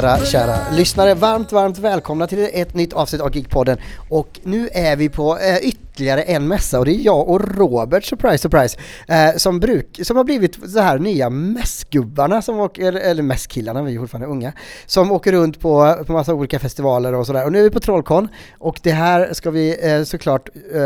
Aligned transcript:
kära, 0.00 0.24
kära 0.24 0.56
lyssnare. 0.72 1.14
Varmt, 1.14 1.52
varmt 1.52 1.78
välkomna 1.78 2.26
till 2.26 2.48
ett 2.52 2.74
nytt 2.74 2.92
avsnitt 2.92 3.22
av 3.22 3.36
Geekpodden. 3.36 3.78
Och 4.08 4.40
nu 4.42 4.68
är 4.72 4.96
vi 4.96 5.08
på 5.08 5.38
eh, 5.38 5.56
ytterligare 5.56 6.22
en 6.22 6.48
mässa 6.48 6.78
och 6.78 6.84
det 6.84 6.90
är 6.90 7.04
jag 7.04 7.28
och 7.28 7.56
Robert, 7.56 8.04
surprise, 8.04 8.38
surprise, 8.38 8.78
eh, 9.08 9.36
som, 9.36 9.60
bruk, 9.60 10.00
som 10.02 10.16
har 10.16 10.24
blivit 10.24 10.70
så 10.70 10.80
här 10.80 10.98
nya 10.98 11.30
mässgubbarna 11.30 12.42
som 12.42 12.60
åker, 12.60 12.92
eller, 12.92 13.22
mässkillarna, 13.22 13.82
vi 13.82 13.94
är 13.94 13.98
fortfarande 13.98 14.26
unga, 14.26 14.52
som 14.86 15.12
åker 15.12 15.32
runt 15.32 15.60
på, 15.60 16.04
på 16.06 16.12
massa 16.12 16.34
olika 16.34 16.58
festivaler 16.58 17.14
och 17.14 17.26
sådär. 17.26 17.44
Och 17.44 17.52
nu 17.52 17.58
är 17.58 17.62
vi 17.62 17.70
på 17.70 17.80
Trollcon 17.80 18.28
och 18.58 18.80
det 18.82 18.92
här 18.92 19.32
ska 19.32 19.50
vi 19.50 19.90
eh, 19.90 20.02
såklart, 20.02 20.48
eh, 20.54 20.80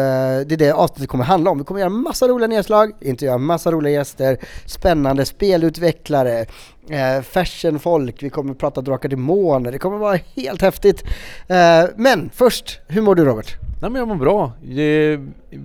det 0.47 0.53
är 0.53 0.57
det 0.57 0.73
avsnittet 0.73 1.09
kommer 1.09 1.25
handla 1.25 1.51
om. 1.51 1.59
Vi 1.59 1.65
kommer 1.65 1.81
göra 1.81 1.91
massa 1.91 2.29
roliga 2.29 2.49
nedslag, 2.49 2.93
intervjua 3.01 3.39
massa 3.39 3.73
roliga 3.73 3.93
gäster, 3.93 4.39
spännande 4.67 5.25
spelutvecklare, 5.25 6.47
eh, 6.91 7.23
fashion-folk, 7.23 8.23
vi 8.23 8.31
kommer 8.31 8.55
prata 8.55 8.81
Drakar 8.81 9.09
Demoner, 9.09 9.73
det 9.73 9.79
kommer 9.79 9.99
vara 9.99 10.19
helt 10.37 10.63
häftigt. 10.63 11.05
Eh, 11.49 11.85
men 11.97 12.31
först, 12.35 12.81
hur 12.89 13.03
mår 13.03 13.15
du 13.15 13.25
Robert? 13.25 13.57
Nej 13.83 13.91
men 13.91 13.99
jag 13.99 14.09
mår 14.09 14.17
bra. 14.17 14.53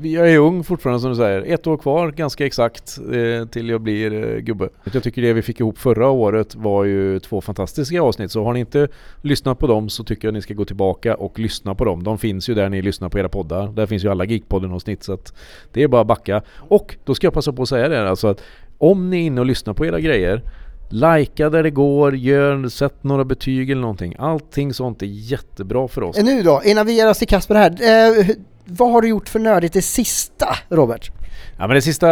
Jag 0.02 0.32
är 0.32 0.38
ung 0.38 0.64
fortfarande 0.64 1.00
som 1.00 1.10
du 1.10 1.16
säger. 1.16 1.42
Ett 1.42 1.68
år 1.68 1.78
kvar 1.78 2.12
ganska 2.12 2.46
exakt 2.46 3.00
eh, 3.14 3.48
till 3.48 3.70
jag 3.70 3.82
blir 3.82 4.14
eh, 4.14 4.40
gubbe. 4.40 4.70
Jag 4.94 5.04
tycker 5.04 5.22
det 5.22 5.34
vi 5.34 5.42
fick 5.42 5.60
ihop 5.60 5.78
förra 5.78 6.10
året 6.10 6.56
var 6.56 6.84
ju 6.84 7.20
två 7.20 7.42
fantastiska 7.42 8.02
avsnitt. 8.02 8.32
Så 8.32 8.44
har 8.44 8.54
ni 8.54 8.60
inte 8.60 8.88
lyssnat 9.22 9.60
på 9.60 9.68
dem 9.68 9.90
så 9.90 10.04
tycker 10.04 10.28
jag 10.28 10.34
ni 10.34 10.42
ska 10.42 10.54
gå 10.54 10.66
tillbaka 10.66 11.16
och 11.16 11.40
lyssna 11.40 11.76
på 11.76 11.86
dem. 11.86 12.04
De 12.04 12.18
finns 12.18 12.50
ju 12.50 12.54
där 12.54 12.70
ni 12.70 12.82
lyssnar 12.82 13.10
på 13.10 13.20
era 13.20 13.30
poddar. 13.30 13.68
Där 13.68 13.86
finns 13.86 14.04
ju 14.04 14.10
alla 14.10 14.26
Geekpodden 14.26 14.72
avsnitt 14.72 15.04
så 15.04 15.14
att 15.14 15.34
det 15.74 15.84
är 15.84 15.88
bara 15.88 16.02
att 16.02 16.08
backa. 16.08 16.42
Och 16.58 16.96
då 17.04 17.16
ska 17.16 17.28
jag 17.28 17.34
passa 17.34 17.54
på 17.54 17.62
att 17.62 17.70
säga 17.70 17.90
det 17.90 18.10
alltså 18.10 18.28
att 18.28 18.42
om 18.78 19.10
ni 19.10 19.18
är 19.18 19.26
inne 19.26 19.42
och 19.42 19.48
lyssnar 19.48 19.74
på 19.74 19.86
era 19.86 20.00
grejer 20.00 20.42
Lajka 20.90 21.50
där 21.50 21.64
det 21.64 21.72
går, 21.72 22.16
gör, 22.16 22.70
sätt 22.70 23.04
några 23.04 23.26
betyg 23.26 23.70
eller 23.72 23.82
någonting. 23.82 24.16
Allting 24.20 24.74
sånt 24.74 25.02
är 25.02 25.06
jättebra 25.06 25.88
för 25.88 26.04
oss. 26.04 26.18
Eh, 26.18 26.26
Nu 26.26 26.44
då, 26.44 26.62
innan 26.66 26.86
vi 26.86 26.94
ger 26.94 27.10
oss 27.10 27.22
i 27.22 27.26
kast 27.26 27.50
med 27.50 27.56
det 27.56 27.86
här, 27.86 28.10
eh, 28.20 28.36
vad 28.66 28.92
har 28.92 29.02
du 29.02 29.08
gjort 29.08 29.30
för 29.30 29.40
nördigt 29.40 29.74
det 29.74 29.82
sista 29.82 30.48
Robert? 30.70 31.12
Ja 31.58 31.68
men 31.68 31.76
det 31.76 31.82
sista 31.82 32.08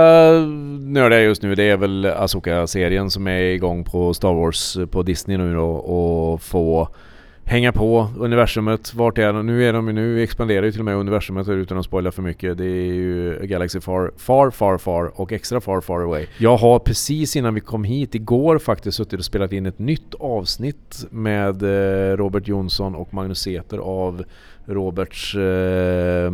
nördiga 0.79 1.19
just 1.21 1.41
nu 1.41 1.55
det 1.55 1.63
är 1.63 1.77
väl 1.77 2.05
Asoka-serien 2.05 3.09
som 3.09 3.27
är 3.27 3.41
igång 3.41 3.83
på 3.83 4.13
Star 4.13 4.33
Wars 4.33 4.77
på 4.91 5.03
Disney 5.03 5.37
nu 5.37 5.53
då 5.53 5.69
och 5.69 6.41
få 6.41 6.87
hänga 7.45 7.71
på 7.71 8.09
universumet. 8.17 8.93
Vart 8.93 9.17
är 9.17 9.33
de? 9.33 9.45
Nu 9.45 9.65
är 9.65 9.73
de 9.73 9.85
nu 9.85 10.23
expanderar 10.23 10.65
ju 10.65 10.71
till 10.71 10.81
och 10.81 10.85
med 10.85 10.95
universumet 10.95 11.47
utan 11.49 11.77
att 11.77 11.85
spoila 11.85 12.11
för 12.11 12.21
mycket. 12.21 12.57
Det 12.57 12.65
är 12.65 12.93
ju 12.93 13.39
Galaxy 13.43 13.81
Far, 13.81 14.11
Far, 14.17 14.51
Far, 14.51 14.77
Far 14.77 15.21
och 15.21 15.31
extra 15.31 15.61
Far, 15.61 15.81
Far 15.81 16.01
Away. 16.01 16.25
Jag 16.37 16.57
har 16.57 16.79
precis 16.79 17.35
innan 17.35 17.53
vi 17.53 17.59
kom 17.59 17.83
hit 17.83 18.15
igår 18.15 18.57
faktiskt 18.57 18.97
suttit 18.97 19.19
och 19.19 19.25
spelat 19.25 19.53
in 19.53 19.65
ett 19.65 19.79
nytt 19.79 20.13
avsnitt 20.19 21.05
med 21.09 21.63
eh, 21.63 22.17
Robert 22.17 22.47
Jonsson 22.47 22.95
och 22.95 23.13
Magnus 23.13 23.39
Seter 23.39 23.77
av 23.77 24.23
Roberts 24.65 25.35
eh, 25.35 26.33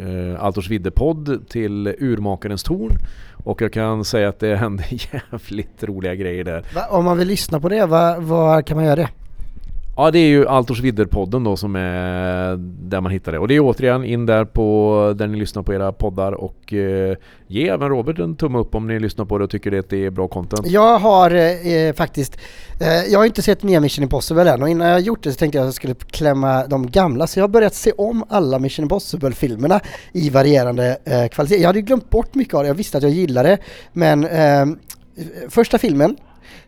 eh, 0.00 0.44
Altors 0.44 0.70
Vidde-podd 0.70 1.48
till 1.48 1.86
Urmakarens 1.98 2.62
torn. 2.62 2.96
Och 3.44 3.62
jag 3.62 3.72
kan 3.72 4.04
säga 4.04 4.28
att 4.28 4.40
det 4.40 4.56
hände 4.56 4.84
jävligt 4.90 5.84
roliga 5.84 6.14
grejer 6.14 6.44
där. 6.44 6.64
Va, 6.74 6.86
om 6.90 7.04
man 7.04 7.18
vill 7.18 7.28
lyssna 7.28 7.60
på 7.60 7.68
det, 7.68 7.86
vad 7.86 8.22
var 8.22 8.62
kan 8.62 8.76
man 8.76 8.86
göra 8.86 8.96
det? 8.96 9.08
Ja 9.96 10.10
det 10.10 10.18
är 10.18 10.28
ju 10.28 10.48
Altors 10.48 10.80
Vidder-podden 10.80 11.44
då 11.44 11.56
som 11.56 11.76
är 11.76 12.56
där 12.90 13.00
man 13.00 13.12
hittar 13.12 13.32
det. 13.32 13.38
Och 13.38 13.48
det 13.48 13.56
är 13.56 13.60
återigen 13.60 14.04
in 14.04 14.26
där 14.26 14.44
på 14.44 15.14
där 15.16 15.26
ni 15.26 15.38
lyssnar 15.38 15.62
på 15.62 15.74
era 15.74 15.92
poddar 15.92 16.32
och 16.32 16.72
eh, 16.72 17.16
ge 17.46 17.68
även 17.68 17.88
Robert 17.88 18.18
en 18.18 18.36
tumme 18.36 18.58
upp 18.58 18.74
om 18.74 18.86
ni 18.86 19.00
lyssnar 19.00 19.24
på 19.24 19.38
det 19.38 19.44
och 19.44 19.50
tycker 19.50 19.78
att 19.78 19.90
det 19.90 20.06
är 20.06 20.10
bra 20.10 20.28
content. 20.28 20.66
Jag 20.66 20.98
har 20.98 21.30
eh, 21.30 21.66
eh 21.66 21.94
faktiskt, 21.94 22.38
eh, 22.80 23.12
jag 23.12 23.18
har 23.18 23.26
inte 23.26 23.42
sett 23.42 23.62
nya 23.62 23.80
Mission 23.80 24.02
Impossible 24.02 24.50
än 24.50 24.62
och 24.62 24.68
innan 24.68 24.88
jag 24.88 25.00
gjort 25.00 25.22
det 25.22 25.32
så 25.32 25.38
tänkte 25.38 25.58
jag 25.58 25.62
att 25.62 25.66
jag 25.66 25.74
skulle 25.74 25.94
klämma 25.94 26.66
de 26.66 26.90
gamla 26.90 27.26
så 27.26 27.38
jag 27.38 27.44
har 27.44 27.48
börjat 27.48 27.74
se 27.74 27.92
om 27.92 28.24
alla 28.28 28.58
Mission 28.58 28.82
Impossible-filmerna 28.84 29.80
i 30.12 30.30
varierande 30.30 30.98
eh, 31.04 31.28
kvalitet. 31.28 31.60
Jag 31.60 31.66
hade 31.66 31.82
glömt 31.82 32.10
bort 32.10 32.34
mycket 32.34 32.54
av 32.54 32.62
det, 32.62 32.68
jag 32.68 32.74
visste 32.74 32.96
att 32.96 33.02
jag 33.02 33.12
gillade 33.12 33.48
det 33.48 33.58
men 33.92 34.24
eh, 34.24 34.66
första 35.48 35.78
filmen 35.78 36.16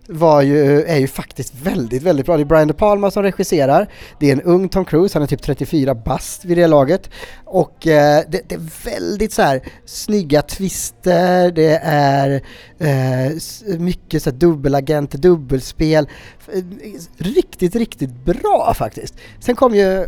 var 0.07 0.43
ju, 0.43 0.83
är 0.83 0.97
ju 0.97 1.07
faktiskt 1.07 1.55
väldigt, 1.63 2.03
väldigt 2.03 2.27
bra. 2.27 2.37
Det 2.37 2.43
är 2.43 2.45
Brian 2.45 2.69
De 2.69 2.75
Palma 2.75 3.11
som 3.11 3.23
regisserar. 3.23 3.89
Det 4.21 4.29
är 4.29 4.33
en 4.33 4.43
ung 4.43 4.69
Tom 4.69 4.85
Cruise, 4.85 5.15
han 5.19 5.23
är 5.23 5.27
typ 5.27 5.43
34 5.43 5.95
bast 5.95 6.45
vid 6.45 6.59
det 6.59 6.67
laget. 6.67 7.11
Och 7.45 7.87
eh, 7.87 8.23
det, 8.29 8.49
det 8.49 8.55
är 8.55 8.85
väldigt 8.85 9.33
så 9.33 9.43
här 9.43 9.61
snygga 9.85 10.43
twister, 10.43 11.51
det 11.51 11.81
är 11.85 12.41
eh, 12.79 13.79
mycket 13.79 14.23
så 14.23 14.31
här 14.31 14.37
dubbelagent, 14.37 15.11
dubbelspel. 15.13 16.09
Eh, 16.53 16.63
riktigt, 17.17 17.77
riktigt 17.77 18.25
bra 18.25 18.75
faktiskt. 18.77 19.15
Sen 19.39 19.57
kom 19.57 19.75
ju 19.75 20.07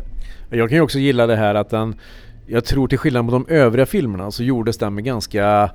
Jag 0.51 0.69
kan 0.69 0.77
ju 0.77 0.81
också 0.81 0.99
gilla 0.99 1.27
det 1.27 1.37
här 1.37 1.55
att 1.55 1.71
den 1.71 1.95
Jag 2.47 2.65
tror 2.65 2.89
till 2.89 2.99
skillnad 2.99 3.25
mot 3.25 3.33
de 3.33 3.55
övriga 3.55 3.87
filmerna 3.87 4.31
så 4.31 4.43
gjordes 4.43 4.79
den 4.79 4.95
med 4.95 5.05
ganska 5.05 5.71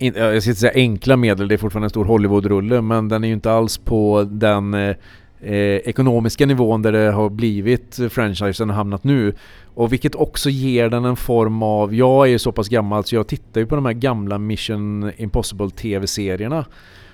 in, 0.00 0.14
jag 0.16 0.42
ska 0.42 0.50
inte 0.50 0.60
säga 0.60 0.72
enkla 0.74 1.16
medel, 1.16 1.48
det 1.48 1.54
är 1.54 1.58
fortfarande 1.58 1.86
en 1.86 1.90
stor 1.90 2.04
Hollywood-rulle 2.04 2.80
men 2.82 3.08
den 3.08 3.24
är 3.24 3.28
ju 3.28 3.34
inte 3.34 3.52
alls 3.52 3.78
på 3.78 4.28
den 4.30 4.74
eh, 4.74 4.96
eh, 5.40 5.76
ekonomiska 5.76 6.46
nivån 6.46 6.82
där 6.82 6.92
det 6.92 7.12
har 7.12 7.30
blivit 7.30 7.98
franchisen 8.10 8.70
har 8.70 8.76
hamnat 8.76 9.04
nu. 9.04 9.34
Och 9.74 9.92
vilket 9.92 10.14
också 10.14 10.50
ger 10.50 10.88
den 10.88 11.04
en 11.04 11.16
form 11.16 11.62
av, 11.62 11.94
jag 11.94 12.26
är 12.26 12.30
ju 12.30 12.38
så 12.38 12.52
pass 12.52 12.68
gammal 12.68 13.04
så 13.04 13.14
jag 13.14 13.26
tittar 13.26 13.60
ju 13.60 13.66
på 13.66 13.74
de 13.74 13.86
här 13.86 13.92
gamla 13.92 14.38
Mission 14.38 15.12
Impossible 15.16 15.70
TV-serierna. 15.70 16.64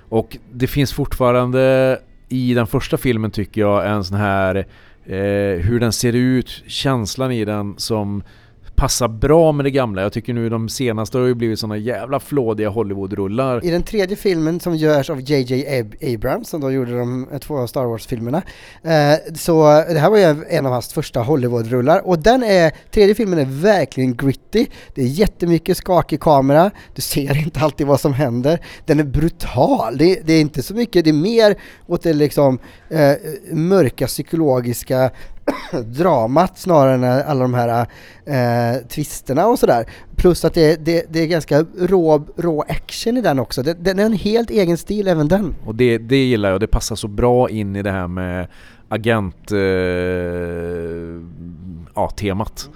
Och 0.09 0.37
det 0.53 0.67
finns 0.67 0.93
fortfarande 0.93 1.99
i 2.29 2.55
den 2.55 2.67
första 2.67 2.97
filmen 2.97 3.31
tycker 3.31 3.61
jag 3.61 3.91
en 3.91 4.05
sån 4.05 4.17
här 4.17 4.57
eh, 5.07 5.61
hur 5.61 5.81
den 5.81 5.93
ser 5.93 6.13
ut, 6.13 6.63
känslan 6.67 7.33
i 7.33 7.45
den 7.45 7.75
som 7.77 8.23
passar 8.77 9.09
bra 9.09 9.53
med 9.53 9.67
det 9.67 9.71
gamla. 9.71 10.03
Jag 10.03 10.13
tycker 10.13 10.35
nu 10.35 10.49
de 10.49 10.69
senaste 10.69 11.19
har 11.19 11.27
ju 11.27 11.35
blivit 11.35 11.59
såna 11.59 11.77
jävla 11.77 12.21
flådiga 12.21 12.69
Hollywood-rullar. 12.69 13.65
I 13.65 13.71
den 13.71 13.83
tredje 13.83 14.17
filmen 14.17 14.61
som 14.61 14.77
görs 14.77 15.11
av 15.11 15.21
JJ 15.21 15.85
Abrams, 16.15 16.49
som 16.49 16.61
då 16.61 16.71
gjorde 16.71 16.99
de 16.99 17.27
två 17.41 17.67
Star 17.67 17.85
Wars-filmerna, 17.85 18.43
eh, 18.83 19.35
så 19.35 19.63
det 19.89 19.99
här 19.99 20.11
var 20.11 20.19
ju 20.19 20.45
en 20.49 20.67
av 20.67 20.73
hans 20.73 20.93
första 20.93 21.21
Hollywood-rullar. 21.21 22.01
Och 22.05 22.19
den 22.19 22.43
är, 22.43 22.73
tredje 22.91 23.15
filmen 23.15 23.39
är 23.39 23.45
verkligen 23.45 24.17
gritty, 24.17 24.67
det 24.95 25.03
är 25.03 25.07
jättemycket 25.07 25.77
skakig 25.77 26.21
kamera, 26.21 26.71
du 26.95 27.03
ser 27.03 27.37
inte 27.37 27.61
alltid 27.61 27.87
vad 27.87 28.01
som 28.01 28.13
händer, 28.13 28.61
den 28.85 29.01
är 29.01 29.05
brutal, 29.05 29.97
det, 29.99 30.27
det 30.27 30.33
är 30.33 30.41
inte 30.41 30.63
så 30.63 30.75
mycket, 30.75 31.05
det 31.05 31.11
är 31.11 31.15
mer 31.15 31.57
åt 31.87 32.03
det 32.03 32.13
liksom 32.13 32.59
eh, 32.91 33.13
mörka 33.53 34.07
psykologiska 34.07 35.11
dramat 35.85 36.59
snarare 36.59 36.95
än 36.95 37.05
eh, 37.05 37.31
alla 37.31 37.43
de 37.43 37.55
här 37.55 37.87
eh, 38.25 38.87
twisterna 38.89 39.47
och 39.47 39.59
sådär. 39.59 39.87
Plus 40.17 40.45
att 40.45 40.55
det, 40.55 40.85
det, 40.85 41.07
det 41.09 41.21
är 41.21 41.27
ganska 41.27 41.65
rå, 41.79 42.27
rå 42.37 42.65
action 42.69 43.17
i 43.17 43.21
den 43.21 43.39
också. 43.39 43.63
Det, 43.63 43.75
den 43.75 43.99
är 43.99 44.05
en 44.05 44.13
helt 44.13 44.51
egen 44.51 44.79
stil 44.79 45.09
även 45.09 45.29
den. 45.29 45.55
Och 45.65 45.75
det, 45.75 45.99
det 45.99 46.25
gillar 46.25 46.51
jag, 46.51 46.61
det 46.61 46.67
passar 46.67 46.97
så 46.97 47.09
bra 47.09 47.51
in 47.51 47.77
i 47.77 47.83
det 47.83 47.91
här 47.91 48.09
med 48.09 48.49
agent... 48.89 49.53
Eh, 49.53 49.59
ja, 51.95 52.11
temat. 52.17 52.71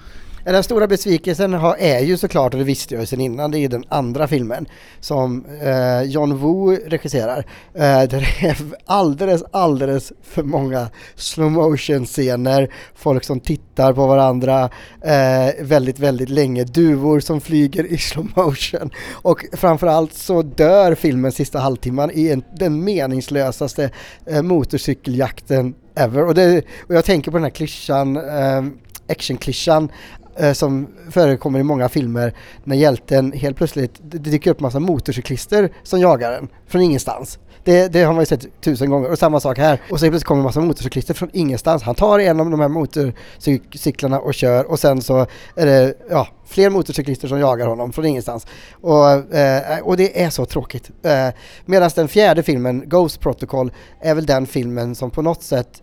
Den 0.45 0.63
stora 0.63 0.87
besvikelsen 0.87 1.53
är 1.77 1.99
ju 1.99 2.17
såklart, 2.17 2.53
och 2.53 2.59
det 2.59 2.65
visste 2.65 2.93
jag 2.93 3.01
ju 3.01 3.05
sedan 3.05 3.21
innan, 3.21 3.51
det 3.51 3.57
är 3.57 3.59
ju 3.59 3.67
den 3.67 3.83
andra 3.89 4.27
filmen 4.27 4.65
som 4.99 5.45
eh, 5.61 6.01
John 6.01 6.37
Woo 6.37 6.75
regisserar. 6.85 7.45
Eh, 7.73 7.81
där 7.81 8.07
det 8.07 8.47
är 8.47 8.57
alldeles, 8.85 9.43
alldeles 9.51 10.13
för 10.21 10.43
många 10.43 10.89
slow 11.15 11.51
motion 11.51 12.05
scener, 12.05 12.73
folk 12.95 13.23
som 13.23 13.39
tittar 13.39 13.93
på 13.93 14.07
varandra 14.07 14.69
eh, 15.01 15.65
väldigt, 15.65 15.99
väldigt 15.99 16.29
länge, 16.29 16.63
duvor 16.63 17.19
som 17.19 17.41
flyger 17.41 17.85
i 17.85 17.97
slow 17.97 18.31
motion. 18.35 18.89
Och 19.11 19.45
framförallt 19.53 20.13
så 20.13 20.41
dör 20.41 20.95
filmen 20.95 21.31
sista 21.31 21.59
halvtimman 21.59 22.11
i 22.13 22.29
en, 22.29 22.43
den 22.55 22.83
meningslösaste 22.83 23.89
eh, 24.25 24.41
motorcykeljakten 24.41 25.73
ever. 25.95 26.25
Och, 26.25 26.33
det, 26.33 26.65
och 26.87 26.95
jag 26.95 27.05
tänker 27.05 27.31
på 27.31 27.37
den 27.37 27.43
här 27.43 27.51
klyschan, 27.51 28.17
eh, 28.17 28.63
actionklyschan 29.09 29.91
Eh, 30.35 30.53
som 30.53 30.87
förekommer 31.09 31.59
i 31.59 31.63
många 31.63 31.89
filmer 31.89 32.33
när 32.63 32.75
hjälten 32.75 33.31
helt 33.31 33.57
plötsligt, 33.57 33.99
det 34.01 34.17
dyker 34.17 34.51
upp 34.51 34.59
massa 34.59 34.79
motorcyklister 34.79 35.71
som 35.83 35.99
jagar 35.99 36.31
en 36.31 36.47
från 36.67 36.81
ingenstans. 36.81 37.39
Det, 37.63 37.87
det 37.87 38.03
har 38.03 38.13
man 38.13 38.21
ju 38.21 38.25
sett 38.25 38.61
tusen 38.61 38.89
gånger 38.89 39.11
och 39.11 39.19
samma 39.19 39.39
sak 39.39 39.57
här. 39.57 39.81
Och 39.89 39.99
så 39.99 40.05
helt 40.05 40.11
plötsligt 40.11 40.27
kommer 40.27 40.39
en 40.39 40.45
massa 40.45 40.61
motorcyklister 40.61 41.13
från 41.13 41.29
ingenstans. 41.33 41.83
Han 41.83 41.95
tar 41.95 42.19
en 42.19 42.39
av 42.39 42.49
de 42.49 42.59
här 42.59 42.67
motorcyklarna 42.67 44.19
och 44.19 44.33
kör 44.33 44.71
och 44.71 44.79
sen 44.79 45.01
så 45.01 45.27
är 45.55 45.65
det 45.65 45.93
ja, 46.09 46.27
fler 46.45 46.69
motorcyklister 46.69 47.27
som 47.27 47.39
jagar 47.39 47.67
honom 47.67 47.93
från 47.93 48.05
ingenstans. 48.05 48.47
Och, 48.81 49.35
eh, 49.35 49.79
och 49.79 49.97
det 49.97 50.23
är 50.23 50.29
så 50.29 50.45
tråkigt. 50.45 50.89
Eh, 51.03 51.27
Medan 51.65 51.89
den 51.95 52.07
fjärde 52.07 52.43
filmen, 52.43 52.83
Ghost 52.85 53.19
Protocol, 53.19 53.71
är 53.99 54.15
väl 54.15 54.25
den 54.25 54.45
filmen 54.45 54.95
som 54.95 55.11
på 55.11 55.21
något 55.21 55.43
sätt 55.43 55.81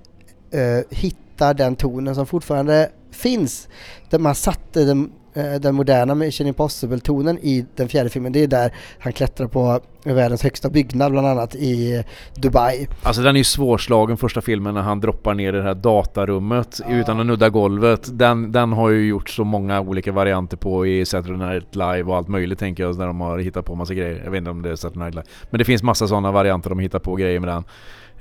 eh, 0.50 0.96
hittar 0.96 1.27
den 1.38 1.76
tonen 1.76 2.14
som 2.14 2.26
fortfarande 2.26 2.90
finns. 3.10 3.68
Där 4.10 4.18
man 4.18 4.34
satte 4.34 4.84
den 4.84 5.12
eh, 5.34 5.54
den 5.54 5.74
moderna 5.74 6.14
Mission 6.14 6.46
Impossible-tonen 6.46 7.38
i 7.38 7.66
den 7.76 7.88
fjärde 7.88 8.10
filmen. 8.10 8.32
Det 8.32 8.42
är 8.42 8.46
där 8.46 8.72
han 8.98 9.12
klättrar 9.12 9.46
på 9.46 9.80
världens 10.04 10.42
högsta 10.42 10.70
byggnad 10.70 11.12
bland 11.12 11.26
annat 11.26 11.54
i 11.54 12.04
Dubai. 12.34 12.86
Alltså 13.02 13.22
den 13.22 13.36
är 13.36 13.38
ju 13.38 13.44
svårslagen 13.44 14.16
första 14.16 14.40
filmen 14.40 14.74
när 14.74 14.80
han 14.82 15.00
droppar 15.00 15.34
ner 15.34 15.52
i 15.52 15.56
det 15.56 15.62
här 15.62 15.74
datarummet 15.74 16.80
ja. 16.88 16.94
utan 16.94 17.20
att 17.20 17.26
nudda 17.26 17.48
golvet. 17.48 18.18
Den, 18.18 18.52
den 18.52 18.72
har 18.72 18.90
ju 18.90 19.06
gjort 19.06 19.30
så 19.30 19.44
många 19.44 19.80
olika 19.80 20.12
varianter 20.12 20.56
på 20.56 20.86
i 20.86 21.06
Saturday 21.06 21.48
Night 21.48 21.76
Live 21.76 22.02
och 22.02 22.16
allt 22.16 22.28
möjligt 22.28 22.58
tänker 22.58 22.82
jag, 22.82 22.98
när 22.98 23.06
de 23.06 23.20
har 23.20 23.38
hittat 23.38 23.64
på 23.64 23.74
massa 23.74 23.94
grejer. 23.94 24.22
Jag 24.24 24.30
vet 24.30 24.38
inte 24.38 24.50
om 24.50 24.62
det 24.62 24.70
är 24.70 24.76
Saturday 24.76 25.04
Night 25.04 25.14
Live. 25.14 25.26
Men 25.50 25.58
det 25.58 25.64
finns 25.64 25.82
massa 25.82 26.08
sådana 26.08 26.32
varianter 26.32 26.70
de 26.70 26.78
hittar 26.78 26.98
på 26.98 27.14
grejer 27.14 27.40
med 27.40 27.48
den. 27.48 27.64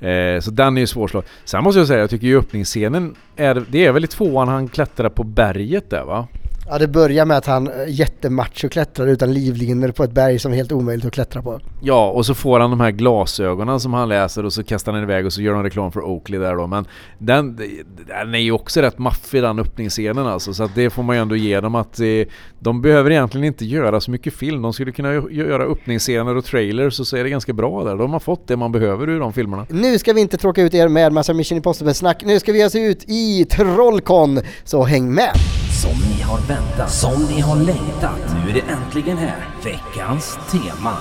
Eh, 0.00 0.40
så 0.40 0.50
den 0.50 0.76
är 0.76 0.80
ju 0.80 0.86
svårslagen. 0.86 1.28
Sen 1.44 1.64
måste 1.64 1.80
jag 1.80 1.86
säga, 1.86 2.00
jag 2.00 2.10
tycker 2.10 2.26
ju 2.26 2.38
öppningsscenen 2.38 3.14
är, 3.36 3.64
det 3.68 3.86
är 3.86 3.92
väl 3.92 4.04
i 4.04 4.06
tvåan 4.06 4.48
han 4.48 4.68
klättrar 4.68 5.08
på 5.08 5.24
berget 5.24 5.90
där 5.90 6.04
va? 6.04 6.26
Ja, 6.70 6.78
det 6.78 6.88
börjar 6.88 7.24
med 7.24 7.36
att 7.36 7.46
han 7.46 7.66
eh, 7.66 7.72
jättemacho 7.88 8.68
klättrar 8.68 9.06
utan 9.06 9.32
livlinor 9.34 9.90
på 9.90 10.04
ett 10.04 10.12
berg 10.12 10.38
som 10.38 10.52
är 10.52 10.56
helt 10.56 10.72
omöjligt 10.72 11.06
att 11.06 11.12
klättra 11.12 11.42
på. 11.42 11.60
Ja, 11.82 12.10
och 12.10 12.26
så 12.26 12.34
får 12.34 12.60
han 12.60 12.70
de 12.70 12.80
här 12.80 12.90
glasögonen 12.90 13.80
som 13.80 13.94
han 13.94 14.08
läser 14.08 14.44
och 14.44 14.52
så 14.52 14.64
kastar 14.64 14.92
han 14.92 15.02
iväg 15.02 15.26
och 15.26 15.32
så 15.32 15.42
gör 15.42 15.54
de 15.54 15.62
reklam 15.62 15.92
för 15.92 16.00
Oakley 16.00 16.40
där 16.40 16.56
då. 16.56 16.66
Men 16.66 16.86
den, 17.18 17.56
den 18.06 18.34
är 18.34 18.38
ju 18.38 18.52
också 18.52 18.80
rätt 18.80 18.98
maffig 18.98 19.42
den 19.42 19.58
öppningsscenen 19.58 20.26
alltså. 20.26 20.54
Så 20.54 20.64
att 20.64 20.74
det 20.74 20.90
får 20.90 21.02
man 21.02 21.16
ju 21.16 21.22
ändå 21.22 21.36
ge 21.36 21.60
dem 21.60 21.74
att 21.74 22.00
eh, 22.00 22.06
de 22.58 22.82
behöver 22.82 23.10
egentligen 23.10 23.44
inte 23.44 23.64
göra 23.64 24.00
så 24.00 24.10
mycket 24.10 24.34
film. 24.34 24.62
De 24.62 24.72
skulle 24.72 24.92
kunna 24.92 25.12
göra 25.30 25.62
öppningsscener 25.62 26.36
och 26.36 26.44
trailers 26.44 27.00
och 27.00 27.06
så 27.06 27.16
är 27.16 27.24
det 27.24 27.30
ganska 27.30 27.52
bra 27.52 27.84
där. 27.84 27.96
De 27.96 28.12
har 28.12 28.20
fått 28.20 28.48
det 28.48 28.56
man 28.56 28.72
behöver 28.72 29.08
ur 29.08 29.20
de 29.20 29.32
filmerna. 29.32 29.66
Nu 29.70 29.98
ska 29.98 30.12
vi 30.12 30.20
inte 30.20 30.36
tråka 30.36 30.62
ut 30.62 30.74
er 30.74 30.88
med 30.88 31.12
massa 31.12 31.34
Mission 31.34 31.56
Impossible-snack. 31.56 32.24
Nu 32.24 32.40
ska 32.40 32.52
vi 32.52 32.58
ge 32.58 32.66
oss 32.66 32.74
ut 32.74 33.04
i 33.06 33.44
Trollcon, 33.44 34.40
så 34.64 34.84
häng 34.84 35.14
med! 35.14 35.32
Som 35.82 36.17
har 36.28 36.38
väntat, 36.38 36.92
som 36.92 37.24
ni 37.24 37.40
har 37.40 37.56
längtat. 37.56 38.20
Nu 38.34 38.50
är 38.50 38.54
det 38.54 38.72
äntligen 38.72 39.16
här, 39.16 39.48
veckans 39.64 40.38
tema. 40.50 40.96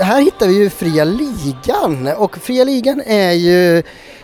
Här 0.00 0.20
hittar 0.20 0.48
vi 0.48 0.54
ju 0.54 0.70
Fria 0.70 1.04
Ligan 1.04 2.08
och 2.16 2.38
Fria 2.38 2.64
Ligan 2.64 3.02
är 3.06 3.32
ju 3.32 3.78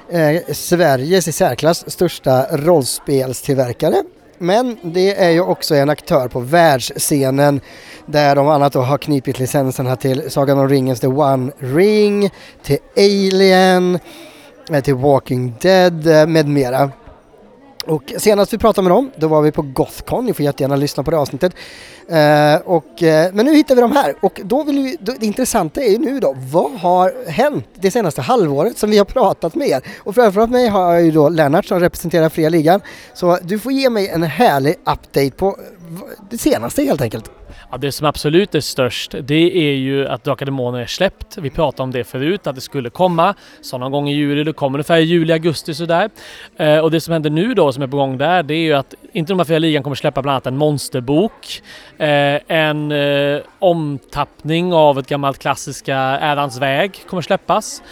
eh, 0.08 0.42
Sveriges 0.52 1.28
i 1.28 1.32
särklass 1.32 1.90
största 1.90 2.46
rollspelstillverkare. 2.56 4.02
Men 4.38 4.76
det 4.82 5.24
är 5.24 5.30
ju 5.30 5.40
också 5.40 5.74
en 5.74 5.90
aktör 5.90 6.28
på 6.28 6.40
världsscenen 6.40 7.60
där 8.06 8.36
de 8.36 8.48
annat 8.48 8.72
då 8.72 8.80
har 8.80 8.98
knipit 8.98 9.38
licenserna 9.38 9.96
till 9.96 10.30
Sagan 10.30 10.58
om 10.58 10.68
ringens 10.68 11.00
The 11.00 11.06
One 11.06 11.52
Ring, 11.58 12.30
till 12.62 12.78
Alien, 12.96 13.98
eh, 14.70 14.80
till 14.80 14.94
Walking 14.94 15.54
Dead 15.60 16.06
eh, 16.06 16.26
med 16.26 16.48
mera. 16.48 16.90
Och 17.88 18.12
senast 18.16 18.52
vi 18.52 18.58
pratade 18.58 18.88
med 18.88 18.96
dem, 18.96 19.10
då 19.16 19.28
var 19.28 19.42
vi 19.42 19.52
på 19.52 19.62
Gothcon, 19.62 20.26
ni 20.26 20.34
får 20.34 20.44
jättegärna 20.44 20.76
lyssna 20.76 21.02
på 21.02 21.10
det 21.10 21.18
avsnittet. 21.18 21.52
Eh, 22.08 22.56
och, 22.64 23.02
eh, 23.02 23.32
men 23.32 23.46
nu 23.46 23.54
hittar 23.54 23.74
vi 23.74 23.80
dem 23.80 23.92
här 23.92 24.14
och 24.20 24.40
då 24.44 24.62
vill 24.62 24.78
vi, 24.78 24.96
då, 25.00 25.14
det 25.20 25.26
intressanta 25.26 25.82
är 25.82 25.90
ju 25.90 25.98
nu 25.98 26.20
då, 26.20 26.36
vad 26.52 26.72
har 26.72 27.30
hänt 27.30 27.66
det 27.74 27.90
senaste 27.90 28.22
halvåret 28.22 28.78
som 28.78 28.90
vi 28.90 28.98
har 28.98 29.04
pratat 29.04 29.54
med 29.54 29.68
er? 29.68 29.82
Och 29.98 30.14
framför 30.14 30.46
mig 30.46 30.68
har 30.68 30.92
jag 30.92 31.02
ju 31.02 31.10
då 31.10 31.28
Lennart 31.28 31.64
som 31.64 31.80
representerar 31.80 32.28
Fria 32.28 32.48
Ligan. 32.48 32.80
Så 33.14 33.38
du 33.42 33.58
får 33.58 33.72
ge 33.72 33.90
mig 33.90 34.08
en 34.08 34.22
härlig 34.22 34.74
update 34.78 35.30
på 35.30 35.46
eh, 35.48 35.54
det 36.30 36.38
senaste 36.38 36.82
helt 36.82 37.00
enkelt. 37.00 37.37
Ja, 37.70 37.78
det 37.78 37.92
som 37.92 38.06
absolut 38.06 38.54
är 38.54 38.60
störst, 38.60 39.14
det 39.20 39.56
är 39.56 39.74
ju 39.74 40.08
att 40.08 40.24
Drakar 40.24 40.46
Demoner 40.46 40.80
är 40.80 40.86
släppt. 40.86 41.38
Vi 41.38 41.50
pratade 41.50 41.82
om 41.82 41.90
det 41.90 42.04
förut, 42.04 42.46
att 42.46 42.54
det 42.54 42.60
skulle 42.60 42.90
komma. 42.90 43.34
Så 43.60 43.78
någon 43.78 43.92
gång 43.92 44.08
i 44.08 44.14
juli, 44.14 44.44
det 44.44 44.52
kommer 44.52 44.78
ungefär 44.78 44.96
i 44.96 45.02
juli, 45.02 45.32
augusti 45.32 45.74
sådär. 45.74 46.10
Eh, 46.56 46.78
och 46.78 46.90
det 46.90 47.00
som 47.00 47.12
händer 47.12 47.30
nu 47.30 47.54
då, 47.54 47.72
som 47.72 47.82
är 47.82 47.86
på 47.86 47.96
gång 47.96 48.18
där, 48.18 48.42
det 48.42 48.54
är 48.54 48.58
ju 48.58 48.72
att 48.72 48.94
inte 49.12 49.32
de 49.32 49.44
här 49.48 49.60
ligan 49.60 49.82
kommer 49.82 49.96
släppa 49.96 50.22
bland 50.22 50.34
annat 50.34 50.46
en 50.46 50.56
monsterbok, 50.56 51.62
eh, 51.98 52.40
en 52.48 52.92
eh, 52.92 53.40
omtappning 53.58 54.72
av 54.72 54.98
ett 54.98 55.08
gammalt 55.08 55.38
klassiska 55.38 55.96
Ärans 55.96 56.58
väg 56.58 57.04
kommer 57.08 57.22
släppas 57.22 57.82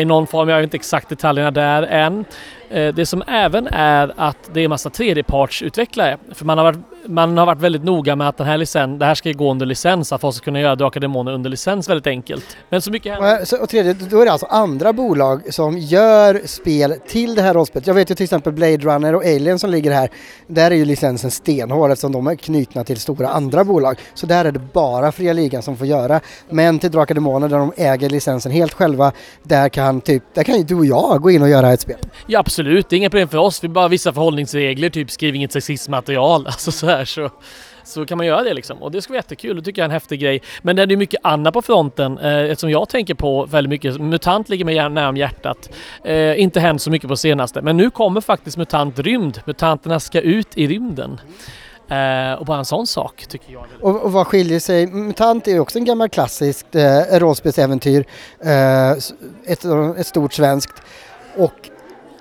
i 0.00 0.04
någon 0.04 0.26
form. 0.26 0.48
Jag 0.48 0.56
vet 0.56 0.64
inte 0.64 0.76
exakt 0.76 1.08
detaljerna 1.08 1.50
där 1.50 1.82
än. 1.82 2.24
Det 2.68 3.08
som 3.08 3.22
även 3.28 3.66
är 3.66 4.12
att 4.16 4.50
det 4.52 4.60
är 4.60 4.68
massa 4.68 4.90
tredjepartsutvecklare. 4.90 6.16
För 6.34 6.44
man 6.44 6.58
har 6.58 6.64
varit 6.64 6.78
man 7.08 7.38
har 7.38 7.46
varit 7.46 7.60
väldigt 7.60 7.84
noga 7.84 8.16
med 8.16 8.28
att 8.28 8.36
den 8.36 8.46
här 8.46 8.56
licens, 8.58 8.98
det 8.98 9.04
här 9.04 9.14
ska 9.14 9.32
gå 9.32 9.50
under 9.50 9.66
licens, 9.66 10.12
att 10.12 10.20
folk 10.20 10.34
ska 10.34 10.44
kunna 10.44 10.60
göra 10.60 10.76
Drakar 10.76 11.00
Demoner 11.00 11.32
under 11.32 11.50
licens 11.50 11.88
väldigt 11.88 12.06
enkelt. 12.06 12.56
Men 12.68 12.82
så 12.82 12.90
mycket 12.90 13.12
händer. 13.12 13.54
Och, 13.54 13.62
och 13.62 13.68
tredje, 13.68 13.92
då 13.92 14.20
är 14.20 14.24
det 14.24 14.32
alltså 14.32 14.46
andra 14.46 14.92
bolag 14.92 15.54
som 15.54 15.78
gör 15.78 16.40
spel 16.46 16.94
till 17.08 17.34
det 17.34 17.42
här 17.42 17.54
rollspelet. 17.54 17.86
Jag 17.86 17.94
vet 17.94 18.10
ju 18.10 18.14
till 18.14 18.24
exempel 18.24 18.52
Blade 18.52 18.76
Runner 18.76 19.14
och 19.14 19.24
Alien 19.24 19.58
som 19.58 19.70
ligger 19.70 19.92
här. 19.92 20.10
Där 20.46 20.70
är 20.70 20.74
ju 20.74 20.84
licensen 20.84 21.30
stenhård 21.30 21.90
eftersom 21.90 22.12
de 22.12 22.26
är 22.26 22.36
knutna 22.36 22.84
till 22.84 23.00
stora 23.00 23.28
andra 23.28 23.64
bolag. 23.64 23.98
Så 24.14 24.26
där 24.26 24.44
är 24.44 24.52
det 24.52 24.60
bara 24.72 25.12
Fria 25.12 25.32
Ligan 25.32 25.62
som 25.62 25.76
får 25.76 25.86
göra. 25.86 26.20
Men 26.50 26.78
till 26.78 26.90
Drakar 26.90 27.14
Demoner 27.14 27.48
där 27.48 27.58
de 27.58 27.72
äger 27.76 28.10
licensen 28.10 28.52
helt 28.52 28.72
själva, 28.72 29.12
där 29.42 29.68
kan 29.68 30.00
typ, 30.00 30.22
där 30.34 30.42
kan 30.42 30.56
ju 30.56 30.62
du 30.62 30.74
och 30.74 30.86
jag 30.86 31.22
gå 31.22 31.30
in 31.30 31.42
och 31.42 31.48
göra 31.48 31.72
ett 31.72 31.80
spel. 31.80 31.96
Ja 32.26 32.38
absolut, 32.38 32.90
det 32.90 32.96
är 32.96 32.98
inga 32.98 33.10
problem 33.10 33.28
för 33.28 33.38
oss. 33.38 33.64
Vi 33.64 33.68
bara 33.68 33.88
vissa 33.88 34.12
förhållningsregler, 34.12 34.90
typ 34.90 35.10
skriv 35.10 35.34
inget 35.34 35.52
sexistmaterial. 35.52 36.46
Alltså 36.58 36.72
så 36.72 36.86
här 36.86 36.97
så, 37.04 37.30
så 37.84 38.06
kan 38.06 38.18
man 38.18 38.26
göra 38.26 38.42
det 38.42 38.54
liksom. 38.54 38.82
Och 38.82 38.90
det 38.90 39.02
ska 39.02 39.12
vara 39.12 39.18
jättekul, 39.18 39.56
det 39.56 39.62
tycker 39.62 39.82
jag 39.82 39.84
är 39.84 39.88
en 39.88 39.92
häftig 39.92 40.20
grej. 40.20 40.42
Men 40.62 40.76
det 40.76 40.82
är 40.82 40.96
mycket 40.96 41.20
annat 41.22 41.54
på 41.54 41.62
fronten 41.62 42.18
eh, 42.18 42.50
eftersom 42.50 42.70
jag 42.70 42.88
tänker 42.88 43.14
på 43.14 43.46
väldigt 43.46 43.70
mycket. 43.70 44.00
MUTANT 44.00 44.48
ligger 44.48 44.64
mig 44.64 44.88
nära 44.88 45.08
om 45.08 45.16
hjärtat. 45.16 45.70
Eh, 46.04 46.40
inte 46.40 46.60
hänt 46.60 46.82
så 46.82 46.90
mycket 46.90 47.08
på 47.08 47.16
senaste, 47.16 47.62
men 47.62 47.76
nu 47.76 47.90
kommer 47.90 48.20
faktiskt 48.20 48.56
MUTANT 48.56 48.98
rymd. 48.98 49.40
MUTANterna 49.44 50.00
ska 50.00 50.20
ut 50.20 50.58
i 50.58 50.66
rymden. 50.66 51.20
Uh, 51.92 52.32
och 52.32 52.46
bara 52.46 52.58
en 52.58 52.64
sån 52.64 52.86
sak 52.86 53.26
tycker 53.28 53.52
jag. 53.52 53.64
Och, 53.80 54.02
och 54.02 54.12
vad 54.12 54.26
skiljer 54.26 54.60
sig? 54.60 54.86
MUTANT 54.86 55.48
är 55.48 55.52
ju 55.52 55.60
också 55.60 55.78
en 55.78 55.84
gammal 55.84 56.08
klassisk 56.08 56.74
eh, 56.74 57.18
rollspelsäventyr. 57.18 58.04
Eh, 58.40 58.90
ett, 59.46 59.64
ett 59.98 60.06
stort 60.06 60.32
svenskt. 60.32 60.82
Och 61.36 61.70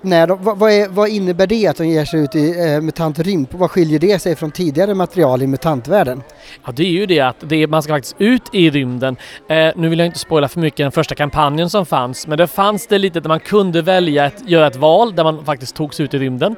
när 0.01 0.27
de, 0.27 0.37
vad, 0.41 0.71
är, 0.71 0.87
vad, 0.89 1.09
innebär 1.09 1.47
det 1.47 1.67
att 1.67 1.77
de 1.77 1.87
ger 1.87 2.05
sig 2.05 2.19
ut 2.19 2.35
i 2.35 2.49
eh, 2.49 2.81
MUTANT 2.81 3.19
rymd? 3.19 3.47
Vad 3.51 3.71
skiljer 3.71 3.99
det 3.99 4.19
sig 4.19 4.35
från 4.35 4.51
tidigare 4.51 4.93
material 4.93 5.41
i 5.41 5.47
MUTANT-världen? 5.47 6.23
Ja, 6.65 6.71
det 6.71 6.83
är 6.83 6.91
ju 6.91 7.05
det 7.05 7.19
att 7.19 7.35
det 7.39 7.55
är, 7.55 7.67
man 7.67 7.83
ska 7.83 7.93
faktiskt 7.93 8.15
ut 8.17 8.49
i 8.53 8.69
rymden. 8.69 9.17
Eh, 9.49 9.71
nu 9.75 9.89
vill 9.89 9.99
jag 9.99 10.05
inte 10.05 10.19
spoila 10.19 10.47
för 10.47 10.59
mycket 10.59 10.77
den 10.77 10.91
första 10.91 11.15
kampanjen 11.15 11.69
som 11.69 11.85
fanns, 11.85 12.27
men 12.27 12.37
det 12.37 12.47
fanns 12.47 12.87
det 12.87 12.97
lite 12.97 13.19
där 13.19 13.27
man 13.27 13.39
kunde 13.39 13.81
välja 13.81 14.25
att 14.25 14.49
göra 14.49 14.67
ett 14.67 14.75
val 14.75 15.15
där 15.15 15.23
man 15.23 15.45
faktiskt 15.45 15.75
togs 15.75 15.99
ut 15.99 16.13
i 16.13 16.17
rymden. 16.17 16.55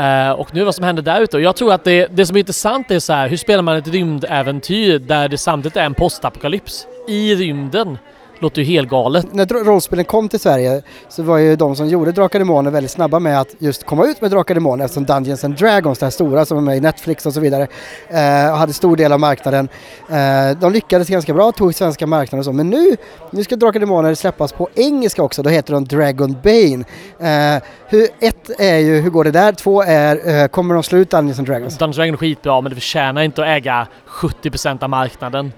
Uh, 0.00 0.30
och 0.30 0.54
nu 0.54 0.64
vad 0.64 0.74
som 0.74 0.84
händer 0.84 1.02
där 1.02 1.20
ute. 1.20 1.36
Och 1.36 1.42
jag 1.42 1.56
tror 1.56 1.72
att 1.72 1.84
det, 1.84 2.06
det 2.06 2.26
som 2.26 2.36
är 2.36 2.40
intressant 2.40 2.90
är 2.90 2.98
så 2.98 3.12
här, 3.12 3.28
hur 3.28 3.36
spelar 3.36 3.62
man 3.62 3.76
ett 3.76 3.88
rymdäventyr 3.88 4.98
där 4.98 5.28
det 5.28 5.38
samtidigt 5.38 5.76
är 5.76 5.84
en 5.84 5.94
postapokalyps 5.94 6.86
i 7.08 7.34
rymden? 7.34 7.98
Låter 8.42 8.62
ju 8.62 8.66
helt 8.66 8.88
galet. 8.88 9.26
När 9.32 9.46
rollspelen 9.46 10.04
kom 10.04 10.28
till 10.28 10.40
Sverige 10.40 10.82
så 11.08 11.22
var 11.22 11.38
ju 11.38 11.56
de 11.56 11.76
som 11.76 11.88
gjorde 11.88 12.12
Drakar 12.12 12.38
Demoner 12.38 12.70
väldigt 12.70 12.90
snabba 12.90 13.18
med 13.18 13.40
att 13.40 13.54
just 13.58 13.84
komma 13.84 14.06
ut 14.06 14.20
med 14.20 14.30
Drakar 14.30 14.54
Demoner 14.54 14.84
eftersom 14.84 15.04
Dungeons 15.04 15.44
and 15.44 15.56
Dragons, 15.56 15.98
det 15.98 16.06
här 16.06 16.10
stora 16.10 16.44
som 16.44 16.58
är 16.58 16.62
med 16.62 16.76
i 16.76 16.80
Netflix 16.80 17.26
och 17.26 17.34
så 17.34 17.40
vidare, 17.40 17.66
eh, 18.08 18.56
hade 18.56 18.72
stor 18.72 18.96
del 18.96 19.12
av 19.12 19.20
marknaden. 19.20 19.68
Eh, 20.08 20.58
de 20.60 20.72
lyckades 20.72 21.08
ganska 21.08 21.34
bra, 21.34 21.52
tog 21.52 21.74
svenska 21.74 22.06
marknaden 22.06 22.38
och 22.38 22.44
så, 22.44 22.52
men 22.52 22.70
nu, 22.70 22.96
nu 23.30 23.44
ska 23.44 23.56
Drakar 23.56 23.80
Demoner 23.80 24.14
släppas 24.14 24.52
på 24.52 24.68
engelska 24.74 25.22
också, 25.22 25.42
då 25.42 25.50
heter 25.50 25.72
de 25.72 25.84
Dragon 25.84 26.36
Bane. 26.42 26.84
Eh, 27.18 27.62
hur, 27.88 28.08
ett 28.20 28.50
är 28.58 28.78
ju, 28.78 29.00
hur 29.00 29.10
går 29.10 29.24
det 29.24 29.30
där? 29.30 29.52
Två 29.52 29.82
är, 29.82 30.42
eh, 30.42 30.46
kommer 30.46 30.74
de 30.74 30.82
slå 30.82 30.98
ut 30.98 31.10
Dungeons 31.10 31.38
and 31.38 31.48
Dragons? 31.48 31.78
Dungeons 31.78 31.98
and 31.98 32.04
Dragons 32.04 32.14
är 32.14 32.26
skitbra, 32.26 32.60
men 32.60 32.70
det 32.70 32.76
förtjänar 32.76 33.22
inte 33.22 33.42
att 33.42 33.48
äga 33.48 33.86
70% 34.06 34.82
av 34.82 34.90
marknaden. 34.90 35.52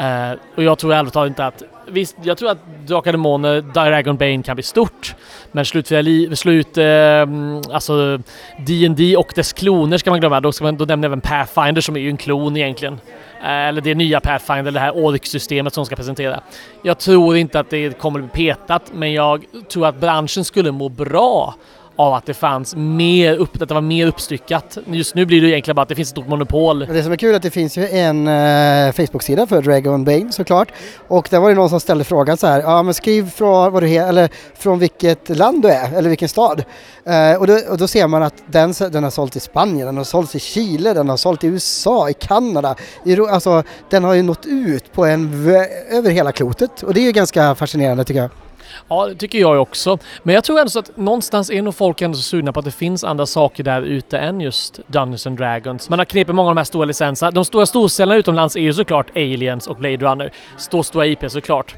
Uh, 0.00 0.38
och 0.56 0.62
jag 0.62 0.78
tror 0.78 0.94
ärligt 0.94 1.12
talat 1.12 1.28
inte 1.28 1.46
att... 1.46 1.62
Visst, 1.90 2.16
jag 2.22 2.38
tror 2.38 2.50
att 2.50 2.58
Drakar 2.86 3.12
Demoner, 3.12 3.60
Dragon 3.60 4.16
Bane 4.16 4.42
kan 4.42 4.56
bli 4.56 4.62
stort. 4.62 5.14
Men 5.52 5.64
slut, 5.64 5.86
slut 6.38 6.78
uh, 6.78 6.84
alltså 7.72 8.18
D&D 8.66 9.16
och 9.16 9.32
dess 9.34 9.52
kloner 9.52 9.98
ska 9.98 10.10
man 10.10 10.20
glömma. 10.20 10.40
Då, 10.40 10.52
ska 10.52 10.64
man, 10.64 10.76
då 10.76 10.84
nämner 10.84 11.08
jag 11.08 11.12
även 11.12 11.20
Pathfinder 11.20 11.80
som 11.80 11.96
är 11.96 12.00
ju 12.00 12.08
en 12.08 12.16
klon 12.16 12.56
egentligen. 12.56 12.94
Uh, 12.94 13.48
eller 13.48 13.80
det 13.80 13.94
nya 13.94 14.20
Pathfinder, 14.20 14.72
det 14.72 14.80
här 14.80 14.96
Ork-systemet 14.96 15.74
som 15.74 15.86
ska 15.86 15.96
presentera. 15.96 16.40
Jag 16.82 16.98
tror 16.98 17.36
inte 17.36 17.60
att 17.60 17.70
det 17.70 17.98
kommer 17.98 18.20
bli 18.20 18.28
petat, 18.28 18.82
men 18.94 19.12
jag 19.12 19.44
tror 19.68 19.86
att 19.86 20.00
branschen 20.00 20.44
skulle 20.44 20.72
må 20.72 20.88
bra 20.88 21.54
av 21.98 22.14
att 22.14 22.26
det 22.26 22.34
fanns 22.34 22.76
mer 22.76 23.36
upp, 23.36 23.62
att 23.62 23.68
det 23.68 23.74
var 23.74 23.80
mer 23.80 24.06
uppstyckat. 24.06 24.78
Just 24.86 25.14
nu 25.14 25.26
blir 25.26 25.42
det 25.42 25.48
egentligen 25.48 25.74
bara 25.74 25.82
att 25.82 25.88
det 25.88 25.94
finns 25.94 26.08
ett 26.08 26.10
stort 26.10 26.28
monopol. 26.28 26.78
Det 26.78 27.02
som 27.02 27.12
är 27.12 27.16
kul 27.16 27.32
är 27.32 27.36
att 27.36 27.42
det 27.42 27.50
finns 27.50 27.78
ju 27.78 27.88
en 27.88 28.28
uh, 28.28 28.92
Facebook-sida 28.92 29.46
för 29.46 29.62
Dragon 29.62 30.04
Bane 30.04 30.32
såklart. 30.32 30.68
Och 31.08 31.28
där 31.30 31.40
var 31.40 31.48
det 31.48 31.54
någon 31.54 31.70
som 31.70 31.80
ställde 31.80 32.04
frågan 32.04 32.36
så 32.36 32.46
här, 32.46 32.60
ja 32.60 32.82
men 32.82 32.94
skriv 32.94 33.30
från, 33.30 33.72
vad 33.72 33.82
du 33.82 33.86
he- 33.86 34.08
eller 34.08 34.28
från 34.54 34.78
vilket 34.78 35.36
land 35.36 35.62
du 35.62 35.68
är, 35.68 35.92
eller 35.92 36.08
vilken 36.08 36.28
stad. 36.28 36.64
Uh, 37.08 37.40
och, 37.40 37.46
då, 37.46 37.60
och, 37.68 37.78
då, 37.78 37.88
ser 37.88 38.06
man 38.06 38.22
att 38.22 38.34
den, 38.46 38.74
den 38.90 39.04
har 39.04 39.10
sålt 39.10 39.36
i 39.36 39.40
Spanien, 39.40 39.86
den 39.86 39.96
har 39.96 40.04
sålt 40.04 40.34
i 40.34 40.40
Chile, 40.40 40.94
den 40.94 41.08
har 41.08 41.16
sålt 41.16 41.44
i 41.44 41.46
USA, 41.46 42.10
i 42.10 42.14
Kanada. 42.14 42.74
I, 43.04 43.20
alltså 43.20 43.62
den 43.90 44.04
har 44.04 44.14
ju 44.14 44.22
nått 44.22 44.46
ut 44.46 44.92
på 44.92 45.04
en, 45.04 45.48
över 45.90 46.10
hela 46.10 46.32
klotet 46.32 46.82
och 46.82 46.94
det 46.94 47.00
är 47.00 47.04
ju 47.04 47.12
ganska 47.12 47.54
fascinerande 47.54 48.04
tycker 48.04 48.20
jag. 48.20 48.30
Ja, 48.88 49.06
det 49.06 49.14
tycker 49.14 49.38
jag 49.38 49.62
också. 49.62 49.98
Men 50.22 50.34
jag 50.34 50.44
tror 50.44 50.58
ändå 50.58 50.70
så 50.70 50.78
att 50.78 50.96
någonstans 50.96 51.50
är 51.50 51.62
nog 51.62 51.74
folk 51.74 52.02
ändå 52.02 52.16
så 52.16 52.22
sugna 52.22 52.52
på 52.52 52.58
att 52.58 52.64
det 52.64 52.70
finns 52.70 53.04
andra 53.04 53.26
saker 53.26 53.64
där 53.64 53.82
ute 53.82 54.18
än 54.18 54.40
just 54.40 54.80
Dungeons 54.86 55.26
and 55.26 55.38
Dragons. 55.38 55.88
Man 55.90 55.98
har 55.98 56.06
knepit 56.06 56.34
många 56.34 56.48
av 56.48 56.54
de 56.54 56.60
här 56.60 56.64
stora 56.64 56.84
licenserna. 56.84 57.30
De 57.30 57.44
stora 57.44 57.66
storsäljarna 57.66 58.18
utomlands 58.18 58.56
är 58.56 58.60
ju 58.60 58.74
såklart 58.74 59.10
Aliens 59.16 59.66
och 59.66 59.76
Blade 59.76 59.96
Runner. 59.96 60.32
Stor, 60.56 60.82
stora 60.82 61.06
IP 61.06 61.30
såklart. 61.30 61.74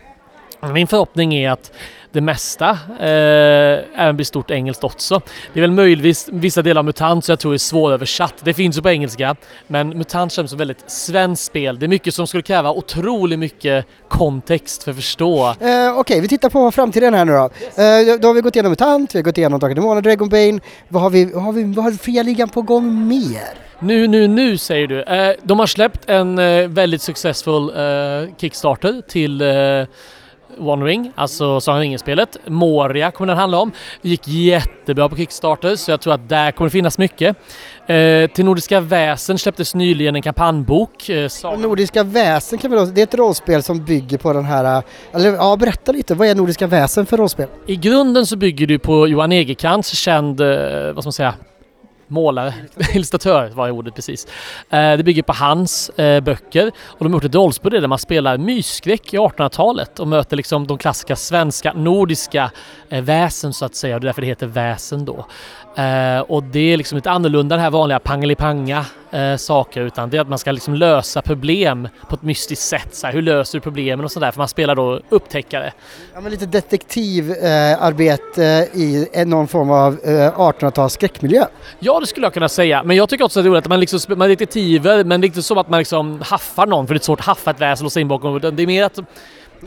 Min 0.61 0.87
förhoppning 0.87 1.35
är 1.35 1.51
att 1.51 1.73
det 2.13 2.21
mesta 2.21 2.71
eh, 3.01 4.01
även 4.03 4.17
blir 4.17 4.25
stort 4.25 4.51
engelskt 4.51 4.85
också. 4.85 5.21
Det 5.53 5.59
är 5.59 5.61
väl 5.61 5.71
möjligtvis 5.71 6.29
vissa 6.33 6.63
delar 6.63 6.79
av 6.79 6.85
MUTANT 6.85 7.25
som 7.25 7.33
jag 7.33 7.39
tror 7.39 7.55
är 7.55 7.59
svåröversatt. 7.59 8.35
Det 8.45 8.55
finns 8.55 8.79
ju 8.79 8.83
på 8.83 8.91
engelska, 8.91 9.37
men 9.67 9.89
MUTANT 9.89 10.33
känns 10.33 10.51
som 10.51 10.59
väldigt 10.59 10.91
svenskt 10.91 11.45
spel. 11.45 11.79
Det 11.79 11.87
är 11.87 11.89
mycket 11.89 12.15
som 12.15 12.27
skulle 12.27 12.43
kräva 12.43 12.73
otroligt 12.73 13.39
mycket 13.39 13.87
kontext 14.09 14.83
för 14.83 14.91
att 14.91 14.97
förstå. 14.97 15.55
Eh, 15.61 15.99
Okej, 15.99 16.21
vi 16.21 16.29
tittar 16.29 16.51
på 16.51 16.71
framtiden 16.71 17.15
här 17.15 17.25
nu 17.25 17.33
då. 17.33 17.45
Eh, 17.83 18.21
då 18.21 18.29
har 18.29 18.35
vi 18.35 18.41
gått 18.41 18.57
igenom 18.57 18.71
MUTANT, 18.73 19.15
vi 19.15 19.19
har 19.19 19.25
gått 19.25 19.39
igenom 19.39 19.61
Drakar 19.61 19.75
Demoner, 19.75 20.03
Dragonbane. 20.03 20.61
Vad 20.89 21.03
har 21.03 21.11
vi, 21.11 21.25
vad 21.25 21.43
har 21.43 21.53
vi, 21.53 21.65
vad 21.65 21.85
har 21.85 21.93
fria 21.93 22.23
ligan 22.23 22.49
på 22.49 22.63
gång 22.63 23.09
mer? 23.09 23.71
Nu, 23.79 24.07
nu, 24.07 24.29
nu 24.29 24.57
säger 24.59 24.87
du. 24.87 25.03
Eh, 25.03 25.35
de 25.43 25.59
har 25.59 25.67
släppt 25.67 26.11
en 26.11 26.39
eh, 26.39 26.69
väldigt 26.69 27.03
successful 27.03 27.71
eh, 27.77 28.35
Kickstarter 28.37 29.03
till 29.09 29.41
eh, 29.41 29.85
One 30.59 30.85
Ring, 30.85 31.13
alltså 31.15 31.61
Sagan 31.61 31.81
ringen-spelet. 31.81 32.37
Moria 32.47 33.11
kommer 33.11 33.27
den 33.27 33.39
handla 33.39 33.59
om. 33.59 33.73
Det 34.03 34.09
gick 34.09 34.29
jättebra 34.29 35.09
på 35.09 35.17
Kickstarter 35.17 35.77
så 35.77 35.91
jag 35.91 36.01
tror 36.01 36.15
att 36.15 36.29
där 36.29 36.53
kommer 36.53 36.69
det 36.69 36.73
finnas 36.73 36.99
mycket. 36.99 37.37
Eh, 37.87 38.31
till 38.31 38.45
Nordiska 38.45 38.81
Väsen 38.81 39.39
släpptes 39.39 39.75
nyligen 39.75 40.17
en 40.17 40.23
kampanjbok. 40.23 41.09
Eh, 41.09 41.31
Nordiska 41.59 42.03
Väsen 42.03 42.59
kan 42.59 42.71
vi 42.71 42.77
då, 42.77 42.85
det 42.85 43.01
är 43.01 43.03
ett 43.03 43.15
rollspel 43.15 43.63
som 43.63 43.85
bygger 43.85 44.19
på 44.19 44.33
den 44.33 44.45
här, 44.45 44.77
eh, 44.77 44.83
eller 45.13 45.33
ja 45.33 45.57
berätta 45.57 45.93
lite, 45.93 46.15
vad 46.15 46.29
är 46.29 46.35
Nordiska 46.35 46.67
Väsen 46.67 47.07
för 47.07 47.17
rollspel? 47.17 47.49
I 47.67 47.77
grunden 47.77 48.27
så 48.27 48.37
bygger 48.37 48.67
du 48.67 48.79
på 48.79 49.09
Johan 49.09 49.33
Egerkrans, 49.33 49.87
känd, 49.87 50.41
eh, 50.41 50.47
vad 50.95 51.05
ska 51.05 51.07
man 51.07 51.13
säga, 51.13 51.35
målare, 52.11 52.55
illustratör 52.95 53.49
var 53.49 53.71
ordet 53.71 53.95
precis. 53.95 54.27
Eh, 54.71 54.97
det 54.97 55.03
bygger 55.05 55.23
på 55.23 55.33
hans 55.33 55.89
eh, 55.89 56.21
böcker 56.21 56.73
och 56.85 57.05
de 57.05 57.13
har 57.13 57.17
gjort 57.17 57.25
ett 57.25 57.35
rollspel 57.35 57.73
där 57.73 57.89
man 57.89 57.99
spelar 57.99 58.39
mysskräck 58.39 59.15
i 59.15 59.19
1800-talet 59.19 60.01
och 60.01 60.09
möter 60.09 60.37
liksom 60.37 60.67
de 60.67 60.79
klassiska 60.79 61.17
svenska, 61.17 61.73
nordiska 61.73 62.51
eh, 62.89 63.03
väsen 63.03 63.53
så 63.53 63.65
att 63.65 63.75
säga 63.75 63.95
och 63.95 64.01
det 64.01 64.05
är 64.05 64.09
därför 64.09 64.21
det 64.21 64.27
heter 64.29 64.47
väsen 64.47 65.05
då. 65.05 65.27
Eh, 65.83 66.21
och 66.21 66.43
det 66.43 66.73
är 66.73 66.77
liksom 66.77 66.97
lite 66.97 67.11
annorlunda 67.11 67.57
den 67.57 67.63
här 67.63 67.71
vanliga 67.71 67.99
pangelipanga 67.99 68.87
eh, 69.13 69.37
saker 69.37 69.81
utan 69.81 70.11
det 70.11 70.17
är 70.17 70.21
att 70.21 70.29
man 70.29 70.39
ska 70.39 70.53
liksom 70.53 70.75
lösa 70.75 71.23
problem 71.23 71.89
på 72.09 72.15
ett 72.15 72.23
mystiskt 72.23 72.65
sätt. 72.65 72.89
Så 72.95 73.07
här, 73.07 73.15
hur 73.15 73.23
löser 73.23 73.59
du 73.59 73.63
problemen 73.63 74.05
och 74.05 74.13
sådär 74.13 74.31
för 74.31 74.39
man 74.39 74.49
spelar 74.49 74.75
då 74.75 75.01
upptäckare. 75.09 75.73
Ja, 76.15 76.21
men 76.21 76.33
lite 76.33 76.47
detektivarbete 76.47 78.45
eh, 78.45 78.81
i 78.81 79.09
en- 79.13 79.31
någon 79.31 79.49
form 79.49 79.71
av 79.71 79.93
eh, 80.05 80.09
1800-tals 80.39 80.93
skräckmiljö. 80.93 81.45
Ja, 81.79 82.01
det 82.01 82.07
skulle 82.07 82.27
jag 82.27 82.35
kunna 82.35 82.49
säga. 82.49 82.83
Men 82.83 82.97
jag 82.97 83.09
tycker 83.09 83.25
också 83.25 83.41
att 83.41 83.45
det 83.45 83.49
är 83.49 83.51
roligt 83.51 83.65
att 83.65 83.69
man 83.69 83.81
liksom 83.81 84.01
man 84.09 84.23
är 84.23 84.29
detektiver, 84.29 85.05
men 85.05 85.21
det 85.21 85.25
är 85.25 85.29
inte 85.29 85.43
så 85.43 85.61
att 85.61 85.69
man 85.69 85.79
liksom 85.79 86.21
haffar 86.25 86.67
någon, 86.67 86.87
för 86.87 86.95
det 86.95 86.99
är 87.01 87.05
svårt 87.05 87.21
att 87.21 87.27
haffa 87.27 87.51
ett 87.51 87.61
väsen 87.61 87.85
och 87.85 87.87
låsa 87.87 88.01
in 88.01 88.09
bakom. 88.09 88.41
Det 88.41 88.63
är 88.63 88.67
mer 88.67 88.85
att. 88.85 88.99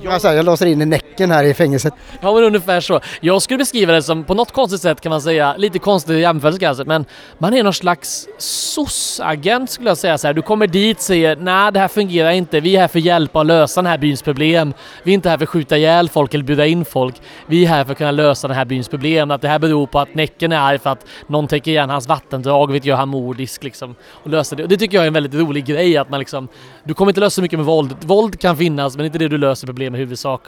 Alltså, 0.08 0.28
jag 0.28 0.46
låser 0.46 0.66
in 0.66 0.82
i 0.82 0.86
näcken 0.86 1.32
här 1.32 1.44
i 1.44 1.54
fängelset. 1.54 1.94
Ja 2.22 2.34
men 2.34 2.44
ungefär 2.44 2.82
så. 2.82 3.00
Jag 3.22 3.42
skulle 3.42 3.58
beskriva 3.58 3.94
det 3.94 4.04
som, 4.04 4.24
på 4.24 4.34
något 4.34 4.52
konstigt 4.52 4.82
sätt 4.82 5.02
kan 5.02 5.10
man 5.10 5.22
säga, 5.22 5.56
lite 5.58 5.80
konstig 5.80 6.20
jämförelse 6.20 6.60
kanske, 6.60 6.84
men 6.84 7.06
man 7.38 7.54
är 7.54 7.64
någon 7.64 7.74
slags 7.74 8.28
SOS-agent 8.38 9.70
skulle 9.70 9.90
jag 9.90 9.98
säga 9.98 10.18
så 10.18 10.28
här. 10.28 10.34
Du 10.34 10.42
kommer 10.42 10.68
dit 10.68 10.98
och 10.98 11.04
säger 11.04 11.36
nej 11.36 11.72
det 11.72 11.80
här 11.80 11.88
fungerar 11.88 12.32
inte, 12.32 12.60
vi 12.60 12.76
är 12.76 12.82
här 12.82 12.88
för 12.88 13.00
att 13.00 13.06
hjälpa 13.06 13.40
och 13.40 13.46
lösa 13.46 13.82
den 13.82 13.92
här 13.92 13.98
byns 13.98 14.22
problem. 14.22 14.74
Vi 15.04 15.12
är 15.12 15.14
inte 15.14 15.30
här 15.30 15.38
för 15.38 15.44
att 15.44 15.50
skjuta 15.50 15.78
ihjäl 15.78 16.10
folk 16.10 16.34
eller 16.34 16.44
bjuda 16.44 16.66
in 16.66 16.86
folk. 16.86 17.16
Vi 17.48 17.64
är 17.66 17.70
här 17.70 17.84
för 17.84 17.92
att 17.92 17.98
kunna 17.98 18.12
lösa 18.12 18.48
den 18.48 18.58
här 18.58 18.66
byns 18.66 18.88
problem. 18.88 19.32
Att 19.32 19.42
det 19.42 19.48
här 19.48 19.60
beror 19.60 19.88
på 19.88 20.00
att 20.00 20.16
Näcken 20.16 20.52
är 20.52 20.58
arg 20.58 20.80
för 20.80 20.90
att 20.90 21.06
någon 21.28 21.48
täcker 21.48 21.72
igen 21.72 21.90
hans 21.90 22.08
vattendrag, 22.08 22.72
vilket 22.72 22.88
gör 22.88 22.96
han 22.96 23.10
mordisk 23.10 23.64
liksom. 23.64 23.96
Och 24.24 24.30
löser 24.30 24.56
det. 24.56 24.64
Och 24.64 24.70
det 24.70 24.78
tycker 24.78 24.98
jag 24.98 25.04
är 25.04 25.08
en 25.08 25.14
väldigt 25.14 25.34
rolig 25.34 25.66
grej 25.66 25.98
att 25.98 26.10
man 26.10 26.20
liksom, 26.20 26.48
du 26.84 26.94
kommer 26.94 27.12
inte 27.12 27.22
lösa 27.22 27.36
så 27.36 27.42
mycket 27.42 27.60
med 27.60 27.66
våld. 27.66 27.96
Våld 28.02 28.40
kan 28.40 28.58
finnas, 28.58 28.98
men 28.98 29.06
inte 29.06 29.18
det 29.18 29.28
du 29.28 29.38
löser 29.38 29.68
problem 29.84 29.96
i 29.96 29.98
huvudsak. 29.98 30.42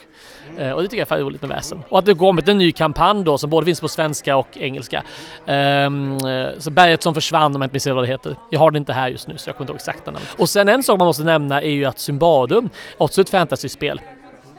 Eh, 0.58 0.72
och 0.72 0.82
det 0.82 0.88
tycker 0.88 1.06
jag 1.10 1.20
är 1.20 1.24
roligt 1.24 1.42
med 1.42 1.50
väsen. 1.50 1.84
Och 1.89 2.00
att 2.00 2.06
det 2.06 2.15
kommit 2.15 2.48
en 2.48 2.58
ny 2.58 2.72
kampanj 2.72 3.24
då 3.24 3.38
som 3.38 3.50
både 3.50 3.65
finns 3.65 3.82
på 3.82 3.88
svenska 3.88 4.38
och 4.38 4.58
engelska. 4.58 5.04
Ehm, 5.46 6.18
eh, 6.18 6.48
så 6.60 6.72
Berget 6.72 7.04
som 7.04 7.13
försvann 7.13 7.56
om 7.56 7.62
jag 7.62 7.68
inte 7.68 7.74
minns 7.74 7.88
vad 7.88 8.04
det 8.04 8.08
heter. 8.08 8.36
Jag 8.51 8.60
har 8.60 8.72
det 8.72 8.77
inte 8.77 8.94
här 8.94 9.10
just 9.10 9.27
nu 9.27 9.38
så 9.38 9.50
jag 9.50 9.58
kommer 9.58 9.63
inte 9.63 9.72
ihåg 9.72 9.77
exakt 9.77 10.06
namnet. 10.06 10.36
Och 10.38 10.50
sen 10.50 10.70
en 10.70 10.84
sak 10.84 11.00
man 11.00 11.06
måste 11.06 11.24
nämna 11.24 11.62
är 11.62 11.70
ju 11.70 11.86
att 11.86 12.00
Symbadum, 12.00 12.70
också 12.98 13.22
ett 13.22 13.30
fantasyspel. 13.30 14.01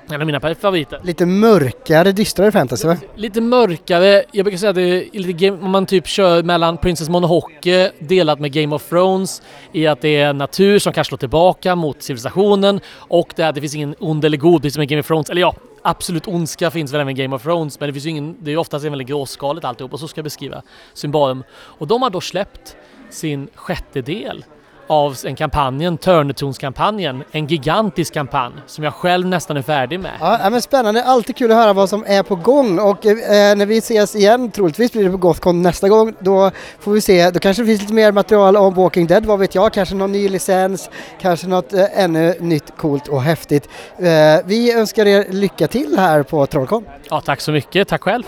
En 0.08 0.20
av 0.20 0.26
mina 0.26 0.40
favoriter. 0.40 1.00
Lite 1.04 1.26
mörkare, 1.26 2.12
dystrare 2.12 2.52
fantasy 2.52 2.88
va? 2.88 2.96
Lite 3.14 3.40
mörkare, 3.40 4.24
jag 4.32 4.44
brukar 4.44 4.58
säga 4.58 4.70
att 4.70 4.76
det 4.76 4.82
är 4.82 5.18
lite 5.18 5.32
game, 5.32 5.58
om 5.62 5.70
man 5.70 5.86
typ 5.86 6.06
kör 6.06 6.42
mellan 6.42 6.76
Princess 6.76 7.08
Mononoke 7.08 7.92
delat 7.98 8.40
med 8.40 8.52
Game 8.52 8.74
of 8.74 8.88
Thrones 8.88 9.42
i 9.72 9.86
att 9.86 10.00
det 10.00 10.16
är 10.16 10.32
natur 10.32 10.78
som 10.78 10.92
kan 10.92 11.04
slå 11.04 11.16
tillbaka 11.16 11.76
mot 11.76 12.02
civilisationen 12.02 12.80
och 12.96 13.32
det, 13.36 13.52
det 13.52 13.60
finns 13.60 13.74
ingen 13.74 13.94
ond 13.98 14.24
eller 14.24 14.36
god 14.36 14.72
som 14.72 14.82
i 14.82 14.86
Game 14.86 15.00
of 15.00 15.06
Thrones. 15.06 15.30
Eller 15.30 15.40
ja, 15.40 15.54
absolut 15.82 16.28
ondska 16.28 16.70
finns 16.70 16.92
väl 16.92 17.00
även 17.00 17.18
i 17.18 17.22
Game 17.22 17.36
of 17.36 17.42
Thrones 17.42 17.80
men 17.80 17.88
det 17.88 17.92
finns 17.92 18.06
ju 18.06 18.10
ingen, 18.10 18.36
det 18.40 18.50
är 18.50 18.52
ju 18.52 18.58
oftast 18.58 18.84
en 18.84 18.92
väldigt 18.92 19.08
gråskaligt 19.08 19.64
alltihop 19.64 19.92
och 19.92 20.00
så 20.00 20.08
ska 20.08 20.18
jag 20.18 20.24
beskriva 20.24 20.62
Symbarum. 20.94 21.44
Och 21.52 21.86
de 21.86 22.02
har 22.02 22.10
då 22.10 22.20
släppt 22.20 22.76
sin 23.10 23.48
sjätte 23.54 24.02
del 24.02 24.44
av 24.86 25.16
en 25.24 25.36
kampanjen, 25.36 25.98
Törnetonskampanjen, 25.98 27.24
en 27.30 27.46
gigantisk 27.46 28.14
kampanj 28.14 28.52
som 28.66 28.84
jag 28.84 28.94
själv 28.94 29.26
nästan 29.26 29.56
är 29.56 29.62
färdig 29.62 30.00
med. 30.00 30.12
Ja, 30.20 30.50
men 30.50 30.62
spännande. 30.62 31.04
Alltid 31.04 31.36
kul 31.36 31.50
att 31.50 31.56
höra 31.56 31.72
vad 31.72 31.88
som 31.88 32.04
är 32.06 32.22
på 32.22 32.36
gång 32.36 32.78
och 32.78 33.06
eh, 33.06 33.56
när 33.56 33.66
vi 33.66 33.78
ses 33.78 34.16
igen, 34.16 34.50
troligtvis 34.50 34.92
blir 34.92 35.04
det 35.04 35.10
på 35.10 35.16
Gothcon 35.16 35.62
nästa 35.62 35.88
gång, 35.88 36.14
då 36.20 36.50
får 36.80 36.92
vi 36.92 37.00
se, 37.00 37.30
då 37.30 37.38
kanske 37.38 37.62
det 37.62 37.66
finns 37.66 37.80
lite 37.80 37.94
mer 37.94 38.12
material 38.12 38.56
om 38.56 38.74
Walking 38.74 39.06
Dead, 39.06 39.26
vad 39.26 39.38
vet 39.38 39.54
jag, 39.54 39.72
kanske 39.72 39.94
någon 39.94 40.12
ny 40.12 40.28
licens, 40.28 40.90
kanske 41.20 41.46
något 41.46 41.72
eh, 41.72 42.00
ännu 42.00 42.34
nytt 42.40 42.76
coolt 42.76 43.08
och 43.08 43.22
häftigt. 43.22 43.68
Eh, 43.98 44.06
vi 44.44 44.72
önskar 44.72 45.06
er 45.06 45.26
lycka 45.30 45.68
till 45.68 45.98
här 45.98 46.22
på 46.22 46.46
Trollcon. 46.46 46.84
Ja, 47.10 47.20
tack 47.20 47.40
så 47.40 47.52
mycket. 47.52 47.88
Tack 47.88 48.02
själv. 48.02 48.22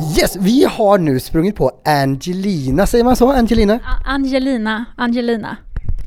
Yes, 0.00 0.36
vi 0.36 0.64
har 0.64 0.98
nu 0.98 1.20
sprungit 1.20 1.56
på 1.56 1.70
Angelina, 1.84 2.86
säger 2.86 3.04
man 3.04 3.16
så? 3.16 3.32
Angelina? 3.32 3.74
A- 3.74 4.02
Angelina, 4.04 4.84
Angelina. 4.96 5.56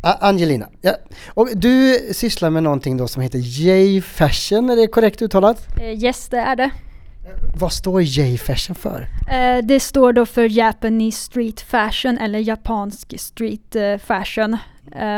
A- 0.03 0.17
Angelina, 0.21 0.67
ja. 0.81 0.95
Och 1.33 1.49
du 1.55 1.99
sysslar 2.13 2.49
med 2.49 2.63
någonting 2.63 2.97
då 2.97 3.07
som 3.07 3.21
heter 3.21 3.39
J-Fashion, 3.39 4.69
är 4.69 4.75
det 4.75 4.87
korrekt 4.87 5.21
uttalat? 5.21 5.67
Eh, 5.81 6.03
yes, 6.03 6.27
det 6.29 6.37
är 6.37 6.55
det. 6.55 6.69
Vad 7.59 7.73
står 7.73 8.01
J-Fashion 8.01 8.75
för? 8.75 9.07
Eh, 9.31 9.65
det 9.65 9.79
står 9.79 10.13
då 10.13 10.25
för 10.25 10.49
Japanese 10.57 11.17
Street 11.23 11.61
Fashion 11.61 12.17
eller 12.17 12.39
japansk 12.39 13.13
street 13.19 13.75
eh, 13.75 13.97
fashion 13.97 14.57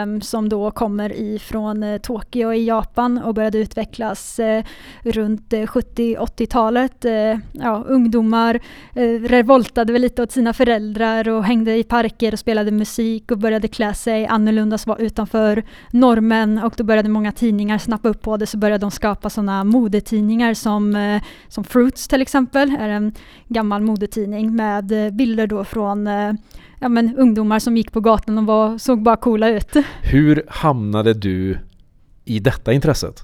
um, 0.04 0.22
som 0.22 0.50
då 0.50 0.72
kommer 0.72 1.14
ifrån 1.14 1.84
uh, 1.84 1.98
Tokyo 1.98 2.54
i 2.54 2.66
Japan 2.66 3.18
och 3.18 3.34
började 3.34 3.58
utvecklas 3.58 4.40
uh, 4.40 4.64
runt 5.04 5.54
eh, 5.54 5.62
70-80-talet. 5.62 7.06
Ja, 7.52 7.84
ungdomar 7.88 8.60
revoltade 9.28 9.94
väl 9.94 10.02
lite 10.02 10.24
åt 10.24 10.32
sina 10.32 10.54
föräldrar 10.54 11.30
och 11.30 11.44
hängde 11.44 11.78
i 11.78 11.84
parker 11.84 12.34
och 12.34 12.40
spelade 12.40 12.72
musik 12.72 13.32
och 13.32 13.38
började 13.38 13.68
klä 13.68 13.94
sig 13.94 14.28
annorlunda, 14.28 14.78
så 14.78 14.90
var 14.90 15.02
utanför 15.02 15.64
normen 15.92 16.58
och 16.58 16.74
då 16.78 16.84
började 16.84 17.10
många 17.10 17.32
tidningar 17.32 17.78
snappa 17.78 18.10
upp 18.10 18.22
på 18.22 18.38
det 18.38 18.46
så 18.46 18.58
började 18.58 18.82
de 18.82 18.92
skapa 18.92 19.30
sådana 19.30 19.64
modetidningar 19.64 20.54
som, 20.54 21.20
som 21.48 21.64
Fruits 21.64 22.08
till 22.08 22.22
exempel, 22.22 22.76
är 22.80 22.90
en 22.90 23.14
gammal 23.48 23.82
modetidning 23.82 24.56
med 24.56 25.14
bilder 25.14 25.48
då 25.48 25.64
från 25.64 26.10
ja, 26.80 26.90
men, 26.90 27.16
ungdomar 27.18 27.60
som 27.60 27.78
gick 27.78 27.92
på 27.92 28.00
gatan 28.00 28.38
och 28.38 28.46
var, 28.46 28.78
såg 28.78 29.02
bara 29.02 29.16
coola 29.16 29.50
ut. 29.50 29.74
Hur 30.02 30.44
hamnade 30.48 31.14
du 31.14 31.58
i 32.26 32.40
detta 32.40 32.74
intresset? 32.74 33.22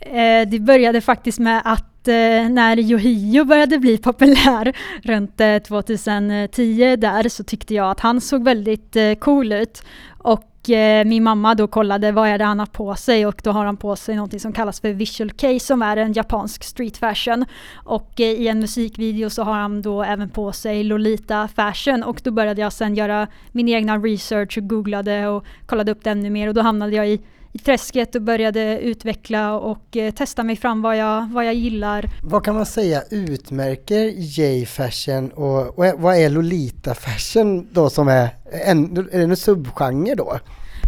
Eh, 0.00 0.48
det 0.48 0.60
började 0.60 1.00
faktiskt 1.00 1.38
med 1.38 1.62
att 1.64 2.08
eh, 2.08 2.48
när 2.50 2.78
Yohio 2.78 3.44
började 3.44 3.78
bli 3.78 3.98
populär 3.98 4.76
runt 5.02 5.40
eh, 5.40 5.58
2010 5.58 6.96
där 6.96 7.28
så 7.28 7.44
tyckte 7.44 7.74
jag 7.74 7.90
att 7.90 8.00
han 8.00 8.20
såg 8.20 8.44
väldigt 8.44 8.96
eh, 8.96 9.14
cool 9.14 9.52
ut. 9.52 9.82
Och 10.18 10.51
eh, 10.70 11.04
min 11.04 11.22
mamma 11.22 11.54
då 11.54 11.66
kollade 11.66 12.12
vad 12.12 12.28
är 12.28 12.38
det 12.38 12.44
han 12.44 12.58
har 12.58 12.66
på 12.66 12.94
sig 12.94 13.26
och 13.26 13.40
då 13.44 13.50
har 13.50 13.64
han 13.64 13.76
på 13.76 13.96
sig 13.96 14.14
någonting 14.14 14.40
som 14.40 14.52
kallas 14.52 14.80
för 14.80 14.92
visual 14.92 15.30
case 15.30 15.60
som 15.60 15.82
är 15.82 15.96
en 15.96 16.12
japansk 16.12 16.64
street 16.64 16.96
fashion. 16.96 17.44
Och 17.74 18.20
eh, 18.20 18.26
i 18.26 18.48
en 18.48 18.60
musikvideo 18.60 19.30
så 19.30 19.42
har 19.42 19.54
han 19.54 19.82
då 19.82 20.02
även 20.02 20.30
på 20.30 20.52
sig 20.52 20.84
Lolita 20.84 21.48
fashion 21.48 22.02
och 22.02 22.20
då 22.24 22.30
började 22.30 22.60
jag 22.60 22.72
sen 22.72 22.94
göra 22.94 23.26
min 23.52 23.68
egna 23.68 23.98
research 23.98 24.58
och 24.58 24.68
googlade 24.68 25.28
och 25.28 25.44
kollade 25.66 25.92
upp 25.92 26.04
det 26.04 26.10
ännu 26.10 26.30
mer 26.30 26.48
och 26.48 26.54
då 26.54 26.60
hamnade 26.60 26.96
jag 26.96 27.08
i 27.08 27.20
i 27.52 27.58
träsket 27.58 28.14
och 28.14 28.22
började 28.22 28.80
utveckla 28.80 29.54
och 29.58 29.96
eh, 29.96 30.14
testa 30.14 30.42
mig 30.42 30.56
fram 30.56 30.82
vad 30.82 30.96
jag, 30.96 31.28
vad 31.32 31.44
jag 31.44 31.54
gillar. 31.54 32.10
Vad 32.22 32.44
kan 32.44 32.54
man 32.54 32.66
säga 32.66 33.02
utmärker 33.10 34.04
J-fashion 34.16 35.30
och, 35.30 35.78
och 35.78 35.84
vad 35.96 36.16
är 36.16 36.30
Lolita 36.30 36.94
fashion 36.94 37.68
då 37.72 37.90
som 37.90 38.08
är 38.08 38.28
en, 38.66 38.96
är 38.96 39.18
det 39.18 39.22
en 39.22 39.36
subgenre 39.36 40.14
då? 40.14 40.38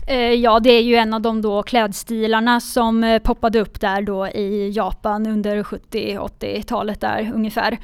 Eh, 0.08 0.16
ja, 0.18 0.60
det 0.60 0.70
är 0.70 0.82
ju 0.82 0.96
en 0.96 1.14
av 1.14 1.20
de 1.20 1.42
då 1.42 1.62
klädstilarna 1.62 2.60
som 2.60 3.04
eh, 3.04 3.18
poppade 3.18 3.60
upp 3.60 3.80
där 3.80 4.02
då 4.02 4.26
i 4.26 4.70
Japan 4.70 5.26
under 5.26 5.62
70-80-talet 5.62 7.00
där 7.00 7.32
ungefär. 7.34 7.78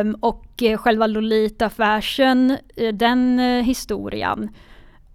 Um, 0.00 0.14
och 0.14 0.62
själva 0.78 1.06
Lolita 1.06 1.70
Fashion, 1.70 2.56
den 2.92 3.38
historien 3.64 4.48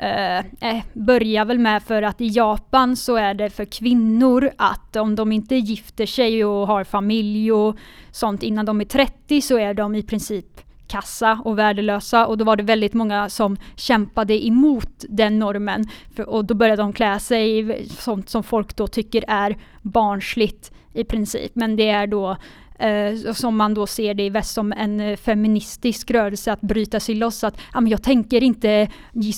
Eh, 0.02 0.40
eh, 0.40 0.84
börjar 0.94 1.46
väl 1.46 1.60
med 1.60 1.84
för 1.84 2.02
att 2.02 2.22
i 2.22 2.28
Japan 2.28 2.96
så 2.96 3.16
är 3.16 3.34
det 3.34 3.50
för 3.50 3.66
kvinnor 3.66 4.52
att 4.58 4.96
om 4.96 5.16
de 5.16 5.32
inte 5.32 5.56
gifter 5.56 6.06
sig 6.06 6.46
och 6.46 6.68
har 6.68 6.84
familj 6.84 7.52
och 7.52 7.78
sånt 8.12 8.44
innan 8.44 8.66
de 8.66 8.82
är 8.82 8.86
30 8.86 9.42
så 9.42 9.58
är 9.58 9.74
de 9.74 9.96
i 9.96 10.04
princip 10.04 10.62
kassa 10.88 11.42
och 11.46 11.60
värdelösa 11.60 12.28
och 12.28 12.38
då 12.38 12.46
var 12.46 12.56
det 12.56 12.64
väldigt 12.64 12.94
många 12.94 13.30
som 13.30 13.58
kämpade 13.76 14.46
emot 14.48 15.06
den 15.10 15.40
normen. 15.40 15.86
För, 16.16 16.30
och 16.30 16.46
då 16.46 16.54
började 16.54 16.82
de 16.82 16.94
klä 16.94 17.20
sig 17.20 17.60
i 17.60 17.90
sånt 17.90 18.30
som 18.30 18.44
folk 18.44 18.76
då 18.76 18.88
tycker 18.88 19.26
är 19.28 19.58
barnsligt 19.82 20.72
i 20.94 21.04
princip. 21.04 21.52
Men 21.56 21.76
det 21.76 21.90
är 21.90 22.08
då 22.08 22.38
eh, 22.82 23.34
som 23.34 23.58
man 23.58 23.74
då 23.74 23.88
ser 23.88 24.14
det 24.14 24.24
i 24.24 24.30
väst 24.30 24.54
som 24.54 24.72
en 24.72 25.00
eh, 25.00 25.18
feministisk 25.18 26.12
rörelse 26.12 26.52
att 26.52 26.62
bryta 26.62 27.00
sig 27.00 27.16
loss. 27.16 27.44
Att 27.44 27.58
ah, 27.74 27.82
men 27.82 27.92
jag 27.92 28.04
tänker 28.04 28.44
inte 28.44 28.90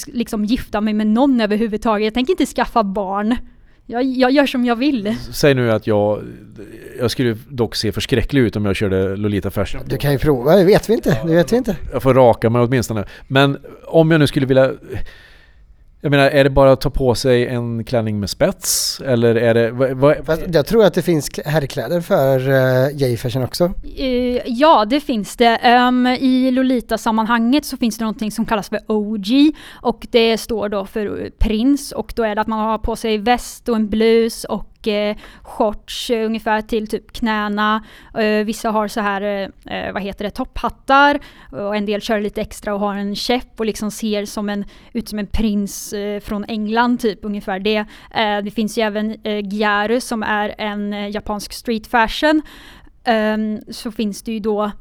liksom 0.05 0.45
gifta 0.45 0.81
mig 0.81 0.93
med 0.93 1.07
någon 1.07 1.41
överhuvudtaget. 1.41 2.05
Jag 2.05 2.13
tänker 2.13 2.31
inte 2.33 2.45
skaffa 2.45 2.83
barn. 2.83 3.35
Jag, 3.85 4.03
jag 4.03 4.31
gör 4.31 4.45
som 4.45 4.65
jag 4.65 4.75
vill. 4.75 5.15
Säg 5.33 5.53
nu 5.53 5.71
att 5.71 5.87
jag, 5.87 6.23
jag 6.99 7.11
skulle 7.11 7.37
dock 7.49 7.75
se 7.75 7.91
förskräcklig 7.91 8.41
ut 8.41 8.55
om 8.55 8.65
jag 8.65 8.75
körde 8.75 9.15
Lolita 9.15 9.51
Fashion. 9.51 9.81
Du 9.85 9.97
kan 9.97 10.11
ju 10.11 10.17
prova, 10.17 10.55
det 10.55 10.63
vet 10.63 10.89
vi 10.89 10.93
inte. 10.93 11.19
Det 11.25 11.35
vet 11.35 11.53
vi 11.53 11.57
inte. 11.57 11.75
Jag 11.91 12.03
får 12.03 12.13
raka 12.13 12.49
mig 12.49 12.61
åtminstone. 12.61 13.05
Men 13.27 13.57
om 13.85 14.11
jag 14.11 14.19
nu 14.19 14.27
skulle 14.27 14.45
vilja 14.45 14.71
jag 16.03 16.09
menar, 16.09 16.29
är 16.29 16.43
det 16.43 16.49
bara 16.49 16.71
att 16.71 16.81
ta 16.81 16.89
på 16.89 17.15
sig 17.15 17.47
en 17.47 17.83
klänning 17.83 18.19
med 18.19 18.29
spets? 18.29 19.01
Eller 19.05 19.35
är 19.35 19.53
det... 19.53 19.71
Vad, 19.71 20.17
vad... 20.25 20.55
Jag 20.55 20.65
tror 20.65 20.85
att 20.85 20.93
det 20.93 21.01
finns 21.01 21.29
herrkläder 21.45 22.01
för 22.01 22.49
uh, 22.49 22.95
J-fashion 22.95 23.43
också. 23.43 23.65
Uh, 23.99 24.41
ja, 24.45 24.85
det 24.85 24.99
finns 24.99 25.35
det. 25.35 25.77
Um, 25.87 26.07
I 26.07 26.51
Lolita-sammanhanget 26.51 27.65
så 27.65 27.77
finns 27.77 27.97
det 27.97 28.03
någonting 28.03 28.31
som 28.31 28.45
kallas 28.45 28.69
för 28.69 28.79
OG 28.87 29.27
och 29.81 30.07
det 30.11 30.37
står 30.37 30.69
då 30.69 30.85
för 30.85 31.31
prins 31.39 31.91
och 31.91 32.13
då 32.15 32.23
är 32.23 32.35
det 32.35 32.41
att 32.41 32.47
man 32.47 32.59
har 32.59 32.77
på 32.77 32.95
sig 32.95 33.17
väst 33.17 33.69
och 33.69 33.75
en 33.75 33.89
blus 33.89 34.43
och 34.43 34.72
eh, 34.87 35.17
shorts 35.41 36.09
eh, 36.09 36.25
ungefär 36.25 36.61
till 36.61 36.87
typ 36.87 37.11
knäna. 37.11 37.83
Eh, 38.17 38.45
vissa 38.45 38.71
har 38.71 38.87
så 38.87 39.01
här, 39.01 39.21
eh, 39.21 39.75
eh, 39.77 39.93
vad 39.93 40.01
heter 40.01 40.25
det, 40.25 40.31
topphattar 40.31 41.19
och 41.51 41.75
en 41.75 41.85
del 41.85 42.01
kör 42.01 42.21
lite 42.21 42.41
extra 42.41 42.73
och 42.73 42.79
har 42.79 42.95
en 42.95 43.15
käpp 43.15 43.59
och 43.59 43.65
liksom 43.65 43.91
ser 43.91 44.25
som 44.25 44.49
en, 44.49 44.65
ut 44.93 45.09
som 45.09 45.19
en 45.19 45.27
prins 45.27 45.93
eh, 45.93 46.19
från 46.19 46.45
England 46.45 46.99
typ 46.99 47.19
ungefär 47.21 47.59
det. 47.59 47.85
Eh, 48.15 48.37
det 48.43 48.51
finns 48.51 48.77
ju 48.77 48.81
även 48.81 49.15
eh, 49.23 49.39
Gyaru 49.39 50.01
som 50.01 50.23
är 50.23 50.55
en 50.57 50.93
eh, 50.93 51.09
japansk 51.09 51.53
street 51.53 51.87
fashion 51.87 52.41
Ehm, 53.05 53.61
så 53.69 53.91
finns 53.91 54.21
det 54.21 54.31
ju 54.31 54.39
då 54.39 54.63
uh, 54.63 54.71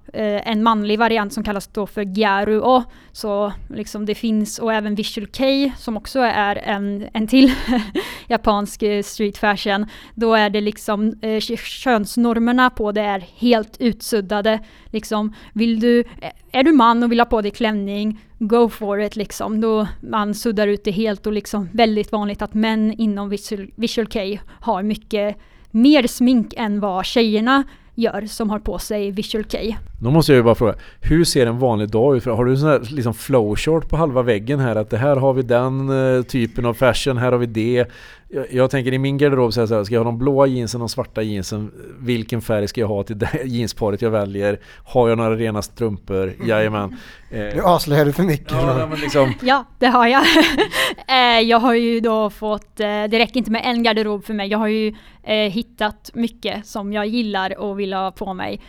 en 0.48 0.62
manlig 0.62 0.98
variant 0.98 1.32
som 1.32 1.44
kallas 1.44 1.66
då 1.66 1.86
för 1.86 2.02
Gyaruo. 2.02 2.82
Så 3.12 3.52
liksom 3.68 4.06
det 4.06 4.14
finns, 4.14 4.58
och 4.58 4.72
även 4.72 4.94
Visual 4.94 5.26
K 5.26 5.44
som 5.78 5.96
också 5.96 6.20
är 6.20 6.56
en, 6.56 7.06
en 7.12 7.26
till 7.26 7.52
japansk 8.28 8.82
eh, 8.82 9.02
street 9.02 9.38
fashion. 9.38 9.86
Då 10.14 10.34
är 10.34 10.50
det 10.50 10.60
liksom 10.60 11.14
uh, 11.24 11.40
könsnormerna 11.56 12.70
på 12.70 12.92
det 12.92 13.00
är 13.00 13.24
helt 13.36 13.76
utsuddade. 13.80 14.60
Liksom, 14.86 15.34
vill 15.52 15.80
du, 15.80 16.04
är 16.52 16.62
du 16.62 16.72
man 16.72 17.02
och 17.02 17.12
vill 17.12 17.20
ha 17.20 17.24
på 17.24 17.40
dig 17.42 17.50
klänning, 17.50 18.20
go 18.38 18.68
for 18.68 19.00
it 19.00 19.16
liksom. 19.16 19.60
Då 19.60 19.88
man 20.00 20.34
suddar 20.34 20.68
ut 20.68 20.84
det 20.84 20.90
helt 20.90 21.26
och 21.26 21.32
liksom 21.32 21.68
väldigt 21.72 22.12
vanligt 22.12 22.42
att 22.42 22.54
män 22.54 22.92
inom 22.92 23.28
Visual, 23.28 23.70
Visual 23.76 24.06
K 24.06 24.20
har 24.60 24.82
mycket 24.82 25.36
mer 25.70 26.06
smink 26.06 26.54
än 26.56 26.80
vad 26.80 27.06
tjejerna 27.06 27.64
gör 27.94 28.26
som 28.26 28.50
har 28.50 28.58
på 28.58 28.78
sig 28.78 29.10
Visual 29.10 29.44
K. 29.44 29.58
Då 30.02 30.10
måste 30.10 30.32
jag 30.32 30.36
ju 30.36 30.42
bara 30.42 30.54
fråga, 30.54 30.74
hur 31.00 31.24
ser 31.24 31.46
en 31.46 31.58
vanlig 31.58 31.90
dag 31.90 32.16
ut? 32.16 32.24
Har 32.24 32.44
du 32.44 32.56
sån 32.56 32.68
här 32.68 32.80
liksom 32.90 33.14
flowchart 33.14 33.88
på 33.88 33.96
halva 33.96 34.22
väggen 34.22 34.60
här? 34.60 34.76
Att 34.76 34.90
det 34.90 34.98
här 34.98 35.16
har 35.16 35.32
vi 35.32 35.42
den 35.42 35.90
eh, 36.16 36.22
typen 36.22 36.66
av 36.66 36.74
fashion, 36.74 37.16
här 37.16 37.32
har 37.32 37.38
vi 37.38 37.46
det. 37.46 37.86
Jag, 38.34 38.46
jag 38.52 38.70
tänker 38.70 38.92
i 38.92 38.98
min 38.98 39.18
garderob 39.18 39.52
så 39.52 39.60
här, 39.60 39.66
så 39.66 39.74
här, 39.74 39.84
ska 39.84 39.94
jag 39.94 40.00
ha 40.00 40.04
de 40.04 40.18
blåa 40.18 40.46
jeansen, 40.46 40.80
de 40.80 40.88
svarta 40.88 41.22
jeansen? 41.22 41.72
Vilken 41.98 42.42
färg 42.42 42.68
ska 42.68 42.80
jag 42.80 42.88
ha 42.88 43.02
till 43.02 43.18
det 43.18 43.44
jeansparet 43.44 44.02
jag 44.02 44.10
väljer? 44.10 44.60
Har 44.84 45.08
jag 45.08 45.18
några 45.18 45.36
rena 45.36 45.62
strumpor? 45.62 46.22
Mm. 46.22 46.48
Jajamän. 46.48 46.98
Eh, 47.32 47.38
nu 47.38 47.62
avslöjar 47.62 48.04
du 48.04 48.12
för 48.12 48.22
mycket. 48.22 48.52
Ja, 48.52 48.88
liksom. 49.02 49.34
ja 49.42 49.64
det 49.78 49.86
har 49.86 50.06
jag. 50.06 50.22
eh, 51.08 51.40
jag 51.40 51.58
har 51.58 51.74
ju 51.74 52.00
då 52.00 52.30
fått, 52.30 52.80
eh, 52.80 52.86
det 52.86 53.18
räcker 53.18 53.36
inte 53.36 53.50
med 53.50 53.62
en 53.64 53.82
garderob 53.82 54.24
för 54.24 54.34
mig. 54.34 54.48
Jag 54.48 54.58
har 54.58 54.68
ju 54.68 54.94
eh, 55.22 55.36
hittat 55.36 56.10
mycket 56.14 56.66
som 56.66 56.92
jag 56.92 57.06
gillar 57.06 57.58
och 57.58 57.80
vill 57.80 57.92
ha 57.92 58.10
på 58.10 58.34
mig. 58.34 58.60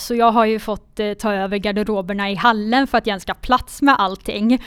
Så 0.00 0.14
jag 0.14 0.32
har 0.32 0.44
ju 0.44 0.58
fått 0.58 1.00
ta 1.18 1.32
över 1.32 1.56
garderoberna 1.56 2.30
i 2.30 2.34
hallen 2.34 2.86
för 2.86 2.98
att 2.98 3.06
jag 3.06 3.12
ens 3.12 3.22
ska 3.22 3.34
plats 3.34 3.82
med 3.82 3.94
allting. 3.98 4.62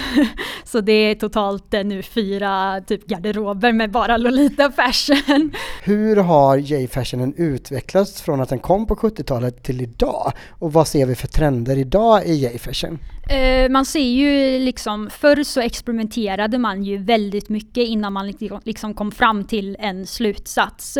så 0.64 0.80
det 0.80 0.92
är 0.92 1.14
totalt 1.14 1.72
nu 1.72 2.02
fyra 2.02 2.80
typ 2.86 3.06
garderober 3.06 3.72
med 3.72 3.87
bara 3.88 4.16
Lolita 4.16 4.72
Fashion. 4.72 5.52
Hur 5.82 6.16
har 6.16 6.56
J-fashionen 6.56 7.34
utvecklats 7.36 8.22
från 8.22 8.40
att 8.40 8.48
den 8.48 8.58
kom 8.58 8.86
på 8.86 8.94
70-talet 8.94 9.62
till 9.62 9.80
idag? 9.80 10.32
Och 10.48 10.72
vad 10.72 10.88
ser 10.88 11.06
vi 11.06 11.14
för 11.14 11.28
trender 11.28 11.78
idag 11.78 12.26
i 12.26 12.34
J-fashion? 12.34 12.98
Uh, 13.32 13.70
man 13.70 13.84
ser 13.84 14.00
ju 14.00 14.58
liksom, 14.58 15.10
förr 15.10 15.42
så 15.42 15.60
experimenterade 15.60 16.58
man 16.58 16.84
ju 16.84 16.96
väldigt 16.96 17.48
mycket 17.48 17.88
innan 17.88 18.12
man 18.12 18.32
liksom 18.64 18.94
kom 18.94 19.12
fram 19.12 19.44
till 19.44 19.76
en 19.80 20.06
slutsats. 20.06 20.98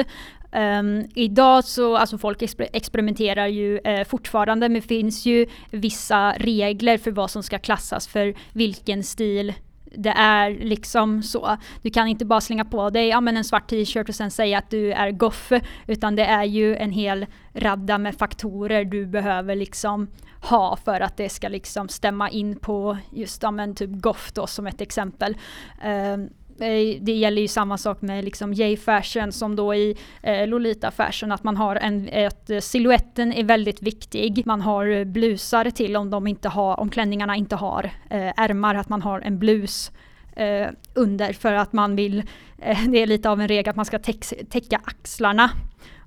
Um, 0.52 1.06
idag 1.14 1.64
så, 1.64 1.96
alltså 1.96 2.18
folk 2.18 2.42
exper 2.42 2.68
experimenterar 2.72 3.46
ju 3.46 3.80
uh, 3.86 4.04
fortfarande 4.04 4.68
men 4.68 4.80
det 4.80 4.88
finns 4.88 5.26
ju 5.26 5.46
vissa 5.70 6.32
regler 6.32 6.98
för 6.98 7.10
vad 7.10 7.30
som 7.30 7.42
ska 7.42 7.58
klassas 7.58 8.06
för 8.06 8.34
vilken 8.52 9.02
stil 9.02 9.54
det 9.96 10.10
är 10.10 10.50
liksom 10.50 11.22
så. 11.22 11.56
Du 11.82 11.90
kan 11.90 12.08
inte 12.08 12.24
bara 12.24 12.40
slänga 12.40 12.64
på 12.64 12.90
dig 12.90 13.08
ja, 13.08 13.20
men 13.20 13.36
en 13.36 13.44
svart 13.44 13.70
t-shirt 13.70 14.08
och 14.08 14.14
sen 14.14 14.30
säga 14.30 14.58
att 14.58 14.70
du 14.70 14.92
är 14.92 15.10
goff. 15.10 15.52
Utan 15.86 16.16
det 16.16 16.24
är 16.24 16.44
ju 16.44 16.76
en 16.76 16.92
hel 16.92 17.26
radda 17.54 17.98
med 17.98 18.14
faktorer 18.14 18.84
du 18.84 19.06
behöver 19.06 19.56
liksom 19.56 20.08
ha 20.42 20.76
för 20.76 21.00
att 21.00 21.16
det 21.16 21.28
ska 21.28 21.48
liksom 21.48 21.88
stämma 21.88 22.30
in 22.30 22.58
på 22.58 22.98
just 23.10 23.42
ja, 23.42 23.50
men 23.50 23.74
typ 23.74 23.90
goff 23.92 24.32
då 24.32 24.46
som 24.46 24.66
ett 24.66 24.80
exempel. 24.80 25.36
Um, 25.84 26.28
Eh, 26.60 27.00
det 27.00 27.12
gäller 27.12 27.42
ju 27.42 27.48
samma 27.48 27.78
sak 27.78 28.02
med 28.02 28.24
liksom 28.24 28.52
J-fashion 28.52 29.32
som 29.32 29.56
då 29.56 29.74
i 29.74 29.96
eh, 30.22 30.46
Lolita 30.46 30.90
fashion 30.90 31.32
att 31.32 31.44
man 31.44 31.56
har 31.56 31.76
en, 31.76 32.08
ett, 32.08 32.50
eh, 32.50 32.58
siluetten 32.58 33.32
är 33.32 33.44
väldigt 33.44 33.82
viktig. 33.82 34.42
Man 34.46 34.60
har 34.60 34.86
eh, 34.86 35.04
blusar 35.04 35.70
till 35.70 35.96
om 35.96 36.10
de 36.10 36.26
inte 36.26 36.48
har, 36.48 36.80
om 36.80 36.90
klänningarna 36.90 37.36
inte 37.36 37.56
har 37.56 37.84
eh, 38.10 38.32
ärmar, 38.36 38.74
att 38.74 38.88
man 38.88 39.02
har 39.02 39.20
en 39.20 39.38
blus 39.38 39.92
eh, 40.36 40.68
under 40.94 41.32
för 41.32 41.52
att 41.52 41.72
man 41.72 41.96
vill, 41.96 42.22
eh, 42.58 42.78
det 42.88 43.02
är 43.02 43.06
lite 43.06 43.30
av 43.30 43.40
en 43.40 43.48
regel 43.48 43.70
att 43.70 43.76
man 43.76 43.84
ska 43.84 43.98
täck, 43.98 44.24
täcka 44.50 44.80
axlarna. 44.84 45.50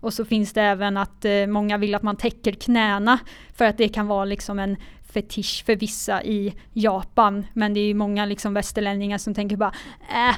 Och 0.01 0.13
så 0.13 0.25
finns 0.25 0.53
det 0.53 0.61
även 0.61 0.97
att 0.97 1.25
eh, 1.25 1.47
många 1.47 1.77
vill 1.77 1.95
att 1.95 2.03
man 2.03 2.15
täcker 2.15 2.51
knäna 2.51 3.19
för 3.53 3.65
att 3.65 3.77
det 3.77 3.89
kan 3.89 4.07
vara 4.07 4.25
liksom 4.25 4.59
en 4.59 4.77
fetisch 5.13 5.63
för 5.65 5.75
vissa 5.75 6.23
i 6.23 6.53
Japan. 6.73 7.45
Men 7.53 7.73
det 7.73 7.79
är 7.79 7.85
ju 7.85 7.93
många 7.93 8.25
liksom 8.25 8.53
västerlänningar 8.53 9.17
som 9.17 9.33
tänker 9.33 9.57
bara 9.57 9.73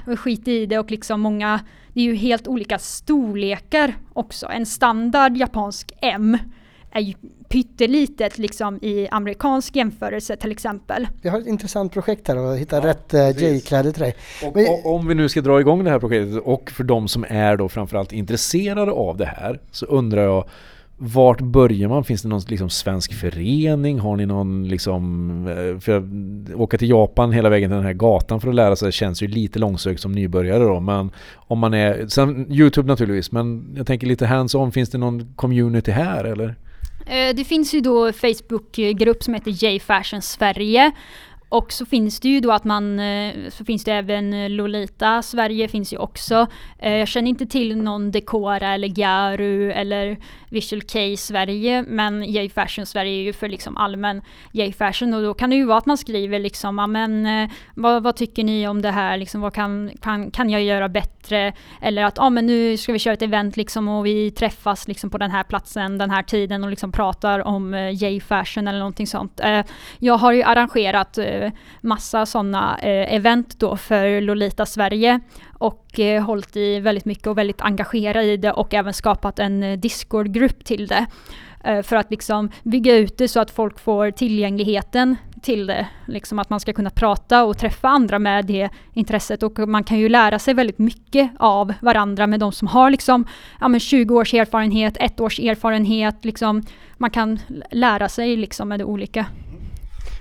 äh, 0.08 0.16
skit 0.16 0.48
i 0.48 0.66
det 0.66 0.80
och 0.80 0.92
liksom 0.92 1.22
många, 1.22 1.60
det 1.94 2.00
är 2.00 2.04
ju 2.04 2.16
helt 2.16 2.48
olika 2.48 2.80
storlekar 2.80 3.94
också. 4.14 4.48
En 4.48 4.66
standard 4.66 5.38
japansk 5.38 5.92
M 6.02 6.38
är 6.92 7.02
ju 7.02 7.14
pyttelitet 7.50 8.38
liksom 8.38 8.80
i 8.82 9.08
amerikansk 9.12 9.76
jämförelse 9.76 10.36
till 10.36 10.52
exempel. 10.52 11.08
Vi 11.22 11.30
har 11.30 11.40
ett 11.40 11.48
intressant 11.48 11.94
projekt 11.94 12.28
här 12.28 12.38
och 12.38 12.58
hitta 12.58 12.76
ja, 12.76 12.86
rätt 12.86 13.14
uh, 13.14 13.44
J-kläder 13.44 13.92
till 13.92 14.02
dig. 14.02 14.16
Och, 14.46 14.56
Men, 14.56 14.66
och, 14.68 14.96
om 14.96 15.08
vi 15.08 15.16
nu 15.16 15.30
ska 15.30 15.42
dra 15.42 15.60
igång 15.60 15.84
det 15.84 15.90
här 15.90 16.00
projektet 16.00 16.42
och 16.44 16.72
för 16.72 16.84
de 16.84 17.08
som 17.08 17.26
är 17.30 17.58
då 17.58 17.70
framförallt 17.70 18.12
intresserade 18.12 18.92
av 18.92 19.18
det 19.18 19.26
här 19.26 19.60
så 19.72 19.86
undrar 19.86 20.22
jag 20.22 20.50
vart 21.04 21.42
börjar 21.42 21.90
man? 21.90 22.04
Finns 22.04 22.22
det 22.22 22.28
någon 22.28 22.42
liksom 22.48 22.70
svensk 22.70 23.14
förening? 23.14 24.00
Har 24.00 24.16
ni 24.16 24.26
någon 24.26 24.68
liksom... 24.68 25.48
Eh, 25.48 25.80
för 25.80 25.98
att 25.98 26.04
åka 26.56 26.78
till 26.78 26.90
Japan 26.90 27.32
hela 27.32 27.50
vägen 27.50 27.70
till 27.70 27.76
den 27.76 27.86
här 27.86 27.94
gatan 27.94 28.42
för 28.42 28.50
att 28.50 28.56
lära 28.56 28.76
sig 28.76 28.92
känns 28.92 29.24
ju 29.24 29.28
lite 29.28 29.60
långsökt 29.60 30.02
som 30.02 30.12
nybörjare 30.12 30.64
då. 30.64 30.80
Men 30.80 31.12
om 31.36 31.60
man 31.60 31.74
är... 31.74 32.08
Sen 32.08 32.52
Youtube 32.52 32.88
naturligtvis, 32.88 33.32
men 33.32 33.74
jag 33.78 33.88
tänker 33.88 34.08
lite 34.08 34.26
hands-on. 34.26 34.72
Finns 34.72 34.90
det 34.90 34.98
någon 34.98 35.34
community 35.36 35.92
här 35.92 36.24
eller? 36.24 36.56
Eh, 37.06 37.36
det 37.36 37.44
finns 37.44 37.74
ju 37.74 37.82
då 37.82 38.12
Facebookgrupp 38.12 39.24
som 39.24 39.34
heter 39.34 39.52
J 39.52 39.80
Fashion 39.80 40.22
Sverige 40.22 40.92
och 41.54 41.74
så 41.74 41.86
finns 41.86 42.20
det 42.20 42.30
ju 42.30 42.40
då 42.40 42.52
att 42.52 42.64
man, 42.64 43.00
eh, 43.00 43.34
så 43.50 43.66
finns 43.66 43.84
det 43.84 43.92
även 43.92 44.34
eh, 44.34 44.50
Lolita, 44.50 45.22
Sverige 45.22 45.68
finns 45.68 45.94
ju 45.94 45.98
också. 45.98 46.48
Eh, 46.80 46.94
jag 46.94 47.08
känner 47.08 47.30
inte 47.30 47.46
till 47.46 47.78
någon 47.78 48.12
Decora 48.12 48.74
eller 48.74 48.88
Garu 48.88 49.72
eller 49.72 50.18
Visual 50.50 50.82
K 50.82 51.00
Sverige, 51.18 51.86
men 51.88 52.24
J 52.24 52.50
Fashion 52.50 52.86
Sverige 52.86 53.12
är 53.12 53.24
ju 53.24 53.34
för 53.34 53.50
liksom 53.50 53.78
allmän 53.78 54.22
J 54.52 54.74
Fashion 54.74 55.14
och 55.14 55.22
då 55.24 55.34
kan 55.34 55.50
det 55.50 55.56
ju 55.56 55.66
vara 55.66 55.78
att 55.78 55.86
man 55.86 55.98
skriver 55.98 56.40
liksom, 56.40 56.78
ja 56.78 56.88
men 56.88 57.28
vad, 57.76 58.04
vad 58.04 58.16
tycker 58.16 58.44
ni 58.44 58.68
om 58.68 58.82
det 58.82 58.92
här, 58.92 59.18
liksom, 59.18 59.42
vad 59.42 59.54
kan, 59.54 59.92
kan, 60.02 60.32
kan 60.32 60.50
jag 60.50 60.64
göra 60.64 60.90
bättre? 60.90 61.54
Eller 61.82 62.04
att, 62.04 62.18
ja 62.18 62.30
men 62.30 62.46
nu 62.46 62.78
ska 62.78 62.94
vi 62.94 63.00
köra 63.00 63.14
ett 63.14 63.22
event 63.22 63.58
liksom 63.58 63.88
och 63.88 64.06
vi 64.06 64.32
träffas 64.32 64.88
liksom 64.88 65.10
på 65.10 65.18
den 65.18 65.32
här 65.32 65.44
platsen, 65.44 65.98
den 65.98 66.10
här 66.10 66.24
tiden 66.24 66.64
och 66.64 66.70
liksom 66.70 66.92
pratar 66.92 67.48
om 67.48 67.74
J 67.94 68.20
Fashion 68.20 68.68
eller 68.68 68.80
någonting 68.80 69.08
sånt. 69.08 69.42
Jag 70.00 70.18
har 70.18 70.32
ju 70.32 70.44
arrangerat 70.44 71.18
massa 71.82 72.26
sådana 72.26 72.78
eh, 72.78 73.14
event 73.16 73.60
då 73.60 73.78
för 73.78 74.22
Lolita 74.22 74.66
Sverige 74.66 75.20
och 75.54 76.00
eh, 76.00 76.24
hållit 76.24 76.56
i 76.56 76.80
väldigt 76.80 77.06
mycket 77.06 77.28
och 77.28 77.38
väldigt 77.38 77.62
engagerad 77.62 78.26
i 78.26 78.38
det 78.38 78.52
och 78.52 78.74
även 78.74 78.94
skapat 78.94 79.40
en 79.40 79.64
eh, 79.64 79.80
Discord-grupp 79.80 80.66
till 80.66 80.88
det. 80.88 81.06
Eh, 81.64 81.82
för 81.82 81.96
att 81.96 82.12
liksom 82.12 82.50
bygga 82.64 82.96
ut 82.96 83.18
det 83.18 83.28
så 83.28 83.40
att 83.40 83.52
folk 83.52 83.80
får 83.80 84.12
tillgängligheten 84.12 85.16
till 85.42 85.68
det. 85.68 85.88
Liksom 86.08 86.40
att 86.40 86.50
man 86.50 86.60
ska 86.60 86.74
kunna 86.74 86.90
prata 86.90 87.44
och 87.44 87.58
träffa 87.58 87.88
andra 87.88 88.20
med 88.20 88.46
det 88.46 88.70
intresset 88.94 89.44
och 89.44 89.60
man 89.60 89.84
kan 89.84 90.00
ju 90.00 90.10
lära 90.10 90.40
sig 90.40 90.54
väldigt 90.54 90.80
mycket 90.80 91.32
av 91.40 91.74
varandra 91.82 92.28
med 92.28 92.40
de 92.40 92.52
som 92.52 92.68
har 92.68 92.90
liksom 92.90 93.26
ja, 93.62 93.68
men 93.68 93.80
20 93.80 94.16
års 94.16 94.34
erfarenhet, 94.34 94.98
ett 95.00 95.20
års 95.20 95.40
erfarenhet. 95.40 96.26
Liksom, 96.26 96.64
man 96.98 97.10
kan 97.10 97.40
lära 97.72 98.10
sig 98.10 98.38
liksom 98.38 98.70
med 98.70 98.80
det 98.80 98.86
olika. 98.86 99.26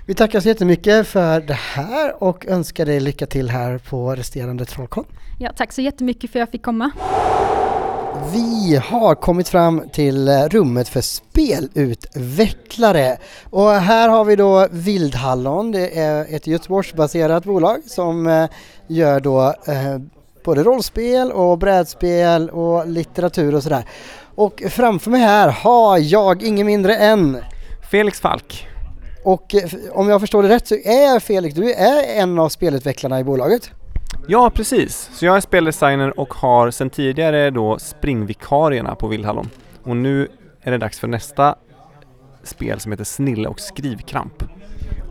Vi 0.05 0.13
tackar 0.13 0.39
så 0.39 0.47
jättemycket 0.47 1.07
för 1.07 1.41
det 1.41 1.53
här 1.53 2.23
och 2.23 2.45
önskar 2.45 2.85
dig 2.85 2.99
lycka 2.99 3.25
till 3.25 3.49
här 3.49 3.77
på 3.77 4.15
resterande 4.15 4.65
Trollkon. 4.65 5.05
Ja, 5.39 5.51
tack 5.55 5.71
så 5.71 5.81
jättemycket 5.81 6.31
för 6.31 6.39
att 6.39 6.41
jag 6.41 6.49
fick 6.49 6.63
komma. 6.63 6.91
Vi 8.33 8.75
har 8.75 9.15
kommit 9.15 9.49
fram 9.49 9.83
till 9.93 10.29
rummet 10.29 10.89
för 10.89 11.01
spelutvecklare 11.01 13.17
och 13.49 13.71
här 13.71 14.09
har 14.09 14.25
vi 14.25 14.35
då 14.35 14.67
Vildhallon. 14.71 15.71
Det 15.71 15.99
är 15.99 16.35
ett 16.35 16.47
Göteborgsbaserat 16.47 17.45
bolag 17.45 17.81
som 17.85 18.27
eh, 18.27 18.45
gör 18.87 19.19
då 19.19 19.53
eh, 19.67 19.97
både 20.45 20.63
rollspel 20.63 21.31
och 21.31 21.57
brädspel 21.57 22.49
och 22.49 22.87
litteratur 22.87 23.55
och 23.55 23.63
sådär. 23.63 23.85
Och 24.35 24.63
framför 24.69 25.11
mig 25.11 25.21
här 25.21 25.49
har 25.49 25.97
jag 25.97 26.43
ingen 26.43 26.67
mindre 26.67 26.95
än 26.95 27.37
Felix 27.91 28.19
Falk. 28.19 28.67
Och 29.23 29.55
eh, 29.55 29.69
om 29.91 30.09
jag 30.09 30.21
förstår 30.21 30.43
det 30.43 30.49
rätt 30.49 30.67
så 30.67 30.75
är 30.75 31.19
Felix, 31.19 31.55
du 31.55 31.73
är 31.73 32.21
en 32.21 32.39
av 32.39 32.49
spelutvecklarna 32.49 33.19
i 33.19 33.23
bolaget? 33.23 33.71
Ja, 34.27 34.51
precis. 34.55 35.09
Så 35.13 35.25
jag 35.25 35.37
är 35.37 35.41
speldesigner 35.41 36.19
och 36.19 36.33
har 36.33 36.71
sedan 36.71 36.89
tidigare 36.89 37.49
då 37.49 37.79
springvikarierna 37.79 38.95
på 38.95 39.07
Vildhallon. 39.07 39.49
Och 39.83 39.97
nu 39.97 40.27
är 40.61 40.71
det 40.71 40.77
dags 40.77 40.99
för 40.99 41.07
nästa 41.07 41.55
spel 42.43 42.79
som 42.79 42.91
heter 42.91 43.03
Snille 43.03 43.47
och 43.47 43.59
skrivkramp. 43.59 44.43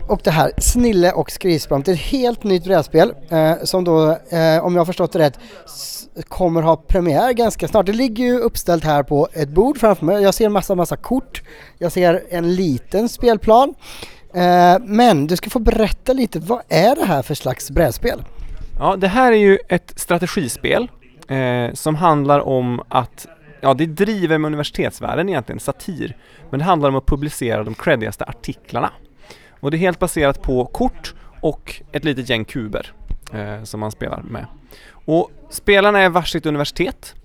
Och 0.07 0.21
det 0.23 0.31
här, 0.31 0.51
Snille 0.57 1.11
och 1.11 1.31
skrivkramp, 1.31 1.85
det 1.85 1.91
är 1.91 1.93
ett 1.93 1.99
helt 1.99 2.43
nytt 2.43 2.63
brädspel 2.63 3.13
eh, 3.29 3.53
som 3.63 3.83
då, 3.83 4.09
eh, 4.11 4.65
om 4.65 4.73
jag 4.73 4.79
har 4.79 4.85
förstått 4.85 5.11
det 5.11 5.19
rätt, 5.19 5.39
kommer 6.27 6.61
ha 6.61 6.75
premiär 6.75 7.33
ganska 7.33 7.67
snart. 7.67 7.85
Det 7.85 7.93
ligger 7.93 8.23
ju 8.23 8.39
uppställt 8.39 8.83
här 8.83 9.03
på 9.03 9.27
ett 9.33 9.49
bord 9.49 9.77
framför 9.77 10.05
mig. 10.05 10.23
Jag 10.23 10.33
ser 10.33 10.49
massa, 10.49 10.75
massa 10.75 10.95
kort. 10.95 11.41
Jag 11.77 11.91
ser 11.91 12.23
en 12.29 12.55
liten 12.55 13.09
spelplan. 13.09 13.73
Eh, 14.33 14.75
men 14.81 15.27
du 15.27 15.35
ska 15.35 15.49
få 15.49 15.59
berätta 15.59 16.13
lite, 16.13 16.39
vad 16.39 16.61
är 16.69 16.95
det 16.95 17.05
här 17.05 17.21
för 17.21 17.35
slags 17.35 17.71
brädspel? 17.71 18.23
Ja, 18.79 18.95
det 18.95 19.07
här 19.07 19.31
är 19.31 19.37
ju 19.37 19.57
ett 19.69 19.93
strategispel 19.95 20.91
eh, 21.27 21.73
som 21.73 21.95
handlar 21.95 22.39
om 22.39 22.81
att 22.89 23.27
Ja, 23.65 23.73
det 23.73 23.85
driver 23.85 24.37
med 24.37 24.47
universitetsvärlden 24.47 25.29
egentligen, 25.29 25.59
satir. 25.59 26.17
Men 26.49 26.59
det 26.59 26.65
handlar 26.65 26.89
om 26.89 26.95
att 26.95 27.05
publicera 27.05 27.63
de 27.63 27.73
creddigaste 27.73 28.25
artiklarna. 28.25 28.91
Och 29.63 29.71
det 29.71 29.77
är 29.77 29.79
helt 29.79 29.99
baserat 29.99 30.41
på 30.41 30.65
kort 30.65 31.13
och 31.41 31.81
ett 31.91 32.05
litet 32.05 32.29
gäng 32.29 32.45
kuber 32.45 32.93
eh, 33.33 33.63
som 33.63 33.79
man 33.79 33.91
spelar 33.91 34.21
med. 34.21 34.45
Och 35.05 35.31
spelarna 35.49 35.99
är 35.99 36.09
varsitt 36.09 36.45
universitet 36.45 37.15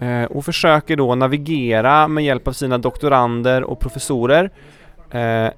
eh, 0.00 0.24
och 0.24 0.44
försöker 0.44 0.96
då 0.96 1.14
navigera 1.14 2.08
med 2.08 2.24
hjälp 2.24 2.48
av 2.48 2.52
sina 2.52 2.78
doktorander 2.78 3.64
och 3.64 3.80
professorer 3.80 4.50
eh, 5.10 5.48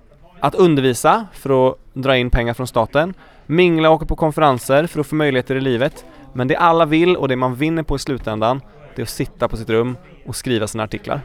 att 0.40 0.54
undervisa 0.54 1.26
för 1.32 1.68
att 1.68 1.78
dra 1.92 2.16
in 2.16 2.30
pengar 2.30 2.54
från 2.54 2.66
staten, 2.66 3.14
mingla 3.46 3.88
och 3.88 3.94
åka 3.94 4.06
på 4.06 4.16
konferenser 4.16 4.86
för 4.86 5.00
att 5.00 5.06
få 5.06 5.14
möjligheter 5.14 5.56
i 5.56 5.60
livet. 5.60 6.04
Men 6.32 6.48
det 6.48 6.56
alla 6.56 6.86
vill 6.86 7.16
och 7.16 7.28
det 7.28 7.36
man 7.36 7.54
vinner 7.54 7.82
på 7.82 7.96
i 7.96 7.98
slutändan, 7.98 8.60
det 8.94 9.02
är 9.02 9.04
att 9.04 9.08
sitta 9.08 9.48
på 9.48 9.56
sitt 9.56 9.70
rum 9.70 9.96
och 10.26 10.36
skriva 10.36 10.66
sina 10.66 10.84
artiklar. 10.84 11.20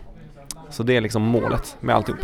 Så 0.69 0.83
det 0.83 0.97
är 0.97 1.01
liksom 1.01 1.21
målet 1.21 1.77
med 1.79 1.95
alltihop. 1.95 2.19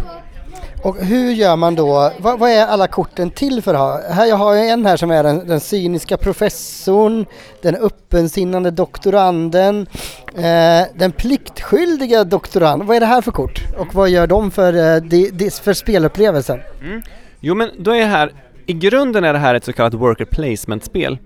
Och 0.83 0.95
hur 0.97 1.31
gör 1.31 1.55
man 1.55 1.75
då, 1.75 2.11
vad, 2.19 2.39
vad, 2.39 2.49
är 2.49 2.65
alla 2.65 2.87
korten 2.87 3.29
till 3.29 3.61
för? 3.61 3.73
Här, 4.13 4.25
jag 4.25 4.35
har 4.35 4.55
en 4.55 4.85
här 4.85 4.97
som 4.97 5.11
är 5.11 5.23
den, 5.23 5.47
den 5.47 5.59
cyniska 5.59 6.17
professorn, 6.17 7.25
den 7.61 7.75
öppensinnande 7.75 8.71
doktoranden, 8.71 9.87
eh, 10.35 10.87
den 10.95 11.11
pliktskyldiga 11.11 12.23
doktoranden. 12.23 12.87
Vad 12.87 12.95
är 12.95 12.99
det 12.99 13.05
här 13.05 13.21
för 13.21 13.31
kort? 13.31 13.59
Och 13.77 13.95
vad 13.95 14.09
gör 14.09 14.27
de 14.27 14.51
för, 14.51 14.73
eh, 14.73 15.01
de, 15.01 15.29
de, 15.29 15.51
för 15.51 15.73
spelupplevelsen? 15.73 16.59
Mm. 16.81 17.01
Jo 17.39 17.55
men 17.55 17.69
då 17.77 17.91
är 17.91 17.99
det 17.99 18.05
här, 18.05 18.31
i 18.65 18.73
grunden 18.73 19.23
är 19.23 19.33
det 19.33 19.39
här 19.39 19.55
ett 19.55 19.63
så 19.63 19.73
kallat 19.73 19.93
worker 19.93 20.25
placement-spel. 20.25 21.17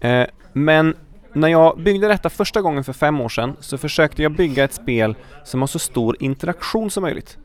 Eh, 0.00 0.24
men 0.52 0.94
när 1.32 1.48
jag 1.48 1.78
byggde 1.78 2.08
detta 2.08 2.30
första 2.30 2.60
gången 2.60 2.84
för 2.84 2.92
fem 2.92 3.20
år 3.20 3.28
sedan 3.28 3.56
så 3.60 3.78
försökte 3.78 4.22
jag 4.22 4.32
bygga 4.32 4.64
ett 4.64 4.74
spel 4.74 5.16
som 5.44 5.60
har 5.62 5.66
så 5.66 5.78
stor 5.78 6.16
interaktion 6.20 6.90
som 6.90 7.02
möjligt. 7.02 7.38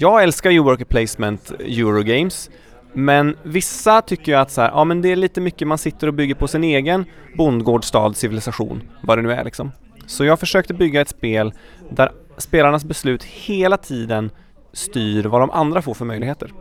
Jag 0.00 0.22
älskar 0.22 0.50
ju 0.50 0.58
worker 0.58 0.84
placement 0.84 1.50
Eurogames 1.50 2.50
men 2.92 3.36
vissa 3.42 4.02
tycker 4.02 4.32
ju 4.32 4.38
att 4.38 4.50
så 4.50 4.60
här, 4.60 4.68
ja 4.68 4.84
men 4.84 5.02
det 5.02 5.12
är 5.12 5.16
lite 5.16 5.40
mycket 5.40 5.68
man 5.68 5.78
sitter 5.78 6.06
och 6.06 6.14
bygger 6.14 6.34
på 6.34 6.48
sin 6.48 6.64
egen 6.64 7.04
bondgård, 7.36 7.84
stad, 7.84 8.16
civilisation, 8.16 8.82
vad 9.00 9.18
det 9.18 9.22
nu 9.22 9.32
är 9.32 9.44
liksom. 9.44 9.72
Så 10.06 10.24
jag 10.24 10.40
försökte 10.40 10.74
bygga 10.74 11.00
ett 11.00 11.08
spel 11.08 11.52
där 11.90 12.12
spelarnas 12.36 12.84
beslut 12.84 13.24
hela 13.24 13.76
tiden 13.76 14.30
styr 14.72 15.24
vad 15.24 15.40
de 15.40 15.50
andra 15.50 15.82
får 15.82 15.94
för 15.94 16.04
möjligheter. 16.04 16.52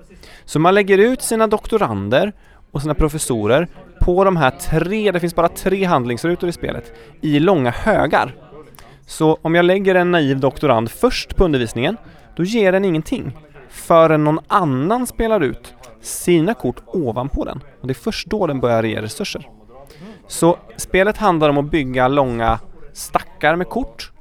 Så 0.46 0.60
man 0.60 0.74
lägger 0.74 0.98
ut 0.98 1.22
sina 1.22 1.48
doktorander 1.48 2.34
och 2.72 2.82
sina 2.82 2.94
professorer 2.94 3.68
på 4.02 4.24
de 4.24 4.38
här 4.38 4.52
tre, 4.52 5.12
det 5.12 5.20
finns 5.20 5.36
bara 5.36 5.50
tre 5.50 5.84
handlingsrutor 5.84 6.50
i 6.50 6.52
spelet, 6.52 6.94
i 7.22 7.40
långa 7.40 7.72
högar. 7.72 8.36
Så 9.06 9.38
om 9.42 9.56
jag 9.56 9.66
lägger 9.66 9.96
en 9.96 10.12
naiv 10.12 10.40
doktorand 10.40 10.92
först 10.92 11.36
på 11.36 11.46
undervisningen 11.46 11.98
då 12.38 12.44
ger 12.44 12.72
den 12.72 12.86
ingenting 12.86 13.32
förrän 13.70 14.24
någon 14.24 14.40
annan 14.48 15.08
spelar 15.08 15.42
ut 15.42 15.74
sina 16.02 16.54
kort 16.54 16.82
ovanpå 16.86 17.46
den. 17.46 17.64
Och 17.82 17.88
det 17.88 17.92
är 17.92 17.96
först 17.96 18.28
då 18.28 18.48
den 18.48 18.60
börjar 18.60 18.84
ge 18.84 19.02
resurser. 19.02 19.50
Så 20.28 20.58
spelet 20.76 21.18
handlar 21.18 21.50
om 21.50 21.58
att 21.58 21.72
bygga 21.72 22.08
långa 22.08 22.60
stackar 22.94 23.56
med 23.56 23.70
kort 23.70 24.12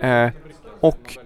eh, 0.00 0.28
och 0.80 1.18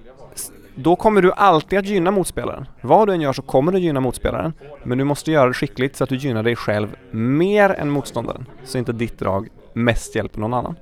då 0.74 0.96
kommer 0.96 1.22
du 1.22 1.32
alltid 1.32 1.78
att 1.78 1.86
gynna 1.86 2.10
motspelaren. 2.10 2.68
Vad 2.80 3.08
du 3.08 3.14
än 3.14 3.20
gör 3.20 3.32
så 3.32 3.42
kommer 3.42 3.72
du 3.72 3.78
gynna 3.78 4.00
motspelaren, 4.00 4.52
men 4.84 4.98
du 4.98 5.04
måste 5.04 5.32
göra 5.32 5.48
det 5.48 5.54
skickligt 5.54 5.96
så 5.96 6.04
att 6.04 6.10
du 6.10 6.16
gynnar 6.16 6.42
dig 6.42 6.56
själv 6.56 6.96
mer 7.10 7.70
än 7.70 7.90
motståndaren, 7.90 8.46
så 8.64 8.78
inte 8.78 8.92
ditt 8.92 9.18
drag 9.18 9.48
mest 9.72 10.14
hjälper 10.14 10.40
någon 10.40 10.54
annan. 10.54 10.76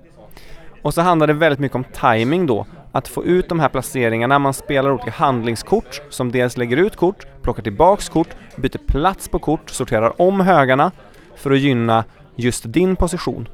Och 0.82 0.94
så 0.94 1.00
handlar 1.00 1.26
det 1.26 1.32
väldigt 1.32 1.58
mycket 1.58 1.76
om 1.76 1.84
timing 1.84 2.46
då, 2.46 2.66
att 2.96 3.08
få 3.08 3.24
ut 3.24 3.48
de 3.48 3.60
här 3.60 3.68
placeringarna. 3.68 4.38
Man 4.38 4.54
spelar 4.54 4.90
olika 4.90 5.10
handlingskort 5.10 6.02
som 6.10 6.32
dels 6.32 6.56
lägger 6.56 6.76
ut 6.76 6.96
kort, 6.96 7.26
plockar 7.42 7.62
tillbaks 7.62 8.08
kort, 8.08 8.28
byter 8.56 8.78
plats 8.86 9.28
på 9.28 9.38
kort, 9.38 9.70
sorterar 9.70 10.22
om 10.22 10.40
högarna 10.40 10.92
för 11.36 11.50
att 11.50 11.58
gynna 11.58 12.04
just 12.36 12.72
din 12.72 12.96
position. 12.96 13.48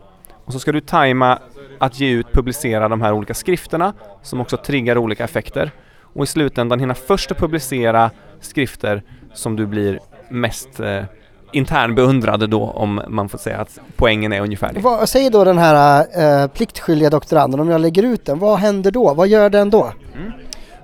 Och 0.44 0.52
så 0.52 0.58
ska 0.58 0.72
du 0.72 0.80
tajma 0.80 1.38
att 1.78 2.00
ge 2.00 2.10
ut, 2.10 2.32
publicera 2.32 2.88
de 2.88 3.02
här 3.02 3.12
olika 3.12 3.34
skrifterna 3.34 3.92
som 4.22 4.40
också 4.40 4.56
triggar 4.56 4.98
olika 4.98 5.24
effekter. 5.24 5.70
Och 6.00 6.24
i 6.24 6.26
slutändan 6.26 6.80
hinna 6.80 6.94
först 6.94 7.30
att 7.30 7.38
publicera 7.38 8.10
skrifter 8.40 9.02
som 9.34 9.56
du 9.56 9.66
blir 9.66 10.00
mest 10.28 10.80
eh, 10.80 11.04
internbeundrade 11.52 12.46
då 12.46 12.62
om 12.62 13.00
man 13.08 13.28
får 13.28 13.38
säga 13.38 13.58
att 13.58 13.80
poängen 13.96 14.32
är 14.32 14.40
ungefärlig. 14.40 14.82
Vad 14.82 15.08
säger 15.08 15.30
då 15.30 15.44
den 15.44 15.58
här 15.58 16.06
eh, 16.42 16.48
pliktskyldiga 16.48 17.10
doktoranden 17.10 17.60
om 17.60 17.68
jag 17.68 17.80
lägger 17.80 18.02
ut 18.02 18.24
den? 18.24 18.38
Vad 18.38 18.58
händer 18.58 18.90
då? 18.90 19.14
Vad 19.14 19.28
gör 19.28 19.50
den 19.50 19.70
då? 19.70 19.92
Mm. 20.16 20.32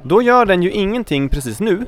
Då 0.02 0.22
gör 0.22 0.46
den 0.46 0.62
ju 0.62 0.70
ingenting 0.70 1.28
precis 1.28 1.60
nu, 1.60 1.86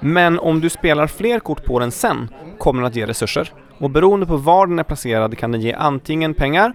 men 0.00 0.38
om 0.38 0.60
du 0.60 0.70
spelar 0.70 1.06
fler 1.06 1.38
kort 1.40 1.64
på 1.64 1.78
den 1.78 1.90
sen 1.90 2.28
kommer 2.58 2.82
den 2.82 2.90
att 2.90 2.96
ge 2.96 3.06
resurser. 3.06 3.52
Och 3.78 3.90
beroende 3.90 4.26
på 4.26 4.36
var 4.36 4.66
den 4.66 4.78
är 4.78 4.82
placerad 4.82 5.38
kan 5.38 5.52
den 5.52 5.60
ge 5.60 5.72
antingen 5.72 6.34
pengar 6.34 6.72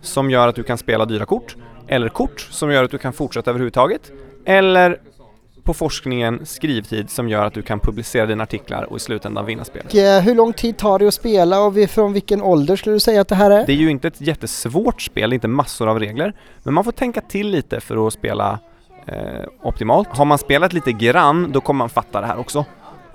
som 0.00 0.30
gör 0.30 0.48
att 0.48 0.54
du 0.54 0.62
kan 0.62 0.78
spela 0.78 1.04
dyra 1.04 1.24
kort, 1.24 1.56
eller 1.86 2.08
kort 2.08 2.40
som 2.50 2.70
gör 2.70 2.84
att 2.84 2.90
du 2.90 2.98
kan 2.98 3.12
fortsätta 3.12 3.50
överhuvudtaget, 3.50 4.12
eller 4.44 5.00
på 5.66 5.74
forskningen 5.74 6.46
skrivtid 6.46 7.10
som 7.10 7.28
gör 7.28 7.44
att 7.44 7.54
du 7.54 7.62
kan 7.62 7.80
publicera 7.80 8.26
dina 8.26 8.42
artiklar 8.42 8.82
och 8.82 8.96
i 8.96 9.00
slutändan 9.00 9.46
vinna 9.46 9.64
spelet. 9.64 9.94
Eh, 9.94 10.20
hur 10.20 10.34
lång 10.34 10.52
tid 10.52 10.76
tar 10.76 10.98
det 10.98 11.08
att 11.08 11.14
spela 11.14 11.60
och 11.60 11.90
från 11.90 12.12
vilken 12.12 12.42
ålder 12.42 12.76
skulle 12.76 12.96
du 12.96 13.00
säga 13.00 13.20
att 13.20 13.28
det 13.28 13.34
här 13.34 13.50
är? 13.50 13.66
Det 13.66 13.72
är 13.72 13.76
ju 13.76 13.90
inte 13.90 14.08
ett 14.08 14.20
jättesvårt 14.20 15.02
spel, 15.02 15.32
inte 15.32 15.48
massor 15.48 15.88
av 15.88 16.00
regler, 16.00 16.32
men 16.62 16.74
man 16.74 16.84
får 16.84 16.92
tänka 16.92 17.20
till 17.20 17.48
lite 17.48 17.80
för 17.80 18.06
att 18.06 18.12
spela 18.12 18.58
eh, 19.06 19.14
optimalt. 19.62 20.08
Har 20.08 20.24
man 20.24 20.38
spelat 20.38 20.72
lite 20.72 20.92
grann, 20.92 21.52
då 21.52 21.60
kommer 21.60 21.78
man 21.78 21.88
fatta 21.88 22.20
det 22.20 22.26
här 22.26 22.38
också. 22.38 22.64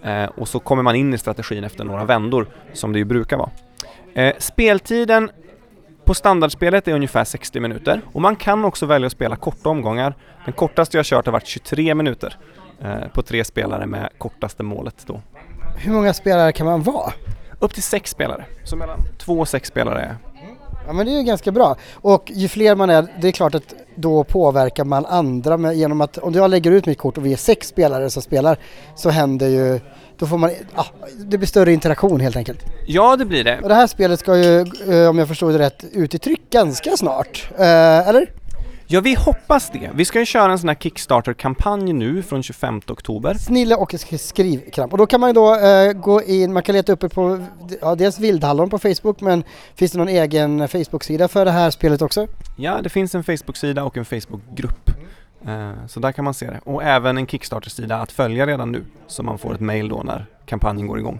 Eh, 0.04 0.26
och 0.26 0.48
så 0.48 0.60
kommer 0.60 0.84
man 0.84 0.96
in 0.96 1.14
i 1.14 1.18
strategin 1.18 1.64
efter 1.64 1.84
några 1.84 2.06
vändor, 2.06 2.48
som 2.74 2.94
det 2.94 3.00
ju 3.00 3.06
brukar 3.06 3.38
vara. 3.38 3.50
Eh, 4.14 4.34
speltiden 4.38 5.30
på 6.06 6.14
standardspelet 6.14 6.88
är 6.88 6.94
ungefär 6.94 7.24
60 7.24 7.60
minuter 7.60 8.02
och 8.14 8.22
man 8.22 8.36
kan 8.36 8.66
också 8.66 8.86
välja 8.86 9.06
att 9.06 9.12
spela 9.12 9.36
korta 9.36 9.70
omgångar. 9.70 10.16
Den 10.46 10.54
kortaste 10.54 10.98
jag 10.98 11.06
kört 11.06 11.26
har 11.26 11.34
varit 11.34 11.48
23 11.48 11.96
minuter 11.96 12.38
eh, 12.82 13.08
på 13.14 13.22
tre 13.22 13.44
spelare 13.44 13.86
med 13.86 14.10
kortaste 14.18 14.64
målet 14.64 15.04
då. 15.06 15.22
Hur 15.78 15.94
många 15.94 16.14
spelare 16.14 16.52
kan 16.52 16.66
man 16.66 16.82
vara? 16.84 17.14
Upp 17.60 17.74
till 17.74 17.84
sex 17.84 18.12
spelare, 18.12 18.46
så 18.64 18.76
mellan 18.76 19.00
två 19.18 19.40
och 19.40 19.48
sex 19.48 19.68
spelare 19.68 20.18
Ja 20.88 20.94
men 20.94 21.06
det 21.06 21.12
är 21.12 21.18
ju 21.18 21.24
ganska 21.24 21.52
bra. 21.52 21.76
Och 21.94 22.32
ju 22.36 22.48
fler 22.48 22.76
man 22.76 22.90
är, 22.90 23.08
det 23.22 23.28
är 23.28 23.32
klart 23.32 23.56
att 23.56 23.74
då 23.96 24.24
påverkar 24.24 24.86
man 24.86 25.06
andra 25.06 25.58
med, 25.58 25.76
genom 25.76 26.02
att 26.02 26.18
om 26.18 26.34
jag 26.34 26.50
lägger 26.50 26.72
ut 26.72 26.86
mitt 26.86 26.98
kort 26.98 27.18
och 27.18 27.26
vi 27.26 27.34
är 27.34 27.38
sex 27.38 27.68
spelare 27.68 28.10
som 28.10 28.22
spelar 28.22 28.58
så 28.96 29.10
händer 29.10 29.48
ju, 29.48 29.80
då 30.22 30.28
får 30.28 30.38
man, 30.38 30.50
ja, 30.76 30.86
det 31.18 31.38
blir 31.38 31.48
större 31.48 31.74
interaktion 31.74 32.20
helt 32.20 32.36
enkelt. 32.36 32.60
Ja, 32.88 33.16
det 33.16 33.26
blir 33.26 33.44
det. 33.44 33.60
Och 33.62 33.70
det 33.70 33.76
här 33.76 33.88
spelet 33.88 34.20
ska 34.20 34.38
ju, 34.38 34.60
eh, 34.90 35.10
om 35.10 35.18
jag 35.18 35.28
förstod 35.28 35.54
det 35.54 35.60
rätt, 35.60 35.84
ut 35.92 36.16
i 36.16 36.20
tryck 36.20 36.42
ganska 36.50 36.98
snart. 36.98 37.50
Eh, 37.58 38.08
eller? 38.10 38.32
Ja, 38.88 39.02
vi 39.02 39.16
hoppas 39.16 39.70
det. 39.74 39.90
Vi 39.96 40.06
ska 40.06 40.20
ju 40.20 40.26
köra 40.26 40.52
en 40.52 40.60
sån 40.60 40.70
här 40.70 40.76
Kickstarter-kampanj 40.76 41.94
nu 41.94 42.24
från 42.24 42.44
25 42.44 42.82
oktober. 42.88 43.34
Snille 43.34 43.76
och 43.76 43.92
sk- 43.92 44.18
skrivkramp. 44.18 44.92
Och 44.92 44.98
då 44.98 45.06
kan 45.06 45.20
man 45.20 45.30
ju 45.30 45.34
då 45.34 45.56
eh, 45.60 45.92
gå 45.94 46.24
in, 46.24 46.54
man 46.54 46.64
kan 46.64 46.76
leta 46.76 46.92
upp 46.92 47.00
det 47.02 47.10
på, 47.10 47.46
ja, 47.82 47.96
dels 47.96 48.20
Vildhallon 48.20 48.70
på 48.70 48.80
Facebook 48.80 49.22
men 49.22 49.44
finns 49.76 49.92
det 49.92 49.98
någon 49.98 50.08
egen 50.10 50.68
Facebook-sida 50.68 51.28
för 51.28 51.46
det 51.46 51.52
här 51.52 51.72
spelet 51.72 52.02
också? 52.02 52.28
Ja, 52.58 52.80
det 52.84 52.90
finns 52.90 53.16
en 53.16 53.24
Facebook-sida 53.24 53.84
och 53.84 53.98
en 53.98 54.06
Facebook-grupp. 54.06 54.91
Eh, 55.48 55.72
Så 55.88 56.00
där 56.00 56.12
kan 56.12 56.26
man 56.26 56.34
se 56.34 56.46
det. 56.46 56.60
Och 56.64 56.84
även 56.84 57.18
en 57.18 57.28
Kickstarter-sida 57.28 57.96
att 57.98 58.12
följa 58.12 58.48
redan 58.48 58.72
nu. 58.72 58.84
Så 59.08 59.24
man 59.24 59.38
får 59.38 59.54
ett 59.54 59.60
mail 59.60 59.90
då 59.90 60.02
när 60.04 60.26
kampanjen 60.46 60.88
går 60.88 61.00
igång. 61.00 61.20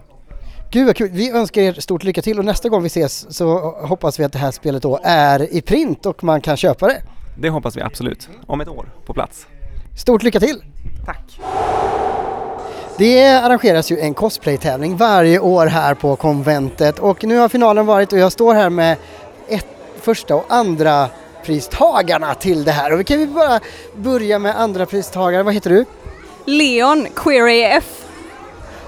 Gud 0.70 0.86
vad 0.86 0.96
kul! 0.96 1.08
Vi 1.12 1.30
önskar 1.30 1.62
er 1.62 1.72
stort 1.72 2.04
lycka 2.04 2.22
till 2.22 2.38
och 2.38 2.44
nästa 2.44 2.68
gång 2.68 2.82
vi 2.82 2.86
ses 2.86 3.36
så 3.36 3.58
hoppas 3.86 4.20
vi 4.20 4.24
att 4.24 4.32
det 4.32 4.38
här 4.38 4.50
spelet 4.50 4.82
då 4.82 5.00
är 5.02 5.54
i 5.54 5.60
print 5.60 6.06
och 6.06 6.24
man 6.24 6.40
kan 6.40 6.56
köpa 6.56 6.86
det. 6.86 7.02
Det 7.38 7.48
hoppas 7.50 7.76
vi 7.76 7.82
absolut. 7.82 8.28
Om 8.46 8.60
ett 8.60 8.68
år 8.68 8.86
på 9.06 9.14
plats. 9.14 9.46
Stort 9.98 10.22
lycka 10.22 10.40
till! 10.40 10.62
Tack! 11.06 11.40
Det 12.98 13.28
arrangeras 13.28 13.92
ju 13.92 13.98
en 13.98 14.14
cosplaytävling 14.14 14.96
varje 14.96 15.38
år 15.38 15.66
här 15.66 15.94
på 15.94 16.16
konventet 16.16 16.98
och 16.98 17.24
nu 17.24 17.38
har 17.38 17.48
finalen 17.48 17.86
varit 17.86 18.12
och 18.12 18.18
jag 18.18 18.32
står 18.32 18.54
här 18.54 18.70
med 18.70 18.96
ett, 19.48 19.66
första 20.00 20.34
och 20.34 20.44
andra 20.48 21.08
pristagarna 21.44 22.34
till 22.34 22.64
det 22.64 22.72
här 22.72 22.92
och 22.92 23.00
vi 23.00 23.04
kan 23.04 23.20
ju 23.20 23.26
bara 23.26 23.60
börja 23.96 24.38
med 24.38 24.60
andra 24.60 24.86
pristagaren. 24.86 25.44
Vad 25.44 25.54
heter 25.54 25.70
du? 25.70 25.84
Leon, 26.44 27.06
Query 27.16 27.64
AF. 27.64 28.04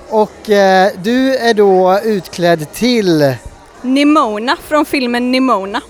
Och 0.09 0.51
eh, 0.51 0.91
du 1.03 1.37
är 1.37 1.55
då 1.55 2.01
utklädd 2.05 2.73
till 2.73 3.35
Nimona 3.83 4.57
från 4.67 4.85
filmen 4.85 5.33
Nimona. 5.33 5.81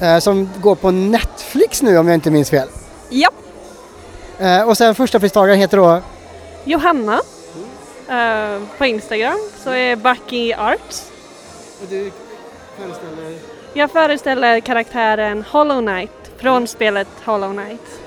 eh, 0.00 0.18
som 0.18 0.50
går 0.60 0.74
på 0.74 0.90
Netflix 0.90 1.82
nu 1.82 1.98
om 1.98 2.08
jag 2.08 2.14
inte 2.14 2.30
minns 2.30 2.50
fel. 2.50 2.68
Ja, 3.08 3.30
Eh, 4.38 4.68
och 4.68 4.76
sen 4.78 4.94
första 4.94 5.20
pristagaren 5.20 5.58
heter 5.58 5.76
då 5.76 6.00
Johanna 6.64 7.20
eh, 8.08 8.62
på 8.78 8.86
Instagram 8.86 9.38
så 9.64 9.70
är 9.70 9.96
Bucky 9.96 10.52
Arts. 10.52 11.10
Och 11.82 11.86
du 11.90 12.10
föreställer? 12.78 13.38
Jag 13.74 13.90
föreställer 13.90 14.60
karaktären 14.60 15.44
Hollow 15.50 15.80
Knight 15.80 16.10
från 16.36 16.68
spelet 16.68 17.08
Hollow 17.24 17.52
Knight. 17.52 18.00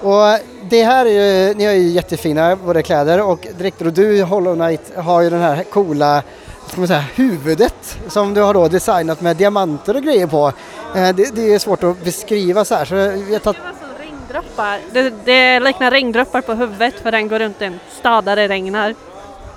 Och 0.00 0.38
det 0.70 0.82
här 0.82 1.06
är 1.06 1.10
ju, 1.10 1.54
ni 1.54 1.64
har 1.64 1.72
ju 1.72 1.88
jättefina 1.88 2.56
både 2.56 2.82
kläder 2.82 3.22
och 3.22 3.46
dräkter 3.58 3.86
och 3.86 3.92
du 3.92 4.22
Hollow 4.22 4.54
Knight 4.54 4.96
har 4.96 5.20
ju 5.20 5.30
den 5.30 5.40
här 5.40 5.64
coola 5.64 6.22
ska 6.66 6.80
man 6.80 6.88
säga, 6.88 7.04
huvudet 7.14 7.98
som 8.08 8.34
du 8.34 8.40
har 8.40 8.54
då 8.54 8.68
designat 8.68 9.20
med 9.20 9.36
diamanter 9.36 9.96
och 9.96 10.02
grejer 10.02 10.26
på. 10.26 10.52
Eh, 10.96 11.14
det, 11.14 11.34
det 11.34 11.54
är 11.54 11.58
svårt 11.58 11.82
att 11.82 12.04
beskriva 12.04 12.64
så 12.64 12.74
här 12.74 12.84
så 12.84 12.94
var 12.94 13.52
som 13.52 13.64
regndroppar. 13.98 14.80
Det, 14.92 15.12
det 15.24 15.60
liknar 15.60 15.90
regndroppar 15.90 16.40
på 16.40 16.54
huvudet 16.54 16.94
för 17.02 17.12
den 17.12 17.28
går 17.28 17.38
runt 17.38 17.62
en 17.62 17.80
stad 18.00 18.24
där 18.24 18.36
det 18.36 18.48
regnar. 18.48 18.94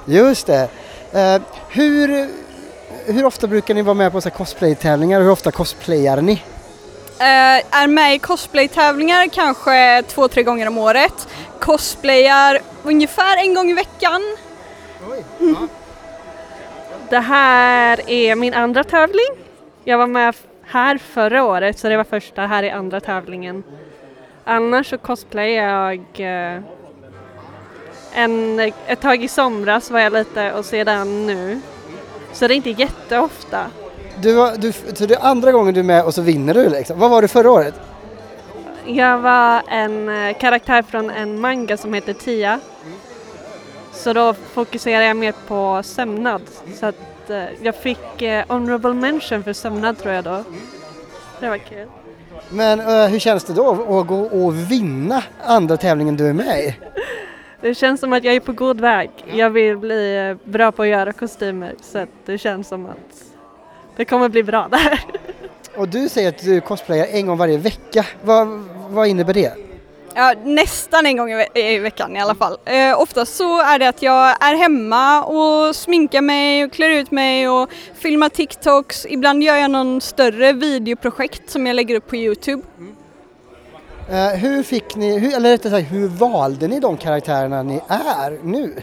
Just 0.06 0.48
det. 0.48 0.70
Eh, 1.12 1.41
hur, 1.70 2.30
hur 3.06 3.26
ofta 3.26 3.48
brukar 3.48 3.74
ni 3.74 3.82
vara 3.82 3.93
med 3.93 4.12
på 4.12 4.21
cosplay-tävlingar? 4.21 5.21
Hur 5.21 5.32
ofta 5.32 5.52
cosplayar 5.52 6.21
ni? 6.21 6.41
eh, 7.19 7.82
är 7.82 7.88
med 7.88 8.15
i 8.15 8.19
cosplaytävlingar 8.19 9.28
kanske 9.28 10.04
två, 10.08 10.28
tre 10.28 10.43
gånger 10.43 10.67
om 10.67 10.78
året. 10.78 11.28
Cosplayar 11.60 12.60
ungefär 12.84 13.38
en 13.38 13.54
gång 13.54 13.69
i 13.69 13.74
veckan. 13.74 14.21
Det 17.10 17.19
här 17.19 18.10
är 18.10 18.36
min 18.36 18.54
andra 18.54 18.84
tävling. 18.84 19.30
Jag 19.84 19.98
var 19.98 20.08
med 20.08 20.36
här 20.63 20.98
förra 20.98 21.43
året 21.43 21.80
så 21.80 21.89
det 21.89 21.98
var 21.98 22.04
första, 22.04 22.41
här 22.41 22.63
är 22.63 22.74
andra 22.74 23.00
tävlingen. 23.00 23.63
Annars 24.43 24.89
så 24.89 24.98
cosplayar 24.98 25.69
jag 25.69 26.00
eh, 26.56 26.62
en, 28.13 28.60
ett 28.88 29.02
tag 29.02 29.24
i 29.24 29.28
somras 29.28 29.91
var 29.91 30.00
jag 30.00 30.13
lite 30.13 30.54
och 30.54 30.65
sedan 30.65 31.28
nu. 31.28 31.62
Så 32.36 32.48
det 32.48 32.54
är 32.54 32.56
inte 32.56 32.69
jätteofta. 32.69 33.65
Du, 34.21 34.34
var- 34.34 34.54
du, 34.58 34.71
så 34.71 35.06
det 35.06 35.13
är 35.15 35.26
andra 35.26 35.52
gången 35.52 35.74
du 35.74 35.80
är 35.80 35.84
med 35.84 36.04
och 36.04 36.13
så 36.13 36.21
vinner 36.21 36.54
du 36.54 36.69
liksom. 36.69 37.00
Vad 37.00 37.10
var 37.12 37.21
det 37.21 37.28
förra 37.28 37.52
året? 37.52 37.74
Jag 38.86 39.17
var 39.19 39.62
en 39.67 40.10
eh, 40.10 40.38
karaktär 40.38 40.82
från 40.82 41.10
en 41.10 41.39
manga 41.39 41.78
som 41.78 41.93
heter 41.93 42.13
Tia. 42.13 42.60
Så 43.93 44.13
då 44.13 44.34
fokuserar 44.34 45.02
jag 45.04 45.17
mer 45.17 45.34
på 45.48 45.82
sömnad. 45.84 46.41
Så 46.80 46.86
att 46.86 47.30
eh, 47.30 47.43
jag 47.62 47.76
fick 47.76 48.21
eh, 48.21 48.45
honorable 48.48 48.93
mention 48.93 49.43
för 49.43 49.54
sömnad 49.54 49.98
tror 49.98 50.13
jag 50.13 50.24
då. 50.24 50.43
Det 51.39 51.50
var 51.50 51.58
kul. 51.58 51.88
Men 52.50 52.80
eh, 52.80 53.08
hur 53.08 53.19
känns 53.19 53.43
det 53.43 53.54
då 53.54 53.69
att 54.00 54.08
gå 54.08 54.19
och 54.21 54.71
vinna 54.71 55.24
andra 55.45 55.78
tävlingen 55.78 56.17
du 56.17 56.28
är 56.30 56.34
med 56.34 56.60
i? 56.63 56.76
Det 57.62 57.76
känns 57.76 58.00
som 58.00 58.13
att 58.13 58.24
jag 58.24 58.36
är 58.36 58.39
på 58.39 58.52
god 58.54 58.82
väg. 58.82 59.10
Jag 59.34 59.50
vill 59.50 59.78
bli 59.78 60.18
eh, 60.46 60.50
bra 60.52 60.72
på 60.72 60.82
att 60.84 60.88
göra 60.88 61.13
kostymer 61.13 61.76
så 61.82 61.98
att 61.98 62.10
det 62.26 62.38
känns 62.38 62.68
som 62.68 62.86
att 62.86 63.24
det 63.96 64.06
kommer 64.06 64.30
bli 64.30 64.44
bra 64.44 64.68
där. 64.72 65.00
Och 65.78 65.88
du 65.89 66.10
säger 66.10 66.30
att 66.30 66.38
du 66.44 66.62
cosplayar 66.62 67.08
en 67.12 67.28
gång 67.28 67.38
varje 67.38 67.58
vecka. 67.58 68.06
Vad, 68.24 68.48
vad 68.89 69.08
innebär 69.08 69.34
det? 69.34 69.54
Ja, 70.18 70.34
nästan 70.44 71.06
en 71.06 71.18
gång 71.18 71.32
i, 71.32 71.36
ve- 71.36 71.60
i 71.76 71.80
veckan 71.80 72.18
i 72.18 72.20
alla 72.22 72.36
fall. 72.36 72.58
Eh, 72.65 73.02
oftast 73.02 73.36
så 73.36 73.62
är 73.62 73.80
det 73.80 73.88
att 73.89 74.02
jag 74.02 74.30
är 74.44 74.56
hemma 74.56 75.24
och 75.24 75.76
sminkar 75.76 76.22
mig 76.22 76.65
och 76.65 76.72
klär 76.74 76.89
ut 76.89 77.12
mig 77.12 77.50
och 77.50 77.70
filmar 77.96 78.30
TikToks. 78.30 79.06
Ibland 79.10 79.44
gör 79.44 79.56
jag 79.56 79.72
någon 79.72 80.02
större 80.02 80.54
videoprojekt 80.54 81.50
som 81.50 81.68
jag 81.68 81.76
lägger 81.76 81.96
upp 81.96 82.08
på 82.08 82.15
Youtube. 82.15 82.62
Eh, 82.80 82.84
hur 84.36 84.63
fick 84.63 84.96
ni, 84.96 85.20
hur, 85.20 85.36
eller 85.36 85.52
rättare 85.52 85.72
sagt, 85.72 85.91
hur 85.91 86.08
valde 86.08 86.68
ni 86.68 86.80
de 86.80 86.98
karaktärerna 86.98 87.63
ni 87.63 87.82
är 87.88 88.39
nu? 88.44 88.74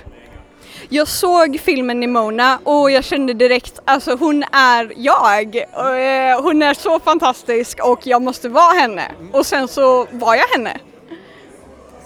Jag 0.88 1.08
såg 1.08 1.60
filmen 1.60 2.00
Nimona 2.00 2.58
och 2.64 2.90
jag 2.90 3.04
kände 3.04 3.32
direkt, 3.32 3.80
alltså 3.84 4.16
hon 4.16 4.42
är 4.52 4.92
jag. 4.96 5.56
Eh, 5.56 6.42
hon 6.42 6.62
är 6.62 6.74
så 6.74 7.00
fantastisk 7.00 7.78
och 7.84 8.06
jag 8.06 8.22
måste 8.22 8.48
vara 8.48 8.72
henne. 8.72 9.02
Och 9.32 9.46
sen 9.46 9.68
så 9.68 10.06
var 10.10 10.34
jag 10.34 10.46
henne. 10.46 10.80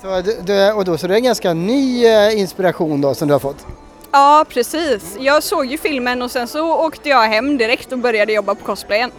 Så, 0.03 0.23
du, 0.43 0.73
och 0.73 0.85
då, 0.85 0.99
så 0.99 1.07
det 1.07 1.15
är 1.15 1.17
en 1.17 1.25
ganska 1.25 1.53
ny 1.53 2.07
eh, 2.07 2.41
inspiration 2.41 3.01
då 3.01 3.15
som 3.15 3.29
du 3.29 3.35
har 3.35 3.39
fått? 3.39 3.67
Ja, 4.13 4.45
precis. 4.49 5.17
Jag 5.21 5.43
såg 5.43 5.67
ju 5.67 5.79
filmen 5.79 6.23
och 6.23 6.31
sen 6.31 6.49
så 6.49 6.87
åkte 6.87 7.09
jag 7.09 7.23
hem 7.23 7.57
direkt 7.57 7.93
och 7.93 7.99
började 7.99 8.33
jobba 8.33 8.55
på 8.55 8.65
cosplayen. 8.65 9.11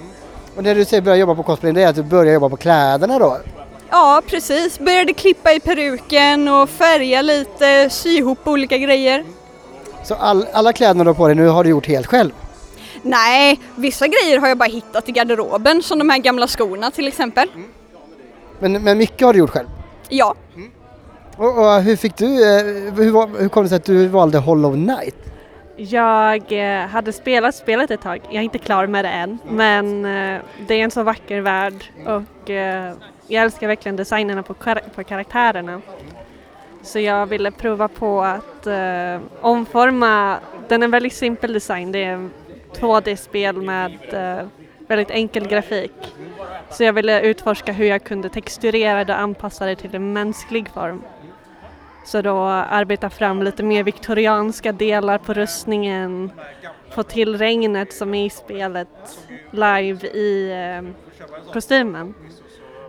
Och 0.55 0.63
när 0.63 0.75
du 0.75 0.85
säger 0.85 1.01
börja 1.01 1.17
jobba 1.17 1.35
på 1.35 1.43
cosplay, 1.43 1.71
det 1.73 1.83
är 1.83 1.87
att 1.87 1.95
du 1.95 2.03
börjar 2.03 2.33
jobba 2.33 2.49
på 2.49 2.57
kläderna 2.57 3.19
då? 3.19 3.37
Ja, 3.89 4.21
precis. 4.27 4.79
Började 4.79 5.13
klippa 5.13 5.53
i 5.53 5.59
peruken 5.59 6.47
och 6.47 6.69
färga 6.69 7.21
lite, 7.21 7.89
sy 7.89 8.09
ihop 8.17 8.47
olika 8.47 8.77
grejer. 8.77 9.23
Så 10.03 10.15
all, 10.15 10.47
alla 10.53 10.73
kläderna 10.73 11.03
du 11.03 11.09
har 11.09 11.15
på 11.15 11.27
dig 11.27 11.35
nu 11.35 11.47
har 11.47 11.63
du 11.63 11.69
gjort 11.69 11.87
helt 11.87 12.07
själv? 12.07 12.31
Nej, 13.01 13.59
vissa 13.75 14.07
grejer 14.07 14.39
har 14.39 14.47
jag 14.47 14.57
bara 14.57 14.69
hittat 14.69 15.09
i 15.09 15.11
garderoben, 15.11 15.83
som 15.83 15.99
de 15.99 16.09
här 16.09 16.17
gamla 16.17 16.47
skorna 16.47 16.91
till 16.91 17.07
exempel. 17.07 17.47
Men, 18.59 18.83
men 18.83 18.97
mycket 18.97 19.25
har 19.25 19.33
du 19.33 19.39
gjort 19.39 19.49
själv? 19.49 19.67
Ja, 20.09 20.35
Och, 21.37 21.57
och 21.57 21.81
hur 21.81 21.95
fick 21.95 22.17
du, 22.17 22.25
eh, 22.25 22.65
hur, 22.95 23.39
hur 23.39 23.49
kom 23.49 23.63
det 23.63 23.69
sig 23.69 23.75
att 23.75 23.85
du 23.85 24.07
valde 24.07 24.37
Hollow 24.37 24.73
Knight? 24.73 25.15
Jag 25.77 26.51
eh, 26.81 26.87
hade 26.87 27.13
spelat 27.13 27.55
spelet 27.55 27.91
ett 27.91 28.01
tag. 28.01 28.21
Jag 28.25 28.35
är 28.35 28.41
inte 28.41 28.57
klar 28.57 28.87
med 28.87 29.05
det 29.05 29.09
än. 29.09 29.37
Men 29.49 30.05
eh, 30.05 30.41
det 30.67 30.73
är 30.73 30.83
en 30.83 30.91
så 30.91 31.03
vacker 31.03 31.41
värld 31.41 31.91
och 32.05 32.49
jag 33.27 33.43
älskar 33.43 33.67
verkligen 33.67 33.95
designerna 33.95 34.43
på, 34.43 34.53
kar- 34.53 34.83
på 34.95 35.03
karaktärerna. 35.03 35.81
Så 36.81 36.99
jag 36.99 37.25
ville 37.25 37.51
prova 37.51 37.87
på 37.87 38.21
att 38.21 38.67
eh, 38.67 39.19
omforma, 39.41 40.39
den 40.67 40.81
är 40.81 40.85
en 40.85 40.91
väldigt 40.91 41.13
simpel 41.13 41.53
design, 41.53 41.91
det 41.91 42.03
är 42.03 42.29
2D-spel 42.73 43.61
med 43.61 43.97
eh, 44.11 44.45
väldigt 44.87 45.11
enkel 45.11 45.47
grafik. 45.47 46.15
Så 46.69 46.83
jag 46.83 46.93
ville 46.93 47.21
utforska 47.21 47.71
hur 47.71 47.85
jag 47.85 48.03
kunde 48.03 48.29
texturera 48.29 49.03
det 49.03 49.13
och 49.13 49.19
anpassa 49.19 49.65
det 49.65 49.75
till 49.75 49.95
en 49.95 50.13
mänsklig 50.13 50.69
form. 50.69 51.01
Så 52.05 52.21
då 52.21 52.39
arbeta 52.47 53.09
fram 53.09 53.43
lite 53.43 53.63
mer 53.63 53.83
viktorianska 53.83 54.71
delar 54.71 55.17
på 55.17 55.33
rustningen, 55.33 56.31
få 56.95 57.03
till 57.03 57.37
regnet 57.37 57.93
som 57.93 58.13
är 58.13 58.25
i 58.25 58.29
spelet 58.29 59.19
live 59.51 60.07
i 60.07 60.51
eh, 60.51 60.89
kostymen. 61.53 62.13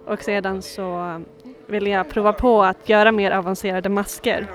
Och 0.09 0.23
sedan 0.23 0.63
så 0.63 1.21
ville 1.67 1.91
jag 1.91 2.09
prova 2.09 2.33
på 2.33 2.63
att 2.63 2.89
göra 2.89 3.13
mer 3.13 3.31
avancerade 3.31 3.89
masker. 3.89 4.47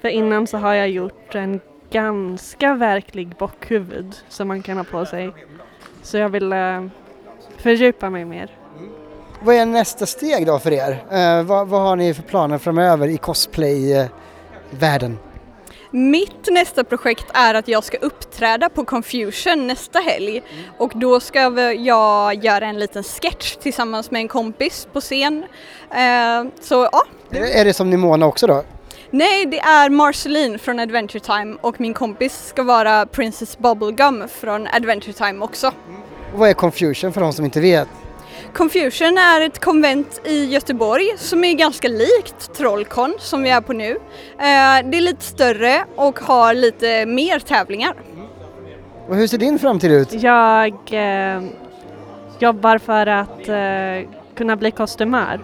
För 0.00 0.08
innan 0.08 0.46
så 0.46 0.58
har 0.58 0.74
jag 0.74 0.90
gjort 0.90 1.34
en 1.34 1.60
ganska 1.90 2.74
verklig 2.74 3.28
bockhuvud 3.28 4.16
som 4.28 4.48
man 4.48 4.62
kan 4.62 4.76
ha 4.76 4.84
på 4.84 5.06
sig. 5.06 5.32
Så 6.02 6.16
jag 6.16 6.28
ville 6.28 6.76
eh, 6.76 6.84
fördjupa 7.56 8.10
mig 8.10 8.24
mer. 8.24 8.50
Vad 9.40 9.54
är 9.54 9.66
nästa 9.66 10.06
steg 10.06 10.46
då 10.46 10.58
för 10.58 10.72
er? 10.72 11.04
Eh, 11.10 11.42
vad, 11.42 11.68
vad 11.68 11.80
har 11.80 11.96
ni 11.96 12.14
för 12.14 12.22
planer 12.22 12.58
framöver 12.58 13.08
i 13.08 13.16
cosplay-världen? 13.16 15.12
Eh, 15.12 15.18
mitt 15.90 16.48
nästa 16.50 16.84
projekt 16.84 17.26
är 17.34 17.54
att 17.54 17.68
jag 17.68 17.84
ska 17.84 17.96
uppträda 17.96 18.68
på 18.68 18.84
Confusion 18.84 19.66
nästa 19.66 19.98
helg 19.98 20.42
och 20.78 20.92
då 20.94 21.20
ska 21.20 21.40
jag 21.74 22.34
göra 22.44 22.66
en 22.66 22.78
liten 22.78 23.02
sketch 23.02 23.56
tillsammans 23.56 24.10
med 24.10 24.20
en 24.20 24.28
kompis 24.28 24.88
på 24.92 25.00
scen. 25.00 25.44
Eh, 25.90 26.44
så 26.60 26.88
ja, 26.92 27.02
Är 27.30 27.64
det, 27.64 27.74
som 27.74 27.90
Nimona 27.90 28.26
också 28.26 28.46
då? 28.46 28.64
nej 29.10 29.46
det 29.46 29.58
är 29.58 29.90
Marceline 29.90 30.58
från 30.58 30.78
Adventure 30.78 31.20
Time 31.20 31.56
och 31.60 31.80
min 31.80 31.94
kompis 31.94 32.46
ska 32.48 32.62
vara 32.62 33.06
Princess 33.06 33.58
Bubblegum 33.58 34.28
från 34.28 34.66
Adventure 34.66 35.12
Time 35.12 35.44
också. 35.44 35.66
Och 36.32 36.38
vad 36.38 36.48
är 36.50 36.54
Confusion 36.54 37.12
för 37.12 37.20
de 37.20 37.32
som 37.32 37.44
inte 37.44 37.60
vet? 37.60 37.88
Confusion 38.54 39.18
är 39.18 39.40
ett 39.40 39.58
konvent 39.58 40.20
i 40.24 40.44
Göteborg 40.44 41.04
som 41.16 41.44
är 41.44 41.52
ganska 41.52 41.88
likt 41.88 42.54
Trollcon 42.54 43.14
som 43.18 43.42
vi 43.42 43.50
är 43.50 43.60
på 43.60 43.72
nu. 43.72 43.90
Eh, 43.90 43.98
det 44.38 44.96
är 44.96 45.00
lite 45.00 45.24
större 45.24 45.84
och 45.96 46.20
har 46.20 46.54
lite 46.54 47.06
mer 47.06 47.38
tävlingar. 47.38 47.94
Och 49.08 49.16
hur 49.16 49.26
ser 49.26 49.38
din 49.38 49.58
framtid 49.58 49.92
ut? 49.92 50.12
Jag 50.12 50.74
eh, 50.90 51.42
jobbar 52.38 52.78
för 52.78 53.06
att 53.06 53.48
eh, 53.48 54.10
kunna 54.34 54.56
bli 54.56 54.70
kostymör. 54.70 55.40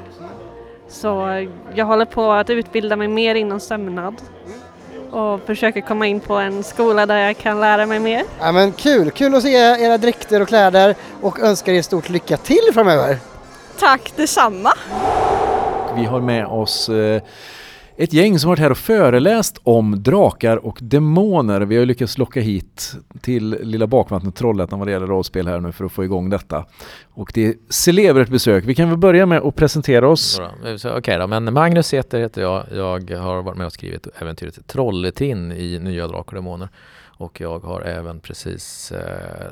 Så 0.88 1.46
jag 1.74 1.86
håller 1.86 2.04
på 2.04 2.32
att 2.32 2.50
utbilda 2.50 2.96
mig 2.96 3.08
mer 3.08 3.34
inom 3.34 3.60
sömnad 3.60 4.14
och 5.14 5.40
försöker 5.46 5.80
komma 5.80 6.06
in 6.06 6.20
på 6.20 6.34
en 6.34 6.62
skola 6.62 7.06
där 7.06 7.16
jag 7.16 7.38
kan 7.38 7.60
lära 7.60 7.86
mig 7.86 7.98
mer. 8.00 8.22
Ja 8.40 8.52
men 8.52 8.72
kul, 8.72 9.10
kul 9.10 9.34
att 9.34 9.42
se 9.42 9.54
era 9.54 9.98
dräkter 9.98 10.40
och 10.40 10.48
kläder 10.48 10.94
och 11.20 11.40
önskar 11.40 11.72
er 11.72 11.82
stort 11.82 12.08
lycka 12.08 12.36
till 12.36 12.70
framöver. 12.74 13.18
Tack 13.78 14.12
detsamma! 14.16 14.72
Vi 15.96 16.04
har 16.04 16.20
med 16.20 16.46
oss 16.46 16.88
eh, 16.88 17.22
ett 17.96 18.12
gäng 18.12 18.38
som 18.38 18.48
varit 18.48 18.58
här 18.60 18.70
och 18.70 18.78
föreläst 18.78 19.60
om 19.62 20.02
drakar 20.02 20.56
och 20.56 20.78
demoner. 20.80 21.60
Vi 21.60 21.76
har 21.76 21.86
lyckats 21.86 22.18
locka 22.18 22.40
hit 22.40 22.94
till 23.20 23.50
lilla 23.62 23.86
bakvattnet 23.86 24.34
Trollhättan 24.34 24.78
vad 24.78 24.88
det 24.88 24.92
gäller 24.92 25.06
rollspel 25.06 25.48
här 25.48 25.60
nu 25.60 25.72
för 25.72 25.84
att 25.84 25.92
få 25.92 26.04
igång 26.04 26.30
detta. 26.30 26.64
Och 27.14 27.30
det 27.34 27.46
är 27.46 27.54
celebert 27.68 28.28
besök. 28.28 28.64
Vi 28.64 28.74
kan 28.74 28.88
väl 28.88 28.98
börja 28.98 29.26
med 29.26 29.42
att 29.42 29.56
presentera 29.56 30.08
oss. 30.08 30.40
Okej 30.60 30.74
okay 30.74 30.92
Okej 30.98 31.18
då, 31.18 31.26
men 31.26 31.52
Magnus 31.52 31.94
heter, 31.94 32.20
heter 32.20 32.42
jag. 32.42 32.64
Jag 32.70 33.10
har 33.18 33.42
varit 33.42 33.58
med 33.58 33.66
och 33.66 33.72
skrivit 33.72 34.06
äventyret 34.18 34.66
Trolletin 34.66 35.52
i 35.52 35.78
Nya 35.78 36.06
Drakar 36.06 36.36
och 36.36 36.42
Demoner. 36.42 36.68
Och 37.16 37.40
jag 37.40 37.58
har 37.58 37.80
även 37.80 38.20
precis 38.20 38.92
eh, 38.92 39.48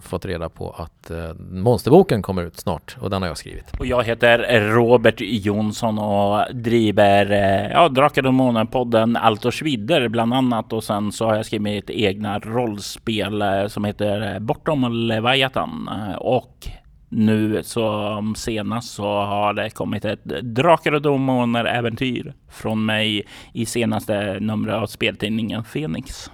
fått 0.00 0.24
reda 0.24 0.48
på 0.48 0.70
att 0.70 1.10
eh, 1.10 1.34
Monsterboken 1.50 2.22
kommer 2.22 2.42
ut 2.42 2.56
snart 2.56 2.96
och 3.00 3.10
den 3.10 3.22
har 3.22 3.28
jag 3.28 3.38
skrivit. 3.38 3.64
Och 3.78 3.86
jag 3.86 4.04
heter 4.04 4.60
Robert 4.60 5.20
Jonsson 5.20 5.98
och 5.98 6.54
driver 6.54 7.30
eh, 7.30 7.72
ja, 7.72 7.88
Drakar 7.88 8.26
och 8.26 8.32
Demoner-podden 8.32 9.16
Allt 9.16 9.44
och 9.44 9.54
Svidder 9.54 10.08
bland 10.08 10.34
annat. 10.34 10.72
Och 10.72 10.84
sen 10.84 11.12
så 11.12 11.26
har 11.26 11.36
jag 11.36 11.46
skrivit 11.46 11.90
egna 11.90 12.38
rollspel 12.38 13.42
eh, 13.42 13.66
som 13.66 13.84
heter 13.84 14.34
eh, 14.34 14.38
Bortom 14.38 14.92
Leviathan. 14.92 15.88
Eh, 15.92 16.16
och 16.16 16.68
nu 17.08 17.62
som 17.62 18.34
senast 18.34 18.94
så 18.94 19.04
har 19.04 19.54
det 19.54 19.70
kommit 19.70 20.04
ett 20.04 20.24
Drakar 20.42 20.92
och 20.92 21.02
Demoner-äventyr 21.02 22.34
från 22.50 22.86
mig 22.86 23.26
i 23.52 23.66
senaste 23.66 24.40
numret 24.40 24.74
av 24.74 24.86
speltidningen 24.86 25.64
Fenix. 25.64 26.30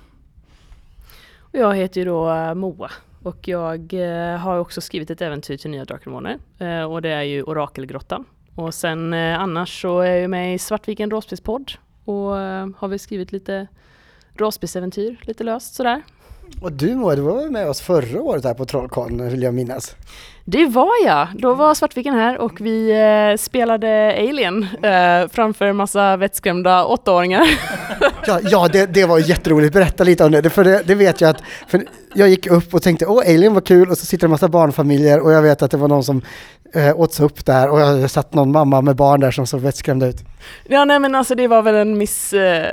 Jag 1.59 1.75
heter 1.75 2.01
ju 2.01 2.05
då 2.05 2.31
eh, 2.31 2.55
Moa 2.55 2.91
och 3.23 3.49
jag 3.49 3.93
eh, 3.93 4.37
har 4.37 4.59
också 4.59 4.81
skrivit 4.81 5.11
ett 5.11 5.23
äventyr 5.23 5.57
till 5.57 5.71
Nya 5.71 5.85
Drakar 5.85 6.39
eh, 6.59 6.83
och 6.83 7.03
det 7.03 7.09
är 7.09 7.23
ju 7.23 7.43
Orakelgrottan. 7.43 8.25
Och 8.55 8.75
sen 8.75 9.13
annars 9.13 9.83
så 9.83 10.01
är 10.01 10.11
jag 10.11 10.21
ju 10.21 10.29
med 10.29 10.55
i 10.55 10.59
Svartviken 10.59 11.11
Råspispodd 11.11 11.73
och 12.05 12.31
har 12.77 12.89
väl 12.89 12.99
skrivit 12.99 13.33
lite 13.33 13.67
råspisäventyr 14.35 15.17
lite 15.23 15.45
löst 15.45 15.75
sådär. 15.75 16.03
Och 16.61 16.73
du 16.73 16.95
Moa, 16.95 17.17
du 17.17 17.23
var 17.23 17.51
med 17.51 17.69
oss 17.69 17.81
förra 17.81 18.23
året 18.23 18.45
här 18.45 18.55
på 18.55 18.65
Trollcon 18.65 19.29
vill 19.29 19.43
jag 19.43 19.55
minnas. 19.55 19.97
Det 20.45 20.67
var 20.67 20.93
jag! 21.05 21.29
Då 21.35 21.55
var 21.55 21.75
Svartviken 21.75 22.15
här 22.15 22.39
och 22.39 22.61
vi 22.61 22.91
eh, 22.91 23.37
spelade 23.37 24.15
Alien 24.19 24.67
eh, 24.83 25.29
framför 25.29 25.65
en 25.65 25.77
massa 25.77 26.17
vettskrämda 26.17 26.85
åttaåringar. 26.85 27.47
Ja, 28.27 28.41
ja 28.43 28.69
det, 28.69 28.87
det 28.87 29.05
var 29.05 29.19
jätteroligt, 29.19 29.73
berätta 29.73 30.05
lite 30.05 30.25
om 30.25 30.33
det, 30.33 30.51
för 30.51 30.65
det, 30.65 30.83
det 30.87 30.95
vet 30.95 31.21
jag 31.21 31.31
att 31.31 31.43
för 31.69 31.85
jag 32.15 32.29
gick 32.29 32.47
upp 32.47 32.75
och 32.75 32.83
tänkte 32.83 33.07
åh 33.07 33.19
Alien 33.19 33.55
var 33.55 33.61
kul 33.61 33.91
och 33.91 33.99
så 33.99 34.07
sitter 34.07 34.21
det 34.21 34.27
en 34.27 34.31
massa 34.31 34.49
barnfamiljer 34.49 35.21
och 35.21 35.33
jag 35.33 35.43
vet 35.43 35.63
att 35.63 35.71
det 35.71 35.77
var 35.77 35.89
någon 35.89 36.05
som 36.05 36.23
eh, 36.75 37.01
åts 37.01 37.21
upp 37.21 37.47
där 37.47 37.71
och 37.71 37.81
jag 37.81 38.11
satt 38.11 38.35
någon 38.35 38.53
mamma 38.53 38.81
med 38.81 38.97
barn 38.97 39.21
där 39.21 39.31
som 39.31 39.47
såg 39.47 39.61
vettskrämda 39.61 40.07
ut. 40.07 40.25
Ja 40.65 40.85
nej 40.85 41.01
men 41.01 41.15
alltså 41.15 41.35
det 41.35 41.49
var 41.49 41.63
väl 41.63 41.75
en 41.75 41.99
miss, 41.99 42.33
eh, 42.33 42.67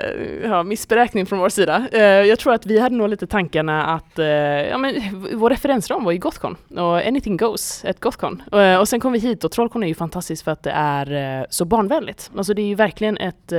ja, 0.44 0.64
missberäkning 0.64 1.26
från 1.26 1.40
vår 1.40 1.50
sida. 1.50 1.88
Eh, 1.92 2.02
jag 2.02 2.40
tror 2.40 2.54
att 2.54 2.66
vi 2.66 2.80
hade 2.80 2.96
nog 2.96 3.10
lite 3.10 3.28
tankarna 3.28 3.86
att, 3.86 4.20
eh, 4.20 4.26
ja 4.26 4.78
men 4.78 4.96
vår 5.34 5.50
referensram 5.50 6.04
var 6.04 6.12
ju 6.12 6.18
Gothcon 6.18 6.58
och 6.70 7.08
anything 7.08 7.38
goes, 7.38 7.86
ett 7.86 8.00
Gothcon. 8.00 8.44
Och 8.80 8.88
sen 8.88 9.00
kom 9.00 9.12
vi 9.12 9.20
hit 9.20 9.44
och 9.44 9.52
Trollcon 9.52 9.84
är 9.84 9.88
ju 9.88 9.96
fantastiskt 9.96 10.44
för 10.44 10.52
att 10.52 10.64
det 10.64 10.72
är 10.72 11.48
så 11.50 11.66
barnvänligt. 11.66 12.32
Alltså 12.38 12.54
det 12.54 12.62
är 12.62 12.68
ju 12.68 12.76
verkligen 12.76 13.18
ett, 13.18 13.54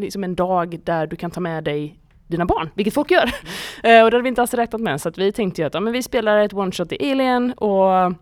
liksom 0.00 0.24
en 0.24 0.34
dag 0.34 0.80
där 0.84 1.06
du 1.06 1.16
kan 1.16 1.30
ta 1.30 1.40
med 1.40 1.64
dig 1.64 1.98
dina 2.32 2.44
barn, 2.44 2.70
vilket 2.74 2.94
folk 2.94 3.10
gör. 3.10 3.30
Eh, 3.84 4.04
och 4.04 4.10
det 4.10 4.16
hade 4.16 4.22
vi 4.22 4.28
inte 4.28 4.40
alls 4.40 4.54
räknat 4.54 4.80
med 4.80 5.00
så 5.00 5.08
att 5.08 5.18
vi 5.18 5.32
tänkte 5.32 5.62
ju 5.62 5.66
att 5.66 5.74
ja, 5.74 5.80
men 5.80 5.92
vi 5.92 6.02
spelar 6.02 6.38
ett 6.38 6.52
one-shot 6.52 6.92
i 6.92 7.10
Alien 7.12 7.52
och 7.52 8.12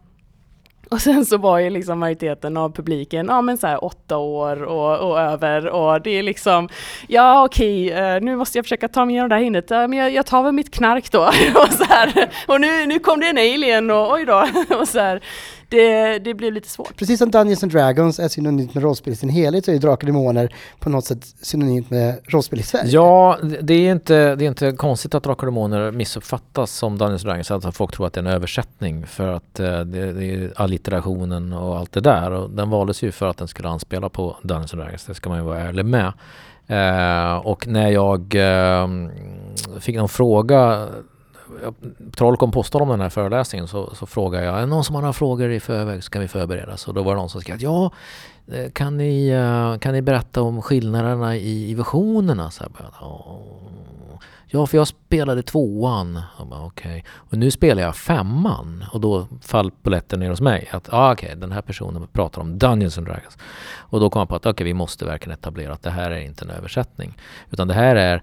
och 0.94 1.00
sen 1.00 1.26
så 1.26 1.38
var 1.38 1.58
ju 1.58 1.70
liksom 1.70 1.98
majoriteten 1.98 2.56
av 2.56 2.72
publiken, 2.72 3.26
ja 3.26 3.42
men 3.42 3.58
så 3.58 3.66
här 3.66 3.84
åtta 3.84 4.16
år 4.16 4.62
och, 4.62 5.10
och 5.10 5.20
över 5.20 5.66
och 5.68 6.02
det 6.02 6.10
är 6.10 6.22
liksom, 6.22 6.68
ja 7.08 7.44
okej, 7.44 7.92
eh, 7.92 8.20
nu 8.20 8.36
måste 8.36 8.58
jag 8.58 8.64
försöka 8.64 8.88
ta 8.88 9.04
mig 9.04 9.14
igenom 9.14 9.28
det 9.28 9.34
här 9.34 9.42
hindret, 9.42 9.70
ja, 9.70 9.86
men 9.86 9.98
jag, 9.98 10.12
jag 10.12 10.26
tar 10.26 10.42
väl 10.42 10.52
mitt 10.52 10.70
knark 10.70 11.12
då. 11.12 11.20
och 11.54 11.72
så 11.72 11.84
här, 11.84 12.30
och 12.46 12.60
nu, 12.60 12.86
nu 12.86 12.98
kom 12.98 13.20
det 13.20 13.28
en 13.28 13.38
alien 13.38 13.90
och 13.90 14.12
oj 14.12 14.24
då. 14.24 14.46
och 14.80 14.88
så 14.88 14.98
här, 14.98 15.20
det, 15.70 16.18
det 16.18 16.34
blev 16.34 16.52
lite 16.52 16.68
svårt. 16.68 16.96
Precis 16.96 17.18
som 17.18 17.30
Dungeons 17.30 17.62
and 17.62 17.72
Dragons 17.72 18.18
är 18.20 18.28
synonymt 18.28 18.74
med 18.74 18.82
rollspel 18.84 19.12
i 19.12 19.16
sin 19.16 19.28
helhet 19.28 19.64
så 19.64 19.70
är 19.72 19.78
Drakar 19.78 20.08
och 20.08 20.12
Demoner 20.12 20.54
på 20.78 20.90
något 20.90 21.04
sätt 21.04 21.24
synonymt 21.42 21.90
med 21.90 22.14
rollspel 22.24 22.60
i 22.60 22.62
Sverige. 22.62 22.90
Ja, 22.90 23.38
det- 23.62 23.74
är 23.74 23.92
inte, 23.92 24.34
det 24.36 24.44
är 24.44 24.48
inte 24.48 24.72
konstigt 24.72 25.14
att 25.14 25.22
Drakar 25.22 25.46
och 25.46 25.52
Demoner 25.52 25.90
missuppfattas 25.90 26.70
som 26.72 26.98
Dungeons 26.98 27.24
and 27.24 27.28
Dragons, 27.44 27.50
att 27.66 27.76
folk 27.76 27.92
tror 27.96 28.06
att 28.06 28.12
det 28.12 28.20
är 28.20 28.24
en 28.24 28.30
översättning 28.32 29.06
för 29.06 29.28
att 29.28 29.60
eh, 29.60 29.80
det, 29.80 30.12
det 30.12 30.24
är 30.24 30.52
allitterationen 30.56 31.52
och 31.52 31.78
allt 31.78 31.92
det 31.92 32.00
där. 32.00 32.30
Och 32.30 32.50
den 32.50 32.70
valdes 32.70 33.02
ju 33.02 33.12
för 33.12 33.26
att 33.26 33.36
den 33.36 33.48
skulle 33.48 33.68
anspela 33.68 34.08
på 34.08 34.36
Dungeons 34.42 34.74
and 34.74 34.82
Dragons, 34.82 35.04
det 35.04 35.14
ska 35.14 35.28
man 35.28 35.38
ju 35.38 35.44
vara 35.44 35.58
ärlig 35.60 35.84
med. 35.84 36.12
Eh, 36.66 37.36
och 37.46 37.66
när 37.66 37.88
jag 37.90 38.34
eh, 38.34 38.88
fick 39.80 39.96
någon 39.96 40.08
fråga 40.08 40.88
Trollcon 42.16 42.50
postade 42.50 42.82
om 42.82 42.88
den 42.88 43.00
här 43.00 43.08
föreläsningen 43.08 43.68
så, 43.68 43.94
så 43.94 44.06
frågade 44.06 44.44
jag, 44.44 44.56
är 44.56 44.60
det 44.60 44.66
någon 44.66 44.84
som 44.84 44.94
har 44.94 45.02
några 45.02 45.12
frågor 45.12 45.50
i 45.50 45.60
förväg 45.60 46.04
så 46.04 46.10
kan 46.10 46.22
vi 46.22 46.28
förbereda 46.28 46.72
oss. 46.72 46.88
Och 46.88 46.94
då 46.94 47.02
var 47.02 47.14
det 47.14 47.20
någon 47.20 47.30
som 47.30 47.40
skrev, 47.40 47.56
ja 47.60 47.90
eh, 48.52 48.70
kan 48.70 48.96
ni, 48.96 49.28
eh, 49.28 49.78
kan 49.78 49.92
ni 49.92 50.02
berätta 50.02 50.42
om 50.42 50.62
skillnaderna 50.62 51.36
i, 51.36 51.70
i 51.70 51.74
versionerna? 51.74 52.50
Så 52.50 52.64
jag 52.64 52.72
bara, 52.72 52.90
"Ja." 53.00 54.66
för 54.66 54.76
jag 54.76 54.88
spelade 54.88 55.42
tvåan. 55.42 56.22
Jag 56.38 56.46
bara, 56.46 56.64
okay. 56.64 57.02
Och 57.14 57.38
nu 57.38 57.50
spelar 57.50 57.82
jag 57.82 57.96
femman. 57.96 58.84
Och 58.92 59.00
då 59.00 59.26
fall 59.42 59.70
polletten 59.70 60.20
ner 60.20 60.30
hos 60.30 60.40
mig. 60.40 60.68
Att 60.72 60.92
ah, 60.92 61.12
okej, 61.12 61.34
den 61.36 61.52
här 61.52 61.62
personen 61.62 62.06
pratar 62.12 62.42
om 62.42 62.58
Dungeons 62.58 62.98
and 62.98 63.06
Dragons. 63.06 63.38
Och 63.76 64.00
då 64.00 64.10
kom 64.10 64.20
jag 64.20 64.28
på 64.28 64.34
att 64.34 64.46
okej, 64.46 64.64
vi 64.64 64.74
måste 64.74 65.04
verkligen 65.04 65.38
etablera 65.38 65.72
att 65.72 65.82
det 65.82 65.90
här 65.90 66.10
är 66.10 66.20
inte 66.20 66.44
en 66.44 66.50
översättning. 66.50 67.18
Utan 67.50 67.68
det 67.68 67.74
här 67.74 67.96
är 67.96 68.22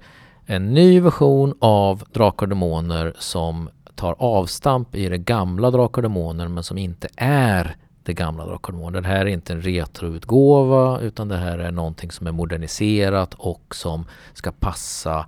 en 0.49 0.73
ny 0.73 0.99
version 0.99 1.53
av 1.59 2.03
Drakar 2.13 2.45
och 2.45 2.49
Demoner 2.49 3.13
som 3.19 3.69
tar 3.95 4.15
avstamp 4.19 4.95
i 4.95 5.09
det 5.09 5.17
gamla 5.17 5.71
Drakar 5.71 5.97
och 5.97 6.03
Demoner 6.03 6.47
men 6.47 6.63
som 6.63 6.77
inte 6.77 7.07
är 7.17 7.75
det 8.03 8.13
gamla 8.13 8.45
Drakar 8.45 8.73
och 8.73 8.79
Demoner. 8.79 9.01
Det 9.01 9.07
här 9.07 9.19
är 9.19 9.25
inte 9.25 9.53
en 9.53 9.61
retroutgåva 9.61 10.99
utan 10.99 11.27
det 11.27 11.37
här 11.37 11.57
är 11.59 11.71
någonting 11.71 12.11
som 12.11 12.27
är 12.27 12.31
moderniserat 12.31 13.33
och 13.33 13.75
som 13.75 14.05
ska 14.33 14.51
passa 14.51 15.25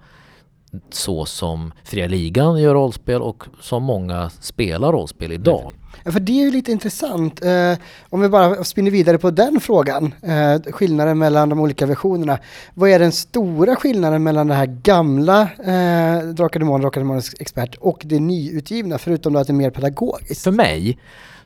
så 0.91 1.25
som 1.25 1.73
Fria 1.83 2.07
Ligan 2.07 2.61
gör 2.61 2.73
rollspel 2.73 3.21
och 3.21 3.43
som 3.61 3.83
många 3.83 4.29
spelar 4.29 4.91
rollspel 4.91 5.31
idag. 5.31 5.71
Ja, 6.03 6.11
för 6.11 6.19
det 6.19 6.31
är 6.31 6.45
ju 6.45 6.51
lite 6.51 6.71
intressant. 6.71 7.45
Eh, 7.45 7.73
om 8.09 8.21
vi 8.21 8.29
bara 8.29 8.63
spinner 8.63 8.91
vidare 8.91 9.17
på 9.17 9.31
den 9.31 9.59
frågan, 9.59 10.13
eh, 10.21 10.71
skillnaden 10.71 11.17
mellan 11.17 11.49
de 11.49 11.59
olika 11.59 11.85
versionerna. 11.85 12.39
Vad 12.73 12.89
är 12.89 12.99
den 12.99 13.11
stora 13.11 13.75
skillnaden 13.75 14.23
mellan 14.23 14.47
det 14.47 14.53
här 14.53 14.65
gamla 14.65 15.41
eh, 15.41 16.27
Drakar 16.27 16.59
Demon, 16.59 16.81
Drakar 16.81 17.01
Demonens 17.01 17.35
expert 17.39 17.75
och 17.75 18.01
det 18.05 18.19
nyutgivna, 18.19 18.97
förutom 18.97 19.35
att 19.35 19.47
det 19.47 19.51
är 19.51 19.55
mer 19.55 19.69
pedagogiskt? 19.69 20.43
För 20.43 20.51
mig 20.51 20.99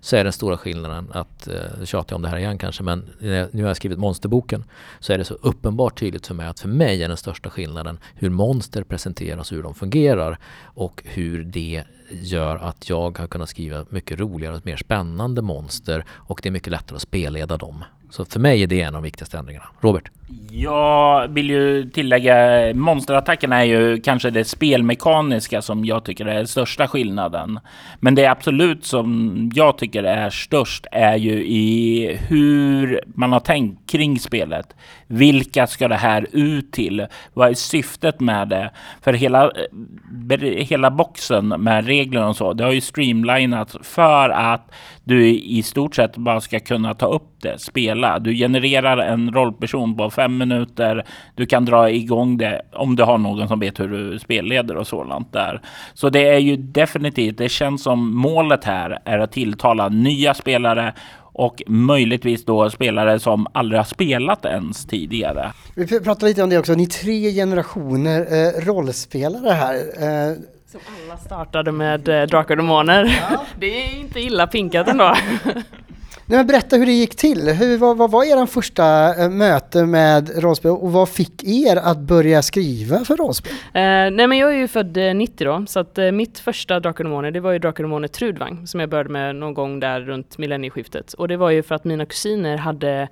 så 0.04 0.16
är 0.16 0.24
den 0.24 0.34
stora 0.34 0.58
skillnaden 0.58 1.08
att, 1.12 1.48
eh, 1.48 1.86
tjatar 1.86 2.14
jag 2.14 2.16
om 2.16 2.22
det 2.22 2.28
här 2.28 2.38
igen 2.38 2.58
kanske, 2.58 2.84
men 2.84 3.00
eh, 3.00 3.46
nu 3.52 3.62
har 3.62 3.68
jag 3.68 3.78
skrivit 3.78 4.00
monsterboken 4.00 4.64
så 5.00 5.14
är 5.14 5.18
det 5.18 5.26
så 5.26 5.34
uppenbart 5.34 6.00
tydligt 6.00 6.28
för 6.28 6.34
mig 6.36 6.48
att 6.48 6.60
för 6.60 6.70
mig 6.70 7.04
är 7.04 7.08
den 7.08 7.18
största 7.18 7.50
skillnaden 7.50 8.00
hur 8.16 8.30
monster 8.30 8.84
presenteras 8.84 9.52
och 9.52 9.56
hur 9.56 9.64
de 9.64 9.76
fungerar 9.76 10.38
och 10.64 11.04
hur 11.06 11.44
det 11.44 11.84
gör 12.10 12.56
att 12.56 12.90
jag 12.90 13.18
har 13.18 13.28
kunnat 13.28 13.50
skriva 13.50 13.86
mycket 13.90 14.20
roligare 14.20 14.56
och 14.56 14.66
mer 14.66 14.78
spännande 14.78 15.42
monster 15.42 16.06
och 16.10 16.40
det 16.44 16.50
är 16.50 16.52
mycket 16.52 16.72
lättare 16.72 16.96
att 16.96 17.02
spelleda 17.02 17.58
dem. 17.58 17.84
Så 18.10 18.26
för 18.26 18.40
mig 18.40 18.64
är 18.64 18.68
det 18.68 18.82
en 18.82 18.88
av 18.88 18.94
de 18.94 19.04
viktigaste 19.04 19.38
ändringarna. 19.38 19.66
Robert? 19.82 20.12
Jag 20.52 21.28
vill 21.28 21.50
ju 21.50 21.90
tillägga 21.90 22.36
monsterattackerna 22.74 23.60
är 23.60 23.64
ju 23.64 24.02
kanske 24.02 24.30
det 24.30 24.46
spelmekaniska 24.46 25.62
som 25.62 25.86
jag 25.86 26.04
tycker 26.04 26.26
är 26.26 26.46
största 26.46 26.88
skillnaden. 26.88 27.60
Men 28.00 28.16
det 28.16 28.26
absolut 28.26 28.86
som 28.86 29.52
jag 29.56 29.78
tycker 29.78 30.04
är 30.04 30.30
störst 30.30 30.86
är 30.92 31.16
ju 31.16 31.46
i 31.46 32.20
hur 32.28 33.02
man 33.06 33.32
har 33.32 33.40
tänkt 33.40 33.92
kring 33.92 34.20
spelet. 34.20 34.76
Vilka 35.08 35.68
ska 35.68 35.88
det 35.88 35.96
här 35.96 36.28
ut 36.32 36.72
till? 36.72 37.08
Vad 37.34 37.50
är 37.50 37.54
syftet 37.54 38.20
med 38.20 38.48
det? 38.48 38.72
För 39.02 39.14
hela, 39.14 39.44
eh, 39.44 40.40
hela 40.40 40.92
boxen 40.92 41.48
med 41.48 41.86
regler 41.86 42.28
och 42.28 42.36
så, 42.36 42.54
det 42.54 42.64
har 42.64 42.72
ju 42.72 42.82
streamlinats 42.82 43.78
för 43.82 44.30
att 44.30 44.72
du 45.04 45.30
i 45.30 45.64
stort 45.64 45.96
sett 45.96 46.18
bara 46.18 46.42
ska 46.42 46.60
kunna 46.60 46.94
ta 46.94 47.06
upp 47.06 47.30
det, 47.42 47.62
spela. 47.62 48.20
Du 48.20 48.34
genererar 48.36 48.98
en 48.98 49.34
rollperson 49.34 49.98
på 49.98 50.10
fem 50.14 50.38
minuter. 50.38 51.06
Du 51.36 51.46
kan 51.46 51.66
dra 51.66 51.90
igång 51.90 52.38
det 52.38 52.62
om 52.74 52.96
du 52.96 53.04
har 53.04 53.18
någon 53.18 53.48
som 53.48 53.60
vet 53.60 53.80
hur 53.80 53.88
du 53.88 54.20
spelleder 54.20 54.78
och 54.78 54.88
sådant 54.88 55.34
där. 55.34 55.62
Så 55.94 56.10
det 56.10 56.28
är 56.28 56.40
ju 56.40 56.58
definitivt, 56.58 57.38
det 57.38 57.50
känns 57.50 57.84
som 57.84 58.16
målet 58.18 58.64
här 58.64 59.00
är 59.06 59.20
att 59.20 59.32
tilltala 59.32 59.90
nya 59.90 60.34
spelare 60.34 60.94
och 61.34 61.62
möjligtvis 61.68 62.46
då 62.46 62.70
spelare 62.70 63.20
som 63.20 63.48
aldrig 63.54 63.80
har 63.80 63.86
spelat 63.86 64.46
ens 64.46 64.86
tidigare. 64.86 65.52
Vi 65.76 66.00
pratar 66.00 66.28
lite 66.28 66.44
om 66.44 66.50
det 66.50 66.58
också, 66.58 66.74
ni 66.74 66.84
är 66.84 66.88
tre 66.88 67.32
generationer 67.32 68.20
eh, 68.20 68.66
rollspelare 68.66 69.54
här. 69.54 69.76
Eh, 69.76 70.36
som 70.72 70.82
alla 71.06 71.18
startade 71.18 71.72
med 71.72 72.10
eh, 72.10 72.28
Drakar 72.28 72.54
och 72.54 72.58
Demoner. 72.58 73.20
Ja. 73.32 73.46
Det 73.60 73.84
är 73.84 74.00
inte 74.00 74.20
illa 74.20 74.48
pinkat 74.48 74.88
ändå. 74.88 75.16
Nej, 76.26 76.38
men 76.38 76.48
berätta 76.48 76.76
hur 76.76 76.86
det 76.86 76.92
gick 76.92 77.16
till. 77.16 77.50
Hur, 77.50 77.78
vad, 77.78 77.98
vad 77.98 78.12
var 78.12 78.24
er 78.24 78.46
första 78.46 79.16
eh, 79.24 79.30
möte 79.30 79.86
med 79.86 80.44
rollspel 80.44 80.72
och 80.72 80.92
vad 80.92 81.10
fick 81.10 81.44
er 81.44 81.76
att 81.76 82.00
börja 82.00 82.42
skriva 82.42 83.06
för 83.06 83.18
rollspel? 83.18 83.54
Eh, 83.54 83.82
nej 84.12 84.28
men 84.28 84.38
jag 84.38 84.54
är 84.54 84.58
ju 84.58 84.68
född 84.68 84.98
eh, 84.98 85.14
90 85.14 85.46
då, 85.46 85.66
så 85.68 85.80
att 85.80 85.98
eh, 85.98 86.12
mitt 86.12 86.40
första 86.40 86.80
Drakar 86.80 87.04
och 87.04 87.10
Demoner 87.10 87.32
det 87.32 87.40
var 87.40 87.52
ju 87.52 87.60
Drakar 87.60 87.84
och 87.84 87.90
Demoner 87.90 88.08
Trudvang 88.08 88.68
som 88.68 88.80
jag 88.80 88.90
började 88.90 89.10
med 89.10 89.36
någon 89.36 89.54
gång 89.54 89.80
där 89.80 90.02
runt 90.02 90.38
millennieskiftet. 90.38 91.14
Och 91.14 91.28
det 91.28 91.38
var 91.38 91.50
ju 91.50 91.64
för 91.64 91.76
att 91.76 91.84
mina 91.84 92.06
kusiner 92.06 92.58
hade 92.58 93.08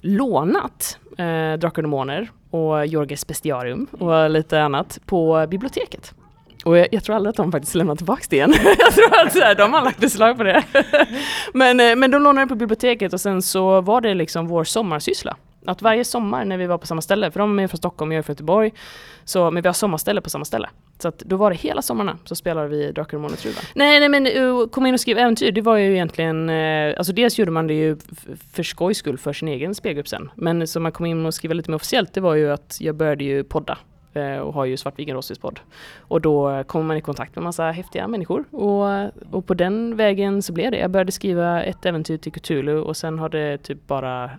lånat 0.00 0.98
eh, 1.18 1.52
Drakar 1.58 1.78
och 1.78 1.82
Demoner 1.82 2.30
och 2.50 2.86
Jorges 2.86 3.26
Bestiarium 3.26 3.86
och 3.98 4.30
lite 4.30 4.62
annat 4.62 4.98
på 5.06 5.46
biblioteket. 5.50 6.14
Och 6.64 6.78
jag, 6.78 6.88
jag, 6.90 7.04
tror 7.04 7.16
aldrig 7.16 7.30
att 7.30 7.36
de 7.36 7.52
faktiskt 7.52 7.74
lämnar 7.74 7.96
tillbaka 7.96 8.22
det 8.30 8.36
igen. 8.36 8.54
jag 8.78 8.92
tror 8.92 9.26
att 9.26 9.34
här, 9.34 9.54
de 9.54 9.72
har 9.72 9.82
lagt 9.82 10.00
beslag 10.00 10.36
på 10.36 10.42
det. 10.42 10.64
men, 11.54 11.80
eh, 11.80 11.96
men 11.96 12.10
de 12.10 12.22
lånade 12.22 12.44
det 12.44 12.48
på 12.48 12.54
biblioteket 12.54 13.12
och 13.12 13.20
sen 13.20 13.42
så 13.42 13.80
var 13.80 14.00
det 14.00 14.14
liksom 14.14 14.46
vår 14.46 14.64
sommarsyssla. 14.64 15.36
Att 15.66 15.82
varje 15.82 16.04
sommar 16.04 16.44
när 16.44 16.58
vi 16.58 16.66
var 16.66 16.78
på 16.78 16.86
samma 16.86 17.02
ställe, 17.02 17.30
för 17.30 17.40
de 17.40 17.58
är 17.58 17.66
från 17.66 17.78
Stockholm, 17.78 18.10
och 18.10 18.14
jag 18.14 18.18
är 18.18 18.22
från 18.22 18.34
Göteborg, 18.34 18.72
så, 19.24 19.50
men 19.50 19.62
vi 19.62 19.68
har 19.68 19.74
sommarställe 19.74 20.20
på 20.20 20.30
samma 20.30 20.44
ställe. 20.44 20.68
Så 20.98 21.08
att 21.08 21.18
då 21.18 21.36
var 21.36 21.50
det 21.50 21.56
hela 21.56 21.82
sommarna 21.82 22.18
så 22.24 22.34
spelade 22.34 22.68
vi 22.68 22.92
Drakar 22.92 23.16
och 23.16 23.20
Månetruvan. 23.20 23.62
Nej, 23.74 24.00
nej 24.00 24.08
men 24.08 24.26
eh, 24.26 24.42
uh, 24.42 24.66
komma 24.68 24.88
in 24.88 24.94
och 24.94 25.00
skriva 25.00 25.20
äventyr, 25.20 25.52
det 25.52 25.60
var 25.60 25.76
ju 25.76 25.92
egentligen, 25.92 26.50
eh, 26.50 26.94
alltså 26.98 27.12
dels 27.12 27.38
gjorde 27.38 27.50
man 27.50 27.66
det 27.66 27.74
ju 27.74 27.96
för 28.52 28.62
skojs 28.62 28.98
skull 28.98 29.18
för 29.18 29.32
sin 29.32 29.48
egen 29.48 29.74
spelgrupp 29.74 30.08
sen. 30.08 30.30
Men 30.34 30.66
så 30.66 30.80
man 30.80 30.92
kom 30.92 31.06
in 31.06 31.26
och 31.26 31.34
skrev 31.34 31.52
lite 31.52 31.70
mer 31.70 31.76
officiellt, 31.76 32.14
det 32.14 32.20
var 32.20 32.34
ju 32.34 32.52
att 32.52 32.76
jag 32.80 32.94
började 32.94 33.24
ju 33.24 33.44
podda 33.44 33.78
Eh, 34.14 34.38
och 34.38 34.54
har 34.54 34.64
ju 34.64 34.76
Svartviken 34.76 35.16
Rossis 35.16 35.38
podd. 35.38 35.60
Och 35.98 36.20
då 36.20 36.64
kommer 36.64 36.84
man 36.84 36.96
i 36.96 37.00
kontakt 37.00 37.36
med 37.36 37.44
massa 37.44 37.70
häftiga 37.70 38.08
människor 38.08 38.44
och, 38.50 39.10
och 39.30 39.46
på 39.46 39.54
den 39.54 39.96
vägen 39.96 40.42
så 40.42 40.52
blev 40.52 40.70
det. 40.70 40.78
Jag 40.78 40.90
började 40.90 41.12
skriva 41.12 41.62
ett 41.62 41.86
äventyr 41.86 42.16
till 42.16 42.32
Cthulhu 42.32 42.80
och 42.80 42.96
sen 42.96 43.18
har 43.18 43.28
det 43.28 43.58
typ 43.58 43.86
bara 43.86 44.30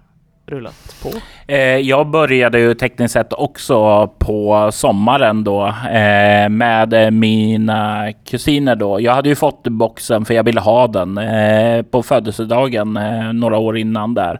rullat 0.45 0.95
på? 1.03 1.09
Eh, 1.53 1.59
jag 1.59 2.07
började 2.07 2.59
ju 2.59 2.73
tekniskt 2.73 3.13
sett 3.13 3.33
också 3.33 4.07
på 4.17 4.69
sommaren 4.71 5.43
då 5.43 5.67
eh, 5.67 6.49
med 6.49 7.13
mina 7.13 8.07
kusiner 8.25 8.75
då. 8.75 9.01
Jag 9.01 9.13
hade 9.13 9.29
ju 9.29 9.35
fått 9.35 9.63
boxen 9.63 10.25
för 10.25 10.33
jag 10.33 10.43
ville 10.43 10.61
ha 10.61 10.87
den 10.87 11.19
på 11.91 12.03
födelsedagen 12.03 12.99
några 13.33 13.57
år 13.57 13.77
innan 13.77 14.13
där. 14.13 14.39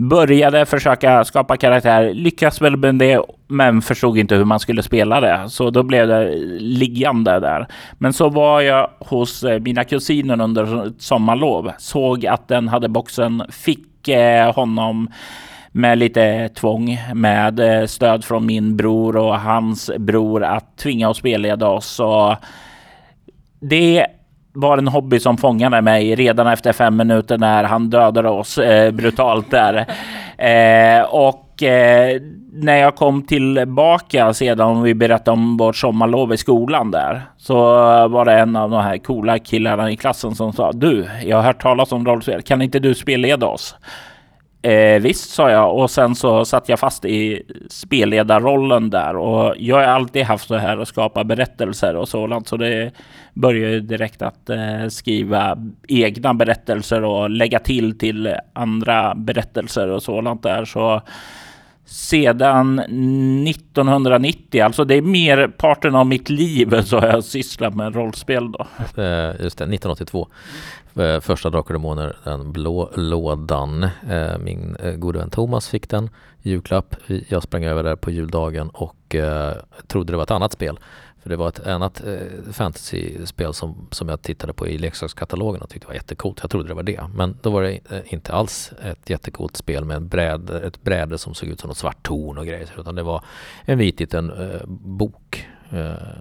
Började 0.00 0.66
försöka 0.66 1.24
skapa 1.24 1.56
karaktär, 1.56 2.14
lyckas 2.14 2.60
väl 2.60 2.76
med 2.76 2.94
det, 2.94 3.22
men 3.46 3.82
förstod 3.82 4.18
inte 4.18 4.34
hur 4.34 4.44
man 4.44 4.60
skulle 4.60 4.82
spela 4.82 5.20
det. 5.20 5.44
Så 5.48 5.70
då 5.70 5.82
blev 5.82 6.08
det 6.08 6.36
liggande 6.58 7.40
där. 7.40 7.66
Men 7.98 8.12
så 8.12 8.28
var 8.28 8.60
jag 8.60 8.90
hos 8.98 9.44
eh, 9.44 9.60
mina 9.60 9.84
kusiner 9.84 10.40
under 10.40 10.92
sommarlov. 10.98 11.72
Såg 11.78 12.26
att 12.26 12.48
den 12.48 12.68
hade 12.68 12.88
boxen, 12.88 13.42
fick 13.50 14.08
eh, 14.08 14.54
honom 14.54 15.08
med 15.72 15.98
lite 15.98 16.48
tvång 16.48 16.98
med 17.14 17.60
eh, 17.60 17.86
stöd 17.86 18.24
från 18.24 18.46
min 18.46 18.76
bror 18.76 19.16
och 19.16 19.40
hans 19.40 19.90
bror 19.98 20.44
att 20.44 20.76
tvinga 20.76 21.08
och 21.08 21.16
spelleda 21.16 21.68
oss. 21.68 21.86
Så 21.86 22.36
det 23.60 24.06
var 24.60 24.78
en 24.78 24.88
hobby 24.88 25.20
som 25.20 25.36
fångade 25.36 25.80
mig 25.80 26.14
redan 26.14 26.46
efter 26.46 26.72
fem 26.72 26.96
minuter 26.96 27.38
när 27.38 27.64
han 27.64 27.90
dödade 27.90 28.28
oss 28.28 28.58
eh, 28.58 28.90
brutalt 28.90 29.50
där. 29.50 29.86
Eh, 30.38 31.02
och 31.02 31.62
eh, 31.62 32.20
när 32.52 32.76
jag 32.76 32.96
kom 32.96 33.22
tillbaka 33.22 34.34
sedan 34.34 34.82
vi 34.82 34.94
berättade 34.94 35.30
om 35.30 35.56
vårt 35.56 35.76
sommarlov 35.76 36.32
i 36.32 36.36
skolan 36.36 36.90
där 36.90 37.22
så 37.36 37.56
var 38.08 38.24
det 38.24 38.32
en 38.32 38.56
av 38.56 38.70
de 38.70 38.82
här 38.82 38.98
coola 38.98 39.38
killarna 39.38 39.90
i 39.90 39.96
klassen 39.96 40.34
som 40.34 40.52
sa 40.52 40.72
Du, 40.72 41.06
jag 41.24 41.36
har 41.36 41.44
hört 41.44 41.62
talas 41.62 41.92
om 41.92 42.06
rollspel. 42.06 42.42
Kan 42.42 42.62
inte 42.62 42.78
du 42.78 42.94
spelleda 42.94 43.46
oss? 43.46 43.76
Eh, 44.68 45.00
visst, 45.00 45.30
sa 45.30 45.50
jag 45.50 45.76
och 45.76 45.90
sen 45.90 46.14
så 46.14 46.44
satt 46.44 46.68
jag 46.68 46.78
fast 46.78 47.04
i 47.04 47.42
spelledarrollen 47.68 48.90
där 48.90 49.16
och 49.16 49.54
jag 49.58 49.76
har 49.76 49.82
alltid 49.82 50.24
haft 50.24 50.48
det 50.48 50.58
här 50.58 50.78
att 50.78 50.88
skapa 50.88 51.24
berättelser 51.24 51.96
och 51.96 52.08
sådant 52.08 52.48
så 52.48 52.56
det 52.56 52.92
började 53.34 53.80
direkt 53.80 54.22
att 54.22 54.50
eh, 54.50 54.88
skriva 54.88 55.58
egna 55.88 56.34
berättelser 56.34 57.04
och 57.04 57.30
lägga 57.30 57.58
till 57.58 57.98
till 57.98 58.34
andra 58.52 59.14
berättelser 59.14 59.88
och 59.88 60.02
sådant 60.02 60.42
där 60.42 60.64
så 60.64 61.02
sedan 61.84 62.78
1990, 62.78 64.64
alltså 64.64 64.84
det 64.84 64.94
är 64.94 65.02
merparten 65.02 65.94
av 65.94 66.06
mitt 66.06 66.30
liv 66.30 66.82
så 66.84 66.98
har 67.00 67.06
jag 67.06 67.24
sysslat 67.24 67.74
med 67.74 67.94
rollspel 67.94 68.52
då. 68.52 68.66
Eh, 69.02 69.42
just 69.42 69.58
det, 69.58 69.64
1982. 69.64 70.28
Eh, 70.98 71.20
första 71.20 71.50
Drakar 71.50 71.74
och 71.74 71.80
Demoner, 71.80 72.16
den 72.24 72.52
blå 72.52 72.90
lådan. 72.94 73.82
Eh, 74.08 74.38
min 74.38 74.76
eh, 74.76 74.94
gode 74.94 75.18
vän 75.18 75.30
Thomas 75.30 75.68
fick 75.68 75.88
den 75.88 76.10
i 76.42 76.50
julklapp. 76.50 76.96
Jag 77.28 77.42
sprang 77.42 77.64
över 77.64 77.82
där 77.82 77.96
på 77.96 78.10
juldagen 78.10 78.68
och 78.68 79.14
eh, 79.14 79.54
trodde 79.86 80.12
det 80.12 80.16
var 80.16 80.22
ett 80.22 80.30
annat 80.30 80.52
spel. 80.52 80.78
För 81.22 81.30
det 81.30 81.36
var 81.36 81.48
ett 81.48 81.66
annat 81.66 82.02
eh, 82.06 82.52
fantasyspel 82.52 83.54
som, 83.54 83.88
som 83.90 84.08
jag 84.08 84.22
tittade 84.22 84.52
på 84.52 84.68
i 84.68 84.78
leksakskatalogen 84.78 85.62
och 85.62 85.68
tyckte 85.68 85.86
var 85.86 85.94
jättecoolt. 85.94 86.38
Jag 86.42 86.50
trodde 86.50 86.68
det 86.68 86.74
var 86.74 86.82
det. 86.82 87.00
Men 87.14 87.38
då 87.42 87.50
var 87.50 87.62
det 87.62 87.80
inte 88.04 88.32
alls 88.32 88.72
ett 88.82 89.10
jättecoolt 89.10 89.56
spel 89.56 89.84
med 89.84 89.96
en 89.96 90.08
bräd, 90.08 90.50
ett 90.50 90.82
bräde 90.82 91.18
som 91.18 91.34
såg 91.34 91.48
ut 91.48 91.60
som 91.60 91.68
något 91.68 91.76
svart 91.76 92.02
torn 92.02 92.38
och 92.38 92.46
grejer. 92.46 92.68
Utan 92.78 92.94
det 92.94 93.02
var 93.02 93.24
en 93.64 93.78
vit 93.78 94.00
liten 94.00 94.30
eh, 94.30 94.66
bok 94.68 95.48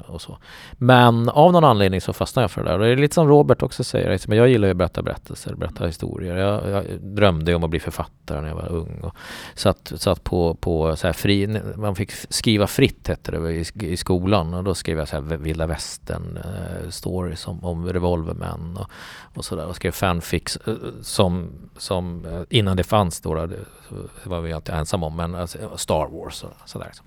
och 0.08 0.22
så. 0.22 0.38
Men 0.74 1.30
av 1.30 1.52
någon 1.52 1.64
anledning 1.64 2.02
så 2.02 2.14
fastnade 2.14 2.44
jag 2.44 2.52
för 2.52 2.64
det 2.64 2.70
där. 2.70 2.80
Och 2.80 2.86
det 2.86 2.92
är 2.92 2.96
lite 2.96 3.16
som 3.16 3.28
Robert 3.28 3.64
också 3.64 3.84
säger, 3.84 4.12
liksom, 4.12 4.34
jag 4.34 4.50
gillar 4.50 4.68
ju 4.68 4.72
att 4.72 4.78
berätta 4.78 5.02
berättelser, 5.02 5.56
berätta 5.56 5.86
historier. 5.86 6.38
Jag, 6.38 6.70
jag 6.70 6.86
drömde 7.02 7.56
om 7.56 7.64
att 7.64 7.70
bli 7.70 7.80
författare 7.80 8.42
när 8.42 8.48
jag 8.48 8.56
var 8.56 8.72
ung. 8.72 9.00
Och 9.04 9.16
satt, 9.56 9.94
satt 9.96 10.24
på, 10.24 10.56
på 10.56 10.96
så 10.96 11.08
här 11.08 11.14
fri, 11.14 11.62
man 11.76 11.96
fick 11.96 12.12
skriva 12.30 12.68
fritt 12.68 13.08
hette 13.08 13.32
det 13.32 13.52
i, 13.52 13.66
i 13.82 13.98
skolan 13.98 14.54
och 14.54 14.64
då 14.64 14.76
skrev 14.76 14.98
jag 14.98 15.08
så 15.08 15.16
här 15.16 15.38
vilda 15.38 15.68
västern 15.68 16.38
eh, 16.38 16.90
stories 16.90 17.48
om, 17.48 17.64
om 17.64 17.88
revolvermän 17.94 18.78
och, 18.78 18.90
och 19.38 19.46
sådär. 19.46 19.66
Och 19.66 19.76
skrev 19.76 19.92
fanfics 19.92 20.58
eh, 20.58 20.76
som, 21.02 21.50
som 21.78 22.26
eh, 22.26 22.42
innan 22.50 22.78
det 22.78 22.84
fanns 22.84 23.22
då, 23.22 23.46
det 23.46 23.60
var 24.24 24.42
vi 24.42 24.54
alltid 24.54 24.76
ensamma 24.76 25.06
om, 25.06 25.16
men 25.16 25.36
alltså, 25.36 25.78
Star 25.78 26.08
Wars 26.08 26.44
och 26.44 26.52
sådär. 26.66 26.86
Liksom. 26.86 27.06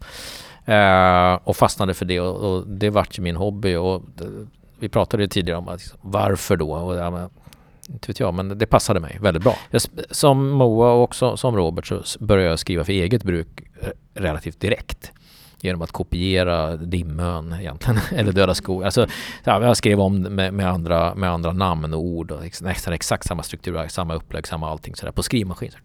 Eh, 0.65 1.39
och 1.45 1.57
fastnade 1.57 1.95
för 1.95 2.05
det 2.05 2.21
och, 2.21 2.37
och 2.37 2.67
det 2.67 2.91
vart 2.91 3.19
ju 3.19 3.23
min 3.23 3.37
hobby 3.37 3.75
och 3.75 4.03
det, 4.15 4.47
vi 4.79 4.89
pratade 4.89 5.23
ju 5.23 5.29
tidigare 5.29 5.59
om 5.59 5.69
att, 5.69 5.81
liksom, 5.81 5.99
varför 6.03 6.57
då? 6.57 6.73
Och, 6.73 6.97
ja, 6.97 7.11
men, 7.11 7.31
inte 7.89 8.07
vet 8.07 8.21
jag, 8.21 8.35
men 8.35 8.59
det 8.59 8.67
passade 8.67 9.01
mig 9.01 9.19
väldigt 9.21 9.43
bra. 9.43 9.57
Jag, 9.71 9.83
som 10.11 10.49
Moa 10.49 10.93
och 10.93 11.03
också 11.03 11.37
som 11.37 11.57
Robert 11.57 11.87
så 11.87 12.25
började 12.25 12.51
jag 12.51 12.59
skriva 12.59 12.85
för 12.85 12.93
eget 12.93 13.25
bruk 13.25 13.63
eh, 13.83 13.89
relativt 14.15 14.61
direkt 14.61 15.13
genom 15.61 15.83
att 15.83 15.93
kopiera 15.93 16.77
Dimön 16.77 17.55
egentligen, 17.61 18.01
eller 18.17 18.33
Döda 18.33 18.55
skog. 18.55 18.85
Alltså, 18.85 19.07
jag 19.45 19.77
skrev 19.77 20.01
om 20.01 20.23
med, 20.23 20.55
med, 20.55 20.69
andra, 20.69 21.15
med 21.15 21.31
andra 21.31 21.53
namn 21.53 21.95
och 21.95 22.01
ord 22.01 22.31
och 22.31 22.43
nästan 22.61 22.93
exakt 22.93 23.27
samma 23.27 23.43
struktur, 23.43 23.89
samma 23.89 24.15
upplägg, 24.15 24.47
samma 24.47 24.71
allting 24.71 24.95
sådär 24.97 25.13
på 25.13 25.23
skrivmaskin. 25.23 25.71
Så, 25.71 25.79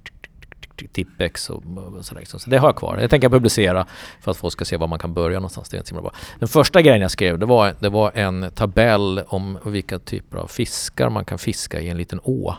Tippex 0.76 1.50
och, 1.50 1.64
och 1.98 2.06
sådär. 2.06 2.20
Liksom. 2.20 2.40
Så 2.40 2.50
det 2.50 2.58
har 2.58 2.68
jag 2.68 2.76
kvar. 2.76 2.98
Jag 3.02 3.10
tänker 3.10 3.30
publicera 3.30 3.86
för 4.22 4.32
att 4.32 4.38
folk 4.38 4.54
ska 4.54 4.66
se 4.66 4.78
var 4.78 4.88
man 4.88 5.00
kan 5.00 5.14
börja 5.14 5.40
någonstans. 5.40 5.70
Det 5.70 5.78
är 5.78 5.80
inte 5.80 5.94
bra. 5.94 6.12
Den 6.40 6.48
första 6.48 6.82
grejen 6.82 7.02
jag 7.02 7.12
skrev 7.12 7.40
det 7.40 7.46
var, 7.46 7.74
det 7.80 7.90
var 7.90 8.12
en 8.16 8.52
tabell 8.56 9.22
om 9.28 9.58
vilka 9.66 10.00
typer 10.00 10.38
av 10.38 10.48
fiskar 10.48 11.10
man 11.10 11.26
kan 11.26 11.38
fiska 11.38 11.82
i 11.82 11.90
en 11.90 11.98
liten 11.98 12.20
å. 12.24 12.56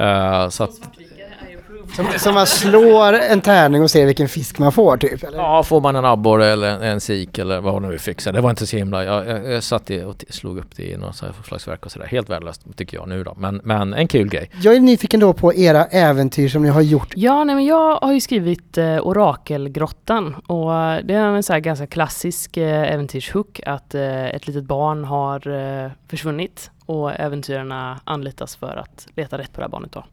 Uh, 0.00 0.48
så 0.48 0.64
att 0.64 0.80
som, 1.96 2.06
som 2.18 2.34
man 2.34 2.46
slår 2.46 3.12
en 3.12 3.40
tärning 3.40 3.82
och 3.82 3.90
ser 3.90 4.06
vilken 4.06 4.28
fisk 4.28 4.58
man 4.58 4.72
får 4.72 4.96
typ? 4.96 5.24
Eller? 5.24 5.38
Ja, 5.38 5.62
får 5.62 5.80
man 5.80 5.96
en 5.96 6.04
abborre 6.04 6.46
eller 6.46 6.68
en, 6.68 6.82
en 6.82 7.00
sik 7.00 7.38
eller 7.38 7.60
vad 7.60 7.82
man 7.82 7.90
nu 7.90 7.98
fixar. 7.98 8.32
Det 8.32 8.40
var 8.40 8.50
inte 8.50 8.66
så 8.66 8.76
himla... 8.76 9.04
Jag, 9.04 9.28
jag, 9.28 9.52
jag 9.52 9.62
satt 9.62 9.90
och 9.90 10.24
slog 10.28 10.58
upp 10.58 10.76
det 10.76 10.82
i 10.82 10.96
något 10.96 11.16
slags 11.44 11.68
verk 11.68 11.86
och 11.86 11.92
sådär. 11.92 12.06
Helt 12.06 12.30
värdelöst 12.30 12.62
tycker 12.76 12.96
jag 12.96 13.08
nu 13.08 13.24
då. 13.24 13.34
Men, 13.36 13.60
men 13.64 13.94
en 13.94 14.08
kul 14.08 14.28
grej. 14.28 14.50
Jag 14.62 14.76
är 14.76 14.80
nyfiken 14.80 15.20
då 15.20 15.32
på 15.32 15.54
era 15.54 15.84
äventyr 15.84 16.48
som 16.48 16.62
ni 16.62 16.68
har 16.68 16.80
gjort. 16.80 17.12
Ja, 17.16 17.44
nej 17.44 17.54
men 17.54 17.64
jag 17.64 17.96
har 17.96 18.12
ju 18.12 18.20
skrivit 18.20 18.78
eh, 18.78 19.06
Orakelgrottan 19.06 20.34
och 20.34 20.70
det 21.04 21.14
är 21.14 21.26
en 21.26 21.42
så 21.42 21.52
här 21.52 21.60
ganska 21.60 21.86
klassisk 21.86 22.56
eh, 22.56 22.92
äventyrshook 22.92 23.60
att 23.66 23.94
eh, 23.94 24.26
ett 24.26 24.46
litet 24.46 24.64
barn 24.64 25.04
har 25.04 25.48
eh, 25.84 25.90
försvunnit 26.08 26.70
och 26.92 27.20
äventyrarna 27.20 28.00
anlitas 28.04 28.56
för 28.56 28.76
att 28.76 29.08
leta 29.16 29.38
rätt 29.38 29.52
på 29.52 29.60
det 29.60 29.64
här 29.64 29.70
barnet. 29.70 29.92
Då. 29.92 30.04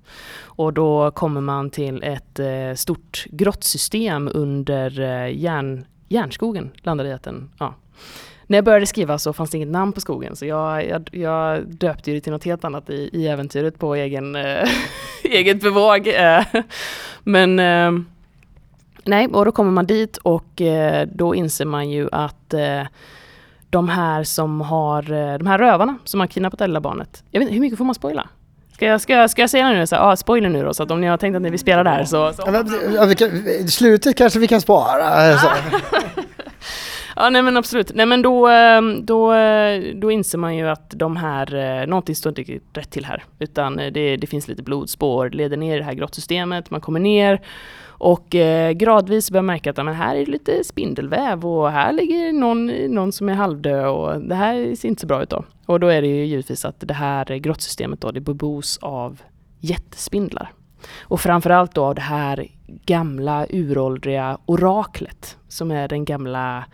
Och 0.42 0.74
då 0.74 1.12
kommer 1.12 1.42
man 1.42 1.70
till 1.70 2.04
ett 2.04 2.40
eh, 2.40 2.74
stort 2.76 3.26
grottsystem 3.30 4.30
under 4.34 5.00
eh, 5.00 5.38
järn, 5.38 5.86
järnskogen. 6.08 6.72
Landade 6.84 7.10
i 7.10 7.14
att 7.14 7.24
den, 7.24 7.50
ja. 7.60 7.74
När 8.48 8.58
jag 8.58 8.66
började 8.66 8.86
skriva 8.86 9.18
så 9.18 9.34
fanns 9.34 9.50
det 9.50 9.58
inget 9.58 9.70
namn 9.70 9.94
på 9.94 10.02
skogen 10.02 10.36
så 10.36 10.46
jag, 10.46 10.88
jag, 10.88 11.10
jag 11.12 11.66
döpte 11.68 12.12
det 12.12 12.22
till 12.22 12.32
något 12.32 12.44
helt 12.44 12.64
annat 12.64 12.90
i, 12.90 13.10
i 13.14 13.28
äventyret 13.28 13.80
på 13.80 13.96
egen, 13.96 14.36
eh, 14.36 14.70
eget 15.24 15.62
bevåg. 15.62 16.10
Men 17.24 17.56
nej, 19.04 19.28
och 19.28 19.46
då 19.46 19.52
kommer 19.52 19.72
man 19.72 19.86
dit 19.86 20.18
och 20.18 20.62
då 21.06 21.36
inser 21.36 21.66
man 21.66 21.90
ju 21.90 22.10
att 22.12 22.54
de 23.70 23.90
här 23.90 24.24
som 24.24 24.62
har, 24.62 25.12
eh, 25.12 25.38
de 25.38 25.48
här 25.48 25.58
rövarna 25.58 25.98
som 26.04 26.20
har 26.20 26.28
kidnappat 26.28 26.60
det 26.60 26.68
lilla 26.68 26.82
barnet. 26.82 27.24
Jag 27.32 27.40
vet 27.40 27.46
inte, 27.48 27.54
hur 27.54 27.62
mycket 27.62 27.78
får 27.78 27.86
man 27.86 27.96
spoila? 27.96 28.28
Ska 28.74 28.86
jag, 28.86 29.02
ska, 29.02 29.28
ska 29.28 29.42
jag 29.42 29.50
säga 29.50 29.70
nu, 29.70 29.88
så 29.88 29.96
ah, 29.96 30.16
spoiler 30.16 30.50
nu 30.50 30.64
då, 30.64 30.74
så 30.74 30.84
att 30.84 30.92
om 30.92 31.02
ni 31.02 31.08
har 31.08 31.18
tänkt 31.18 31.36
att 31.36 31.42
ni 31.42 31.50
vill 31.50 31.60
spela 31.60 31.84
där 31.84 32.04
så... 32.04 32.34
så. 32.34 32.64
Ja, 32.96 33.06
vi 33.06 33.16
kan, 33.16 33.30
slutet 33.68 34.18
kanske 34.18 34.40
vi 34.40 34.48
kan 34.48 34.62
spara. 34.62 35.38
Så. 35.38 35.48
ja, 37.16 37.30
nej 37.30 37.42
men 37.42 37.58
absolut. 37.58 37.92
Nej 37.96 38.06
men 38.06 38.22
då, 38.22 38.48
ehm, 38.48 39.06
då, 39.06 39.34
då 39.96 40.12
inser 40.12 40.38
man 40.38 40.56
ju 40.56 40.70
att 40.70 40.90
de 40.90 41.18
här, 41.18 41.56
eh, 41.56 41.88
någonting 41.88 42.16
står 42.16 42.40
inte 42.40 42.60
rätt 42.74 42.92
till 42.92 43.06
här. 43.06 43.24
Utan 43.40 43.76
det, 43.76 44.18
det 44.18 44.28
finns 44.28 44.48
lite 44.48 44.64
blodspår, 44.64 45.30
leder 45.30 45.58
ner 45.58 45.76
i 45.76 45.80
det 45.80 45.86
här 45.86 45.94
grottsystemet, 45.94 46.70
man 46.70 46.82
kommer 46.82 47.00
ner 47.00 47.42
och 48.00 48.36
eh, 48.36 48.72
gradvis 48.72 49.32
börjar 49.32 49.44
märka 49.44 49.70
att 49.70 49.78
men 49.78 49.94
här 49.94 50.16
är 50.16 50.26
det 50.26 50.32
lite 50.32 50.64
spindelväv 50.64 51.46
och 51.46 51.72
här 51.72 51.94
ligger 51.94 52.34
någon, 52.34 52.66
någon 52.68 53.12
som 53.12 53.30
är 53.30 53.34
halvdöd 53.34 53.88
och 53.88 54.22
det 54.22 54.36
här 54.36 54.76
ser 54.76 54.90
inte 54.90 55.02
så 55.02 55.08
bra 55.08 55.24
ut 55.24 55.30
då. 55.30 55.44
Och 55.66 55.80
då 55.80 55.88
är 55.88 56.02
det 56.02 56.08
ju 56.08 56.26
givetvis 56.26 56.66
att 56.66 56.76
det 56.80 56.94
här 56.94 57.26
grottsystemet 57.26 58.02
då, 58.02 58.12
det 58.12 58.22
bebos 58.22 58.78
av 58.82 59.22
jättespindlar. 59.60 60.52
Och 61.00 61.22
framförallt 61.22 61.76
då 61.76 61.86
av 61.86 61.96
det 61.96 62.02
här 62.02 62.48
gamla 62.86 63.46
uråldriga 63.50 64.38
oraklet 64.46 65.38
som 65.48 65.72
är 65.72 65.88
den 65.88 66.06
gamla 66.06 66.66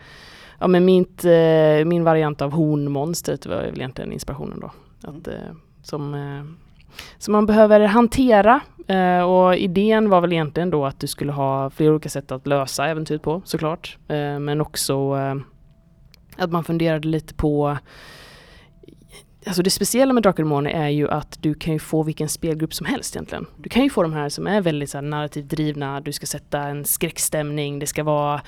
Ja 0.58 0.66
men 0.66 0.84
mitt, 0.84 1.24
eh, 1.24 1.84
min 1.84 2.04
variant 2.04 2.42
av 2.42 2.52
hornmonstret 2.52 3.46
var 3.46 3.56
väl 3.56 3.76
egentligen 3.76 4.12
inspirationen 4.12 4.60
då. 4.60 4.70
Att, 5.08 5.28
eh, 5.28 5.34
som 5.82 6.14
eh, 6.14 6.44
som 7.18 7.32
man 7.32 7.46
behöver 7.46 7.80
hantera. 7.80 8.60
Eh, 8.86 9.20
och 9.20 9.56
idén 9.56 10.08
var 10.08 10.20
väl 10.20 10.32
egentligen 10.32 10.70
då 10.70 10.86
att 10.86 11.00
du 11.00 11.06
skulle 11.06 11.32
ha 11.32 11.70
flera 11.70 11.90
olika 11.90 12.08
sätt 12.08 12.32
att 12.32 12.46
lösa 12.46 12.86
äventyret 12.86 13.22
på 13.22 13.42
såklart. 13.44 13.98
Eh, 14.08 14.38
men 14.38 14.60
också 14.60 15.16
eh, 15.16 15.34
att 16.36 16.52
man 16.52 16.64
funderade 16.64 17.08
lite 17.08 17.34
på 17.34 17.78
Alltså 19.46 19.62
det 19.62 19.70
speciella 19.70 20.12
med 20.12 20.22
Drakar 20.22 20.42
och 20.42 20.48
Demoner 20.48 20.70
är 20.70 20.88
ju 20.88 21.10
att 21.10 21.42
du 21.42 21.54
kan 21.54 21.72
ju 21.72 21.78
få 21.78 22.02
vilken 22.02 22.28
spelgrupp 22.28 22.74
som 22.74 22.86
helst 22.86 23.16
egentligen. 23.16 23.46
Du 23.56 23.68
kan 23.68 23.82
ju 23.82 23.90
få 23.90 24.02
de 24.02 24.12
här 24.12 24.28
som 24.28 24.46
är 24.46 24.60
väldigt 24.60 24.90
så 24.90 24.98
här, 24.98 25.02
narrativt 25.02 25.48
drivna, 25.48 26.00
du 26.00 26.12
ska 26.12 26.26
sätta 26.26 26.60
en 26.60 26.84
skräckstämning, 26.84 27.78
det 27.78 27.86
ska 27.86 28.02
vara 28.02 28.40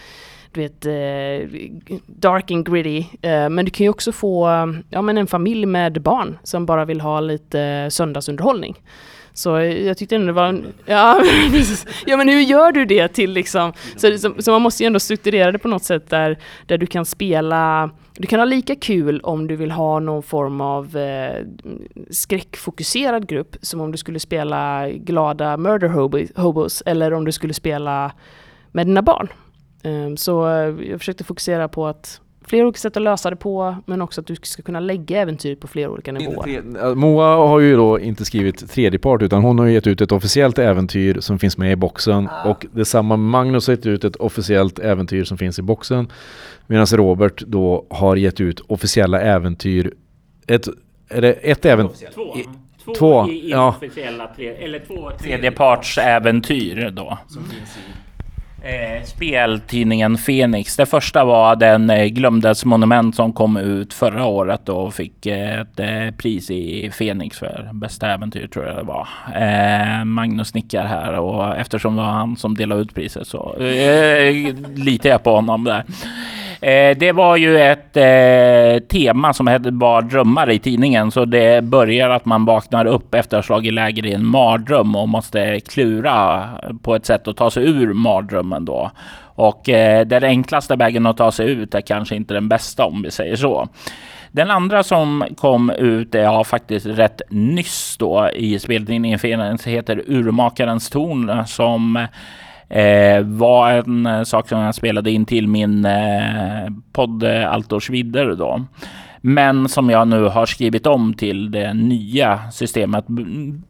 du 0.53 0.61
vet, 0.61 0.87
eh, 0.87 1.71
dark 2.07 2.51
and 2.51 2.67
gritty. 2.67 2.99
Eh, 3.23 3.49
men 3.49 3.65
du 3.65 3.71
kan 3.71 3.85
ju 3.85 3.91
också 3.91 4.13
få 4.13 4.49
ja, 4.91 5.03
men 5.03 5.19
en 5.19 5.27
familj 5.27 5.67
med 5.67 6.03
barn 6.03 6.39
som 6.43 6.67
bara 6.67 6.85
vill 6.85 7.01
ha 7.01 7.21
lite 7.21 7.89
söndagsunderhållning. 7.91 8.77
Så 9.39 9.61
jag 9.61 9.99
tyckte 9.99 10.17
ändå 10.17 10.27
det 10.27 10.33
var... 10.33 10.63
Ja, 10.87 11.23
ja 12.07 12.17
men 12.17 12.29
hur 12.29 12.41
gör 12.41 12.73
du 12.73 12.85
det 12.85 13.09
till 13.09 13.33
liksom... 13.33 13.73
Så, 13.97 14.19
så, 14.19 14.35
så, 14.39 14.51
man 14.51 14.63
måste 14.63 14.83
ju 14.83 14.87
ändå 14.87 15.01
strukturera 15.01 15.53
det 15.53 15.59
på 15.59 15.69
något 15.69 15.85
sätt 15.85 16.11
där, 16.11 16.39
där 16.67 16.79
du 16.79 16.87
kan 16.87 17.05
spela... 17.05 17.91
Du 18.17 18.27
kan 18.27 18.41
ha 18.41 18.45
lika 18.45 18.77
kul 18.77 19.21
om 19.21 19.47
du 19.47 19.57
vill 19.57 19.71
ha 19.71 20.01
någon 20.01 20.23
form 20.23 20.61
av 20.61 20.97
eh, 20.97 21.45
skräckfokuserad 22.11 23.29
grupp 23.29 23.57
som 23.63 23.81
om 23.81 23.93
du 23.93 23.99
skulle 23.99 24.21
spela 24.21 24.89
glada 24.91 25.57
murder 25.57 25.89
hobos 26.41 26.83
eller 26.87 27.13
om 27.13 27.25
du 27.25 27.33
skulle 27.33 27.55
spela 27.55 28.13
med 28.73 28.87
dina 28.87 29.03
barn. 29.03 29.29
Um, 29.85 30.17
så 30.17 30.49
eh, 30.49 30.91
jag 30.91 30.99
försökte 30.99 31.25
fokusera 31.25 31.69
på 31.69 31.87
att 31.87 32.21
flera 32.49 32.67
olika 32.67 32.79
sätt 32.79 32.97
att 32.97 33.03
lösa 33.03 33.31
det 33.31 33.37
på 33.37 33.77
men 33.87 34.03
också 34.03 34.21
att 34.21 34.27
du 34.27 34.37
ska 34.43 34.63
kunna 34.63 34.81
lägga 34.81 35.21
äventyret 35.21 35.61
på 35.61 35.69
flera 35.69 35.91
olika 35.91 36.13
nivåer. 36.13 36.95
Moa 36.95 37.37
har 37.37 37.61
ju 37.61 37.77
då 37.77 38.01
inte 38.01 38.25
skrivit 38.25 38.71
tredjepart 38.71 39.23
utan 39.23 39.43
hon 39.43 39.59
har 39.59 39.67
gett 39.67 39.87
ut 39.87 40.01
ett 40.01 40.13
officiellt 40.13 40.59
äventyr 40.59 41.21
som 41.21 41.39
finns 41.39 41.59
med 41.59 41.73
i 41.73 41.77
boxen 41.77 42.29
ah. 42.29 42.51
och 42.51 42.67
detsamma 42.73 43.17
med 43.17 43.31
Magnus 43.31 43.67
har 43.67 43.75
gett 43.75 43.87
ut 43.87 44.05
ett 44.05 44.17
officiellt 44.17 44.79
äventyr 44.79 45.25
som 45.25 45.39
finns 45.39 45.59
i 45.59 45.63
boxen 45.63 46.13
medan 46.67 46.87
Robert 46.87 47.43
då 47.47 47.87
har 47.91 48.17
gett 48.17 48.41
ut 48.41 48.61
officiella 48.61 49.21
äventyr 49.21 49.95
ett, 50.47 50.69
är 51.09 51.21
det 51.21 51.33
ett 51.33 51.65
äventyr? 51.65 52.09
Två. 52.15 52.37
Två, 52.85 52.95
två 52.95 53.29
i 53.29 53.51
ja. 53.51 53.69
officiella 53.69 54.27
tre, 54.37 54.49
eller 54.49 54.79
två 54.79 55.11
tredjepartsäventyr 55.19 56.91
då. 56.91 57.19
Som 57.29 57.45
finns 57.45 57.77
i 57.77 57.81
Eh, 58.63 59.05
speltidningen 59.05 60.19
Fenix. 60.19 60.77
Det 60.77 60.87
första 60.87 61.25
var 61.25 61.57
den 61.57 61.91
eh, 61.91 62.07
Glömdes 62.07 62.65
monument 62.65 63.17
som 63.17 63.33
kom 63.33 63.57
ut 63.57 63.95
förra 63.95 64.27
året 64.27 64.69
och 64.69 64.95
fick 64.95 65.27
eh, 65.27 65.61
ett 65.61 65.81
eh, 65.81 66.11
pris 66.17 66.51
i 66.51 66.91
Fenix 66.91 67.39
för 67.39 67.71
bästa 67.73 68.13
äventyr 68.13 68.47
tror 68.47 68.67
jag 68.67 68.77
det 68.77 68.83
var. 68.83 69.09
Eh, 69.35 70.05
Magnus 70.05 70.55
nickar 70.55 70.87
här 70.87 71.13
och 71.13 71.57
eftersom 71.57 71.97
det 71.97 72.03
var 72.03 72.09
han 72.11 72.37
som 72.37 72.55
delade 72.57 72.81
ut 72.81 72.95
priset 72.95 73.27
så 73.27 73.57
eh, 73.61 73.67
eh, 73.67 74.55
litar 74.75 75.11
jag 75.11 75.23
på 75.23 75.31
honom 75.35 75.65
där. 75.65 75.85
Eh, 76.61 76.97
det 76.97 77.13
var 77.13 77.37
ju 77.37 77.59
ett 77.59 77.97
eh, 77.97 78.83
tema 78.89 79.33
som 79.33 79.47
hette 79.47 79.71
bara 79.71 80.01
drömmar 80.01 80.51
i 80.51 80.59
tidningen. 80.59 81.11
Så 81.11 81.25
det 81.25 81.65
börjar 81.65 82.11
att 82.11 82.25
man 82.25 82.45
vaknar 82.45 82.85
upp 82.85 83.15
efter 83.15 83.37
att 83.37 83.45
ha 83.45 83.47
slagit 83.47 83.75
läger 83.75 84.07
i 84.07 84.13
en 84.13 84.27
mardröm 84.27 84.97
och 84.97 85.09
måste 85.09 85.61
klura 85.61 86.49
på 86.83 86.95
ett 86.95 87.07
sätt 87.07 87.29
att 87.29 87.37
ta 87.37 87.51
sig 87.51 87.65
ur 87.69 87.93
mardrömmen 87.93 88.65
då. 88.65 88.91
Och 89.21 89.69
eh, 89.69 90.07
den 90.07 90.25
enklaste 90.25 90.77
vägen 90.77 91.07
att 91.07 91.17
ta 91.17 91.33
sig 91.33 91.51
ut 91.51 91.75
är 91.75 91.81
kanske 91.81 92.17
inte 92.17 92.35
den 92.35 92.49
bästa 92.49 92.85
om 92.85 93.03
vi 93.03 93.11
säger 93.11 93.37
så. 93.37 93.69
Den 94.33 94.51
andra 94.51 94.83
som 94.83 95.25
kom 95.37 95.71
ut 95.71 96.15
är 96.15 96.23
ja, 96.23 96.45
faktiskt 96.45 96.87
rätt 96.87 97.23
nyss 97.31 97.97
då 97.99 98.31
i 98.35 98.59
speltidningen 98.59 99.19
heter 99.65 100.03
Urmakarens 100.07 100.91
torn 100.91 101.47
som 101.47 102.07
eh, 102.69 103.23
var 103.23 103.71
en 103.71 104.07
eh, 104.07 104.23
sak 104.23 104.49
som 104.49 104.61
jag 104.61 104.75
spelade 104.75 105.11
in 105.11 105.25
till 105.25 105.49
min 105.49 105.85
eh, 105.85 106.69
podd 106.93 107.23
eh, 107.23 107.53
Altors 107.53 107.91
vidder 107.91 108.35
då. 108.35 108.65
Men 109.21 109.69
som 109.69 109.91
jag 109.91 110.09
nu 110.09 110.25
har 110.25 110.47
skrivit 110.47 110.87
om 110.87 111.15
till 111.15 111.51
det 111.51 111.75
nya 111.75 112.41
systemet. 112.53 113.05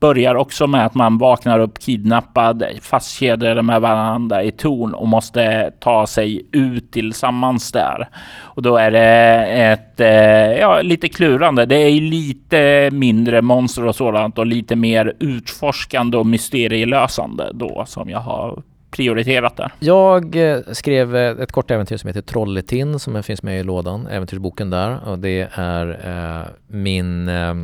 Börjar 0.00 0.34
också 0.34 0.66
med 0.66 0.86
att 0.86 0.94
man 0.94 1.18
vaknar 1.18 1.58
upp 1.58 1.78
kidnappad, 1.78 2.64
fastkedjade 2.82 3.62
med 3.62 3.80
varandra 3.80 4.42
i 4.42 4.50
torn 4.50 4.94
och 4.94 5.08
måste 5.08 5.72
ta 5.80 6.06
sig 6.06 6.42
ut 6.52 6.92
tillsammans 6.92 7.72
där. 7.72 8.08
Och 8.40 8.62
då 8.62 8.76
är 8.76 8.90
det 8.90 9.46
ett, 9.46 10.00
eh, 10.00 10.60
ja, 10.60 10.82
lite 10.82 11.08
klurande. 11.08 11.66
Det 11.66 11.76
är 11.76 12.00
lite 12.00 12.90
mindre 12.92 13.42
monster 13.42 13.86
och 13.86 13.94
sådant 13.94 14.38
och 14.38 14.46
lite 14.46 14.76
mer 14.76 15.14
utforskande 15.20 16.16
och 16.16 16.26
mysterielösande 16.26 17.50
då 17.54 17.84
som 17.86 18.10
jag 18.10 18.20
har 18.20 18.62
prioriterat 18.90 19.56
där. 19.56 19.72
Jag 19.78 20.36
eh, 20.36 20.60
skrev 20.72 21.16
eh, 21.16 21.42
ett 21.42 21.52
kort 21.52 21.70
äventyr 21.70 21.96
som 21.96 22.08
heter 22.08 22.22
Trolletin 22.22 22.98
som 22.98 23.22
finns 23.22 23.42
med 23.42 23.60
i 23.60 23.62
lådan, 23.62 24.06
äventyrsboken 24.06 24.70
där. 24.70 25.08
Och 25.08 25.18
det 25.18 25.48
är 25.52 26.00
eh, 26.08 26.46
min... 26.66 27.28
Eh, 27.28 27.54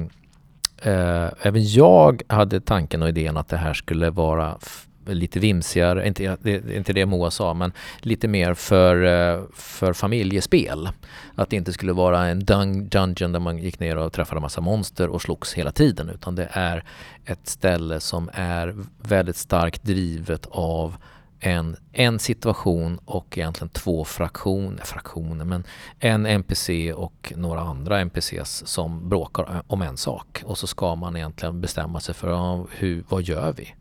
eh, 0.83 1.29
även 1.43 1.64
jag 1.64 2.22
hade 2.29 2.61
tanken 2.61 3.03
och 3.03 3.09
idén 3.09 3.37
att 3.37 3.49
det 3.49 3.57
här 3.57 3.75
skulle 3.75 4.11
vara 4.11 4.59
lite 5.07 5.41
vimsigare, 5.41 6.07
inte 6.07 6.37
det, 6.43 6.77
inte 6.77 6.93
det 6.93 7.07
Moa 7.07 7.31
sa, 7.31 7.55
men 7.55 7.72
lite 8.01 8.29
mer 8.29 8.55
för, 8.55 9.05
eh, 9.05 9.43
för 9.55 9.93
familjespel. 9.93 10.89
Att 11.35 11.51
det 11.51 11.57
inte 11.57 11.72
skulle 11.72 11.93
vara 11.93 12.27
en 12.27 12.43
dun- 12.43 12.89
dungeon 12.89 13.33
där 13.33 13.41
man 13.41 13.59
gick 13.59 13.81
ner 13.81 13.97
och 13.97 14.12
träffade 14.12 14.41
massa 14.41 14.61
monster 14.61 15.09
och 15.09 15.22
slogs 15.22 15.55
hela 15.55 15.72
tiden, 15.72 16.09
utan 16.09 16.35
det 16.35 16.49
är 16.53 16.85
ett 17.25 17.49
ställe 17.49 18.01
som 18.01 18.31
är 18.33 18.75
väldigt 19.03 19.37
starkt 19.37 19.83
drivet 19.83 20.47
av 20.51 20.97
en, 21.41 21.76
en 21.93 22.18
situation 22.18 22.99
och 23.05 23.39
egentligen 23.39 23.68
två 23.68 24.05
fraktioner, 24.05 24.85
fraktioner, 24.85 25.45
men 25.45 25.64
en 25.99 26.26
NPC 26.26 26.93
och 26.93 27.32
några 27.37 27.61
andra 27.61 28.01
NPCs 28.01 28.66
som 28.66 29.09
bråkar 29.09 29.62
om 29.66 29.82
en 29.82 29.97
sak. 29.97 30.43
Och 30.45 30.59
så 30.59 30.66
ska 30.66 30.95
man 30.95 31.16
egentligen 31.16 31.61
bestämma 31.61 32.01
sig 32.01 32.14
för 32.14 32.30
ja, 32.30 32.66
hur, 32.70 33.05
vad 33.09 33.22
gör 33.22 33.53
vi 33.53 33.74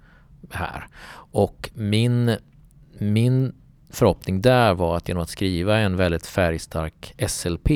här? 0.52 0.88
Och 1.32 1.70
min, 1.74 2.38
min 2.98 3.56
förhoppning 3.90 4.42
där 4.42 4.74
var 4.74 4.98
att 4.98 5.08
genom 5.08 5.24
att 5.24 5.30
skriva 5.30 5.78
en 5.78 5.98
väldigt 5.98 6.26
färgstark 6.26 7.16
SLP 7.28 7.70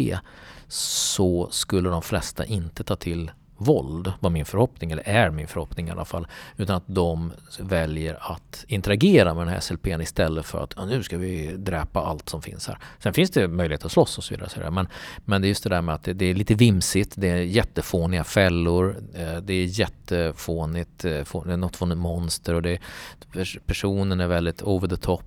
så 0.67 1.47
skulle 1.51 1.89
de 1.89 2.01
flesta 2.01 2.45
inte 2.45 2.83
ta 2.83 2.95
till 2.95 3.31
våld, 3.57 4.13
var 4.19 4.29
min 4.29 4.45
förhoppning, 4.45 4.91
eller 4.91 5.03
är 5.07 5.29
min 5.29 5.47
förhoppning 5.47 5.87
i 5.87 5.91
alla 5.91 6.05
fall. 6.05 6.27
Utan 6.57 6.75
att 6.75 6.83
de 6.87 7.31
väljer 7.59 8.31
att 8.33 8.65
interagera 8.67 9.33
med 9.33 9.41
den 9.45 9.53
här 9.53 9.59
SLPn 9.59 10.01
istället 10.01 10.45
för 10.45 10.63
att 10.63 10.73
ja, 10.77 10.85
nu 10.85 11.03
ska 11.03 11.17
vi 11.17 11.47
dräpa 11.57 12.01
allt 12.01 12.29
som 12.29 12.41
finns 12.41 12.67
här. 12.67 12.77
Sen 12.99 13.13
finns 13.13 13.31
det 13.31 13.47
möjlighet 13.47 13.85
att 13.85 13.91
slåss 13.91 14.17
och 14.17 14.23
så 14.23 14.33
vidare. 14.33 14.49
Så 14.49 14.55
vidare. 14.55 14.71
Men, 14.71 14.87
men 15.25 15.41
det 15.41 15.47
är 15.47 15.49
just 15.49 15.63
det 15.63 15.69
där 15.69 15.81
med 15.81 15.95
att 15.95 16.03
det, 16.03 16.13
det 16.13 16.25
är 16.25 16.35
lite 16.35 16.55
vimsigt, 16.55 17.13
det 17.17 17.29
är 17.29 17.37
jättefåniga 17.37 18.23
fällor, 18.23 18.95
eh, 19.13 19.37
det 19.37 19.53
är 19.53 19.79
jättefånigt, 19.79 21.05
eh, 21.05 21.23
få- 21.23 21.43
det 21.43 21.53
är 21.53 21.57
något 21.57 21.75
från 21.75 21.91
ett 21.91 21.97
monster 21.97 22.53
och 22.53 22.61
det, 22.61 22.79
personen 23.65 24.19
är 24.19 24.27
väldigt 24.27 24.61
over 24.61 24.87
the 24.87 24.97
top 24.97 25.23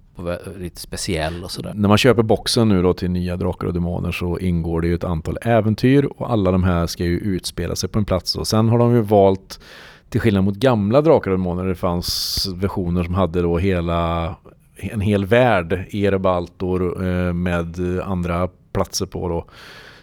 lite 0.58 0.80
speciell 0.80 1.44
och 1.44 1.50
sådär. 1.50 1.72
När 1.74 1.88
man 1.88 1.98
köper 1.98 2.22
boxen 2.22 2.68
nu 2.68 2.82
då 2.82 2.94
till 2.94 3.10
nya 3.10 3.36
Drakar 3.36 3.66
och 3.66 3.74
Demoner 3.74 4.12
så 4.12 4.38
ingår 4.38 4.80
det 4.80 4.88
ju 4.88 4.94
ett 4.94 5.04
antal 5.04 5.38
äventyr 5.42 6.04
och 6.04 6.32
alla 6.32 6.52
de 6.52 6.64
här 6.64 6.86
ska 6.86 7.04
ju 7.04 7.18
utspela 7.18 7.76
sig 7.76 7.88
på 7.88 7.98
en 7.98 8.04
plats 8.04 8.36
och 8.36 8.46
sen 8.46 8.68
har 8.68 8.78
de 8.78 8.94
ju 8.94 9.00
valt 9.00 9.60
till 10.08 10.20
skillnad 10.20 10.44
mot 10.44 10.56
gamla 10.56 11.00
Drakar 11.00 11.30
och 11.30 11.38
Demoner 11.38 11.64
det 11.64 11.74
fanns 11.74 12.48
versioner 12.54 13.04
som 13.04 13.14
hade 13.14 13.42
då 13.42 13.58
hela 13.58 14.34
en 14.76 15.00
hel 15.00 15.24
värld 15.26 15.72
Erebaltor 15.94 17.06
eh, 17.06 17.32
med 17.32 17.76
andra 18.04 18.48
platser 18.72 19.06
på 19.06 19.28
då 19.28 19.44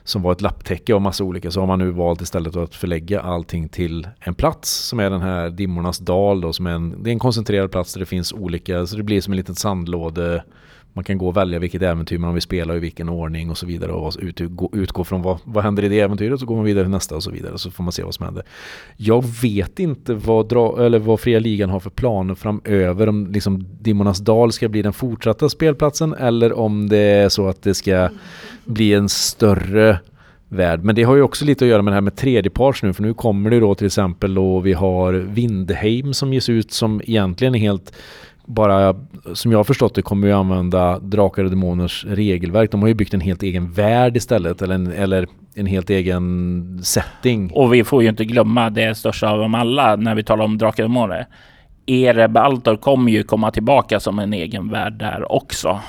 som 0.07 0.21
var 0.21 0.31
ett 0.31 0.41
lapptäcke 0.41 0.95
av 0.95 1.01
massa 1.01 1.23
olika 1.23 1.51
så 1.51 1.59
har 1.59 1.67
man 1.67 1.79
nu 1.79 1.91
valt 1.91 2.21
istället 2.21 2.55
att 2.55 2.75
förlägga 2.75 3.21
allting 3.21 3.69
till 3.69 4.07
en 4.19 4.35
plats 4.35 4.71
som 4.71 4.99
är 4.99 5.09
den 5.09 5.21
här 5.21 5.49
Dimmornas 5.49 5.99
dal 5.99 6.41
då 6.41 6.53
som 6.53 6.67
är 6.67 6.71
en, 6.71 7.03
det 7.03 7.09
är 7.09 7.11
en 7.11 7.19
koncentrerad 7.19 7.71
plats 7.71 7.93
där 7.93 7.99
det 7.99 8.05
finns 8.05 8.33
olika 8.33 8.85
så 8.85 8.97
det 8.97 9.03
blir 9.03 9.21
som 9.21 9.33
en 9.33 9.37
liten 9.37 9.55
sandlåde 9.55 10.43
man 10.93 11.03
kan 11.03 11.17
gå 11.17 11.27
och 11.27 11.37
välja 11.37 11.59
vilket 11.59 11.81
äventyr 11.81 12.17
man 12.17 12.33
vill 12.33 12.41
spela 12.41 12.73
och 12.73 12.77
i 12.77 12.79
vilken 12.79 13.09
ordning 13.09 13.49
och 13.49 13.57
så 13.57 13.65
vidare 13.65 13.91
och 13.91 14.13
ut, 14.19 14.41
utgå 14.73 15.03
från 15.03 15.21
vad, 15.21 15.39
vad 15.43 15.63
händer 15.63 15.83
i 15.83 15.89
det 15.89 15.99
äventyret 15.99 16.39
så 16.39 16.45
går 16.45 16.55
man 16.55 16.65
vidare 16.65 16.83
till 16.83 16.91
nästa 16.91 17.15
och 17.15 17.23
så 17.23 17.31
vidare 17.31 17.57
så 17.57 17.71
får 17.71 17.83
man 17.83 17.91
se 17.91 18.03
vad 18.03 18.15
som 18.15 18.25
händer. 18.25 18.43
Jag 18.97 19.25
vet 19.41 19.79
inte 19.79 20.13
vad, 20.13 20.49
dra, 20.49 20.85
eller 20.85 20.99
vad 20.99 21.19
Fria 21.19 21.39
Ligan 21.39 21.69
har 21.69 21.79
för 21.79 21.89
planer 21.89 22.35
framöver 22.35 23.09
om 23.09 23.27
liksom 23.31 23.65
Dimmornas 23.81 24.19
dal 24.19 24.51
ska 24.51 24.69
bli 24.69 24.81
den 24.81 24.93
fortsatta 24.93 25.49
spelplatsen 25.49 26.13
eller 26.13 26.53
om 26.53 26.89
det 26.89 26.97
är 26.97 27.29
så 27.29 27.47
att 27.47 27.61
det 27.61 27.73
ska 27.73 28.09
bli 28.67 28.93
en 28.93 29.09
större 29.09 29.99
värld. 30.49 30.83
Men 30.83 30.95
det 30.95 31.03
har 31.03 31.15
ju 31.15 31.21
också 31.21 31.45
lite 31.45 31.65
att 31.65 31.69
göra 31.69 31.81
med 31.81 31.91
det 31.91 31.95
här 31.95 32.01
med 32.01 32.15
tredjeparts 32.15 32.83
nu 32.83 32.93
för 32.93 33.03
nu 33.03 33.13
kommer 33.13 33.49
det 33.49 33.59
då 33.59 33.75
till 33.75 33.85
exempel 33.85 34.33
då 34.33 34.59
vi 34.59 34.73
har 34.73 35.13
Vindheim 35.13 36.13
som 36.13 36.33
ges 36.33 36.49
ut 36.49 36.71
som 36.71 37.01
egentligen 37.05 37.55
är 37.55 37.59
helt 37.59 37.93
bara 38.45 38.95
som 39.33 39.51
jag 39.51 39.59
har 39.59 39.63
förstått 39.63 39.95
det 39.95 40.01
kommer 40.01 40.27
ju 40.27 40.33
använda 40.33 40.99
Drakar 40.99 41.43
och 41.43 41.49
Demoners 41.49 42.05
regelverk. 42.05 42.71
De 42.71 42.81
har 42.81 42.87
ju 42.87 42.93
byggt 42.93 43.13
en 43.13 43.21
helt 43.21 43.43
egen 43.43 43.71
värld 43.71 44.17
istället 44.17 44.61
eller 44.61 44.75
en, 44.75 44.91
eller 44.91 45.27
en 45.55 45.65
helt 45.65 45.89
egen 45.89 46.79
setting. 46.83 47.51
Och 47.53 47.73
vi 47.73 47.83
får 47.83 48.03
ju 48.03 48.09
inte 48.09 48.25
glömma 48.25 48.69
det 48.69 48.97
största 48.97 49.29
av 49.29 49.39
dem 49.39 49.55
alla 49.55 49.95
när 49.95 50.15
vi 50.15 50.23
talar 50.23 50.45
om 50.45 50.57
Drakar 50.57 50.83
och 50.83 50.89
Demoner. 50.89 51.27
Erebaltor 51.85 52.75
kommer 52.75 53.11
ju 53.11 53.23
komma 53.23 53.51
tillbaka 53.51 53.99
som 53.99 54.19
en 54.19 54.33
egen 54.33 54.69
värld 54.69 54.93
där 54.93 55.31
också. 55.31 55.79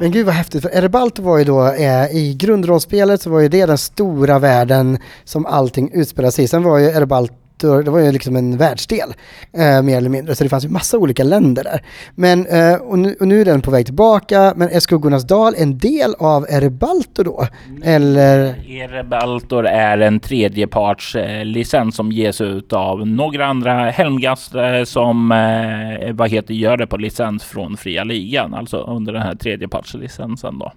Men 0.00 0.10
gud 0.10 0.26
vad 0.26 0.34
häftigt, 0.34 0.62
för 0.62 0.70
Erebaltor 0.70 1.22
var 1.22 1.38
ju 1.38 1.44
då 1.44 1.66
eh, 1.66 2.16
i 2.16 2.34
grundrollspelet 2.38 3.22
så 3.22 3.30
var 3.30 3.40
ju 3.40 3.48
det 3.48 3.66
den 3.66 3.78
stora 3.78 4.38
världen 4.38 4.98
som 5.24 5.46
allting 5.46 5.90
utspelar 5.92 6.30
sig 6.30 6.44
i. 6.44 6.48
Sen 6.48 6.62
var 6.62 6.78
ju 6.78 6.86
Erebaltor 6.86 7.41
det 7.66 7.90
var 7.90 7.98
ju 8.00 8.12
liksom 8.12 8.36
en 8.36 8.56
världsdel, 8.56 9.14
eh, 9.52 9.82
mer 9.82 9.96
eller 9.96 10.08
mindre, 10.08 10.34
så 10.34 10.44
det 10.44 10.50
fanns 10.50 10.64
ju 10.64 10.68
massa 10.68 10.98
olika 10.98 11.24
länder 11.24 11.64
där. 11.64 11.82
Men, 12.14 12.46
eh, 12.46 12.74
och, 12.74 12.98
nu, 12.98 13.16
och 13.20 13.28
nu 13.28 13.40
är 13.40 13.44
den 13.44 13.60
på 13.60 13.70
väg 13.70 13.86
tillbaka, 13.86 14.52
men 14.56 14.68
är 14.68 14.80
Skuggornas 14.80 15.26
en 15.56 15.78
del 15.78 16.14
av 16.18 16.46
Erebaltor 16.48 17.24
då? 17.24 17.46
Eller? 17.84 18.54
Erebaltor 18.68 19.66
är 19.66 19.98
en 19.98 20.20
tredjeparts 20.20 21.16
eh, 21.16 21.44
licens 21.44 21.96
som 21.96 22.12
ges 22.12 22.40
ut 22.40 22.72
av 22.72 23.06
några 23.06 23.46
andra 23.46 23.90
Helmgast 23.90 24.52
som 24.84 25.32
eh, 25.32 26.12
vad 26.12 26.30
heter, 26.30 26.54
gör 26.54 26.76
det 26.76 26.86
på 26.86 26.96
licens 26.96 27.44
från 27.44 27.76
Fria 27.76 28.04
Ligan, 28.04 28.54
alltså 28.54 28.76
under 28.76 29.12
den 29.12 29.22
här 29.22 29.34
tredjepartslicensen 29.34 30.58
då. 30.58 30.72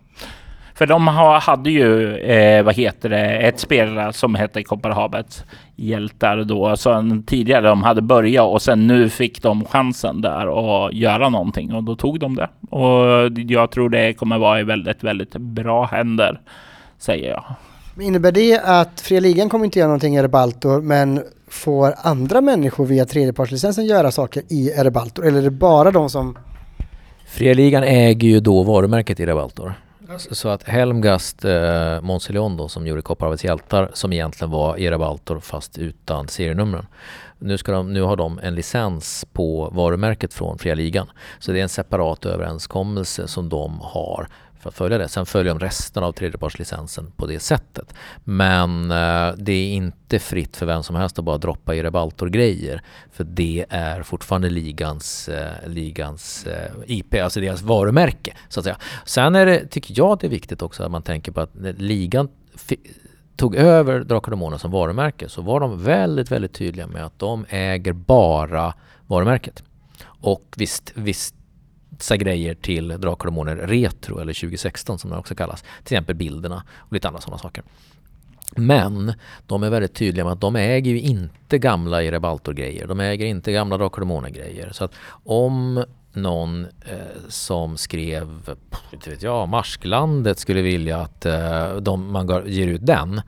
För 0.75 0.85
de 0.85 1.07
har, 1.07 1.39
hade 1.39 1.69
ju, 1.69 2.17
eh, 2.17 2.63
vad 2.63 2.75
heter 2.75 3.09
det, 3.09 3.25
ett 3.25 3.59
spel 3.59 4.13
som 4.13 4.35
hette 4.35 4.63
Kopparhavets 4.63 5.43
hjältar 5.75 6.43
då. 6.43 6.77
Så 6.77 7.21
tidigare 7.27 7.67
de 7.67 7.83
hade 7.83 8.01
börjat 8.01 8.47
och 8.47 8.61
sen 8.61 8.87
nu 8.87 9.09
fick 9.09 9.41
de 9.41 9.65
chansen 9.65 10.21
där 10.21 10.85
att 10.85 10.93
göra 10.93 11.29
någonting 11.29 11.73
och 11.73 11.83
då 11.83 11.95
tog 11.95 12.19
de 12.19 12.35
det. 12.35 12.49
Och 12.69 13.31
jag 13.31 13.71
tror 13.71 13.89
det 13.89 14.13
kommer 14.13 14.37
vara 14.37 14.59
i 14.59 14.63
väldigt, 14.63 15.03
väldigt 15.03 15.37
bra 15.37 15.85
händer, 15.85 16.39
säger 16.97 17.29
jag. 17.29 17.43
Men 17.95 18.05
Innebär 18.05 18.31
det 18.31 18.61
att 18.63 19.01
Fria 19.01 19.19
Ligan 19.19 19.49
kommer 19.49 19.65
inte 19.65 19.79
göra 19.79 19.87
någonting 19.87 20.15
i 20.15 20.17
Erebaltor, 20.17 20.81
men 20.81 21.23
får 21.47 21.93
andra 21.97 22.41
människor 22.41 22.85
via 22.85 23.05
tredjepartslicensen 23.05 23.85
göra 23.85 24.11
saker 24.11 24.43
i 24.49 24.71
Erebaltor? 24.71 25.25
Eller 25.25 25.37
är 25.37 25.43
det 25.43 25.51
bara 25.51 25.91
de 25.91 26.09
som... 26.09 26.37
Fria 27.27 27.53
Ligan 27.53 27.83
äger 27.83 28.27
ju 28.27 28.39
då 28.39 28.63
varumärket 28.63 29.19
i 29.19 29.25
Revaltor. 29.25 29.73
Alltså- 30.09 30.35
Så- 30.35 30.49
att 30.49 30.63
Helmgast, 30.63 31.45
eh, 31.45 32.01
Måns 32.01 32.27
då, 32.57 32.67
som 32.67 32.87
gjorde 32.87 33.01
Kopparhavets 33.01 33.43
hjältar, 33.43 33.91
som 33.93 34.13
egentligen 34.13 34.51
var 34.51 34.77
i 34.77 34.97
Baltor 34.97 35.39
fast 35.39 35.77
utan 35.77 36.27
serienumren. 36.27 36.85
Nu, 37.39 37.57
ska 37.57 37.71
de, 37.71 37.93
nu 37.93 38.01
har 38.01 38.15
de 38.15 38.39
en 38.43 38.55
licens 38.55 39.25
på 39.33 39.69
varumärket 39.73 40.33
från 40.33 40.57
Fria 40.57 40.75
Ligan. 40.75 41.07
Så 41.39 41.51
det 41.51 41.59
är 41.59 41.63
en 41.63 41.69
separat 41.69 42.25
överenskommelse 42.25 43.27
som 43.27 43.49
de 43.49 43.79
har 43.81 44.27
för 44.65 44.69
att 44.69 44.75
följa 44.75 44.97
det. 44.97 45.07
Sen 45.07 45.25
följer 45.25 45.53
de 45.53 45.59
resten 45.59 46.03
av 46.03 46.11
tredjepartslicensen 46.11 47.11
på 47.17 47.25
det 47.25 47.39
sättet. 47.39 47.93
Men 48.23 48.91
eh, 48.91 49.33
det 49.37 49.51
är 49.51 49.73
inte 49.73 50.19
fritt 50.19 50.57
för 50.57 50.65
vem 50.65 50.83
som 50.83 50.95
helst 50.95 51.19
att 51.19 51.25
bara 51.25 51.37
droppa 51.37 51.75
i 51.75 51.83
Rebaltor-grejer. 51.83 52.81
För 53.11 53.23
det 53.23 53.65
är 53.69 54.03
fortfarande 54.03 54.49
ligans, 54.49 55.29
eh, 55.29 55.67
ligans 55.69 56.45
eh, 56.45 56.71
IP, 56.85 57.13
alltså 57.13 57.39
deras 57.39 57.61
varumärke. 57.61 58.33
Så 58.49 58.59
att 58.59 58.63
säga. 58.63 58.77
Sen 59.05 59.35
är 59.35 59.45
det, 59.45 59.67
tycker 59.67 59.93
jag 59.97 60.19
det 60.19 60.27
är 60.27 60.31
viktigt 60.31 60.61
också 60.61 60.83
att 60.83 60.91
man 60.91 61.03
tänker 61.03 61.31
på 61.31 61.41
att 61.41 61.55
när 61.55 61.73
ligan 61.73 62.29
tog 63.35 63.55
över 63.55 63.99
Drakar 63.99 64.31
och 64.31 64.37
Demoner 64.37 64.57
som 64.57 64.71
varumärke 64.71 65.29
så 65.29 65.41
var 65.41 65.59
de 65.59 65.83
väldigt, 65.83 66.31
väldigt 66.31 66.53
tydliga 66.53 66.87
med 66.87 67.05
att 67.05 67.19
de 67.19 67.45
äger 67.49 67.93
bara 67.93 68.73
varumärket. 69.07 69.63
Och 70.21 70.53
visst, 70.57 70.91
visst 70.95 71.35
vissa 71.97 72.17
grejer 72.17 72.55
till 72.55 72.87
Drakar 72.87 73.09
och 73.09 73.33
Demoner 73.33 73.55
Retro 73.55 74.19
eller 74.19 74.33
2016 74.33 74.99
som 74.99 75.09
det 75.09 75.17
också 75.17 75.35
kallas. 75.35 75.61
Till 75.61 75.95
exempel 75.95 76.15
bilderna 76.15 76.63
och 76.77 76.93
lite 76.93 77.07
andra 77.07 77.21
sådana 77.21 77.37
saker. 77.37 77.63
Men 78.55 79.13
de 79.47 79.63
är 79.63 79.69
väldigt 79.69 79.93
tydliga 79.93 80.23
med 80.23 80.33
att 80.33 80.41
de 80.41 80.55
äger 80.55 80.91
ju 80.91 80.99
inte 80.99 81.57
gamla 81.57 82.03
Erebaltor-grejer. 82.03 82.87
De 82.87 82.99
äger 82.99 83.25
inte 83.25 83.51
gamla 83.51 83.77
Drakar 83.77 83.95
och 83.95 84.07
Demoner-grejer. 84.07 84.69
Så 84.71 84.83
att 84.83 84.93
om 85.23 85.83
någon 86.13 86.65
eh, 86.65 87.29
som 87.29 87.77
skrev, 87.77 88.55
inte 88.93 89.09
vet 89.09 89.23
jag, 89.23 89.49
Marsklandet 89.49 90.39
skulle 90.39 90.61
vilja 90.61 90.97
att 90.97 91.25
eh, 91.25 91.75
de, 91.75 92.11
man 92.11 92.43
ger 92.45 92.67
ut 92.67 92.85
den 92.85 93.21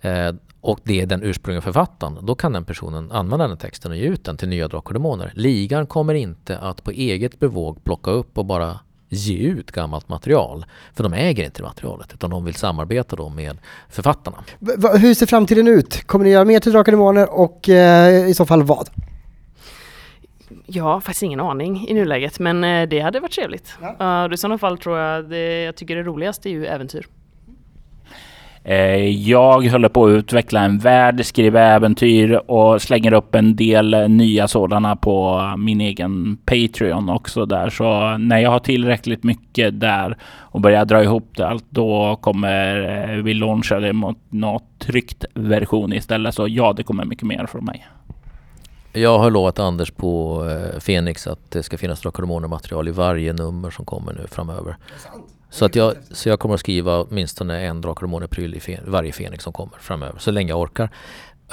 eh, 0.00 0.34
och 0.66 0.80
det 0.84 1.00
är 1.00 1.06
den 1.06 1.22
ursprungliga 1.22 1.62
författaren, 1.62 2.18
då 2.22 2.34
kan 2.34 2.52
den 2.52 2.64
personen 2.64 3.12
använda 3.12 3.48
den 3.48 3.56
texten 3.56 3.90
och 3.90 3.96
ge 3.96 4.04
ut 4.04 4.24
den 4.24 4.36
till 4.36 4.48
nya 4.48 4.68
Drakar 4.68 4.88
och 4.88 4.94
Demoner. 4.94 5.32
Ligan 5.34 5.86
kommer 5.86 6.14
inte 6.14 6.58
att 6.58 6.84
på 6.84 6.90
eget 6.90 7.38
bevåg 7.38 7.84
plocka 7.84 8.10
upp 8.10 8.38
och 8.38 8.46
bara 8.46 8.80
ge 9.08 9.38
ut 9.38 9.72
gammalt 9.72 10.08
material. 10.08 10.64
För 10.94 11.02
de 11.02 11.12
äger 11.12 11.44
inte 11.44 11.62
materialet 11.62 12.14
utan 12.14 12.30
de 12.30 12.44
vill 12.44 12.54
samarbeta 12.54 13.16
då 13.16 13.28
med 13.28 13.58
författarna. 13.88 14.44
Hur 14.98 15.14
ser 15.14 15.26
framtiden 15.26 15.68
ut? 15.68 16.06
Kommer 16.06 16.24
ni 16.24 16.30
göra 16.30 16.44
mer 16.44 16.60
till 16.60 16.72
Drakar 16.72 16.92
och 16.92 16.98
Demoner 16.98 17.40
och 17.40 17.68
eh, 17.68 18.28
i 18.28 18.34
så 18.34 18.46
fall 18.46 18.62
vad? 18.62 18.88
Jag 20.66 20.84
har 20.84 21.00
faktiskt 21.00 21.22
ingen 21.22 21.40
aning 21.40 21.88
i 21.88 21.94
nuläget 21.94 22.38
men 22.38 22.64
eh, 22.64 22.88
det 22.88 23.00
hade 23.00 23.20
varit 23.20 23.32
trevligt. 23.32 23.74
Ja. 23.98 24.32
I 24.32 24.36
sådana 24.36 24.58
fall 24.58 24.78
tror 24.78 24.98
jag 24.98 25.30
det 25.30 25.62
jag 25.62 25.76
tycker 25.76 25.96
det 25.96 26.02
roligaste 26.02 26.48
är 26.48 26.50
ju 26.50 26.66
äventyr. 26.66 27.06
Eh, 28.68 29.28
Jag 29.28 29.62
håller 29.62 29.88
på 29.88 30.04
att 30.04 30.10
utveckla 30.10 30.60
en 30.60 30.78
värld, 30.78 31.24
skriver 31.26 31.74
äventyr 31.76 32.40
och 32.46 32.82
slänger 32.82 33.12
upp 33.12 33.34
en 33.34 33.56
del 33.56 34.08
nya 34.10 34.48
sådana 34.48 34.96
på 34.96 35.42
min 35.58 35.80
egen 35.80 36.36
Patreon 36.36 37.08
också 37.08 37.46
där. 37.46 37.70
Så 37.70 38.18
när 38.18 38.38
jag 38.38 38.50
har 38.50 38.58
tillräckligt 38.58 39.24
mycket 39.24 39.80
där 39.80 40.16
och 40.40 40.60
börjar 40.60 40.84
dra 40.84 41.02
ihop 41.02 41.30
det 41.36 41.48
allt, 41.48 41.64
då 41.68 42.16
kommer 42.20 42.76
eh, 43.10 43.22
vi 43.22 43.34
launcha 43.34 43.80
det 43.80 43.92
mot 43.92 44.18
något 44.30 44.78
tryckt 44.78 45.24
version 45.34 45.92
istället. 45.92 46.34
Så 46.34 46.48
ja, 46.48 46.72
det 46.72 46.82
kommer 46.82 47.04
mycket 47.04 47.26
mer 47.26 47.46
från 47.46 47.64
mig. 47.64 47.86
Jag 48.92 49.18
har 49.18 49.30
lovat 49.30 49.58
Anders 49.58 49.90
på 49.90 50.44
eh, 50.50 50.80
Fenix 50.80 51.26
att 51.26 51.50
det 51.50 51.62
ska 51.62 51.78
finnas 51.78 52.00
Drakar 52.00 52.22
och 52.44 52.50
material 52.50 52.88
i 52.88 52.92
varje 52.92 53.32
nummer 53.32 53.70
som 53.70 53.84
kommer 53.84 54.12
nu 54.12 54.26
framöver. 54.30 54.76
Så, 55.56 55.64
att 55.64 55.74
jag, 55.74 55.94
så 56.10 56.28
jag 56.28 56.40
kommer 56.40 56.54
att 56.54 56.60
skriva 56.60 57.00
åtminstone 57.00 57.60
en 57.66 57.80
Drakar 57.80 58.02
och 58.02 58.08
Demoner-pryl 58.08 58.54
i 58.54 58.60
fe, 58.60 58.80
varje 58.86 59.12
Fenix 59.12 59.44
som 59.44 59.52
kommer 59.52 59.78
framöver, 59.78 60.18
så 60.18 60.30
länge 60.30 60.50
jag 60.50 60.60
orkar. 60.60 60.90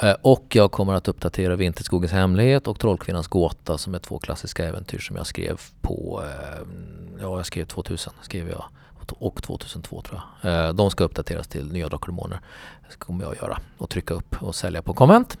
Eh, 0.02 0.14
och 0.22 0.46
jag 0.52 0.70
kommer 0.70 0.94
att 0.94 1.08
uppdatera 1.08 1.56
Vinterskogens 1.56 2.12
hemlighet 2.12 2.68
och 2.68 2.80
Trollkvinnans 2.80 3.28
gåta 3.28 3.78
som 3.78 3.94
är 3.94 3.98
två 3.98 4.18
klassiska 4.18 4.64
äventyr 4.64 4.98
som 4.98 5.16
jag 5.16 5.26
skrev 5.26 5.60
på, 5.80 6.22
eh, 6.24 6.66
ja 7.20 7.36
jag 7.36 7.46
skrev 7.46 7.64
2000 7.64 8.12
skrev 8.22 8.48
jag 8.48 8.64
och 9.18 9.42
2002 9.42 10.02
tror 10.02 10.20
jag. 10.42 10.66
Eh, 10.66 10.74
de 10.74 10.90
ska 10.90 11.04
uppdateras 11.04 11.48
till 11.48 11.72
nya 11.72 11.88
Drakar 11.88 12.08
och 12.08 12.14
Demoner. 12.14 12.40
Det 12.90 12.96
kommer 12.96 13.24
jag 13.24 13.32
att 13.32 13.42
göra 13.42 13.58
och 13.78 13.90
trycka 13.90 14.14
upp 14.14 14.42
och 14.42 14.54
sälja 14.54 14.82
på 14.82 14.94
konvent. 14.94 15.38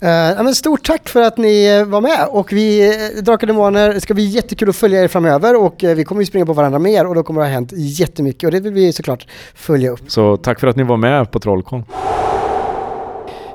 Ja, 0.00 0.42
men 0.42 0.54
stort 0.54 0.86
tack 0.86 1.08
för 1.08 1.22
att 1.22 1.36
ni 1.36 1.66
eh, 1.66 1.84
var 1.84 2.00
med 2.00 2.26
och 2.30 2.52
vi, 2.52 2.88
eh, 2.88 3.22
Drakar 3.22 3.46
och 3.46 3.54
Demoner, 3.54 3.94
det 3.94 4.00
ska 4.00 4.14
bli 4.14 4.24
jättekul 4.24 4.68
att 4.68 4.76
följa 4.76 5.04
er 5.04 5.08
framöver 5.08 5.56
och 5.62 5.74
vi 5.78 6.04
kommer 6.04 6.22
ju 6.22 6.26
springa 6.26 6.46
på 6.46 6.52
varandra 6.52 6.78
mer 6.78 7.06
och 7.06 7.14
då 7.14 7.22
kommer 7.22 7.40
det 7.40 7.46
ha 7.46 7.52
hänt 7.52 7.72
jättemycket 7.72 8.44
och 8.44 8.50
det 8.50 8.60
vill 8.60 8.72
vi 8.72 8.92
såklart 8.92 9.26
följa 9.54 9.90
upp. 9.90 10.00
Så 10.10 10.36
tack 10.36 10.60
för 10.60 10.66
att 10.66 10.76
ni 10.76 10.82
var 10.82 10.96
med 10.96 11.30
på 11.30 11.40
Trollcon. 11.40 11.84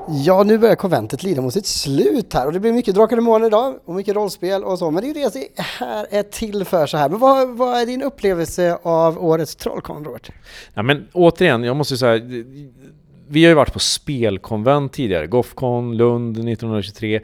Ja, 0.08 0.42
nu 0.42 0.58
börjar 0.58 0.74
konventet 0.74 1.22
lida 1.22 1.42
mot 1.42 1.52
sitt 1.52 1.66
slut 1.66 2.34
här 2.34 2.46
och 2.46 2.52
det 2.52 2.60
blir 2.60 2.72
mycket 2.72 2.94
Drakar 2.94 3.16
och 3.16 3.22
Demoner 3.22 3.46
idag 3.46 3.74
och 3.84 3.94
mycket 3.94 4.14
rollspel 4.14 4.64
och 4.64 4.78
så, 4.78 4.90
men 4.90 5.02
det 5.02 5.10
är 5.10 5.14
ju 5.14 5.30
det 5.30 5.34
det 5.56 5.62
här 5.62 6.06
är 6.10 6.22
till 6.22 6.64
för 6.64 6.86
så 6.86 6.96
här. 6.96 7.08
Men 7.08 7.18
vad, 7.18 7.48
vad 7.48 7.80
är 7.80 7.86
din 7.86 8.02
upplevelse 8.02 8.78
av 8.82 9.24
årets 9.24 9.56
Trollkon, 9.56 10.04
Robert? 10.04 10.30
Ja, 10.74 10.82
men 10.82 11.08
återigen, 11.12 11.64
jag 11.64 11.76
måste 11.76 11.96
säga, 11.96 12.22
vi 13.32 13.44
har 13.44 13.48
ju 13.48 13.54
varit 13.54 13.72
på 13.72 13.78
spelkonvent 13.78 14.92
tidigare, 14.92 15.26
Gothcon, 15.26 15.96
Lund 15.96 16.36
1923. 16.36 17.20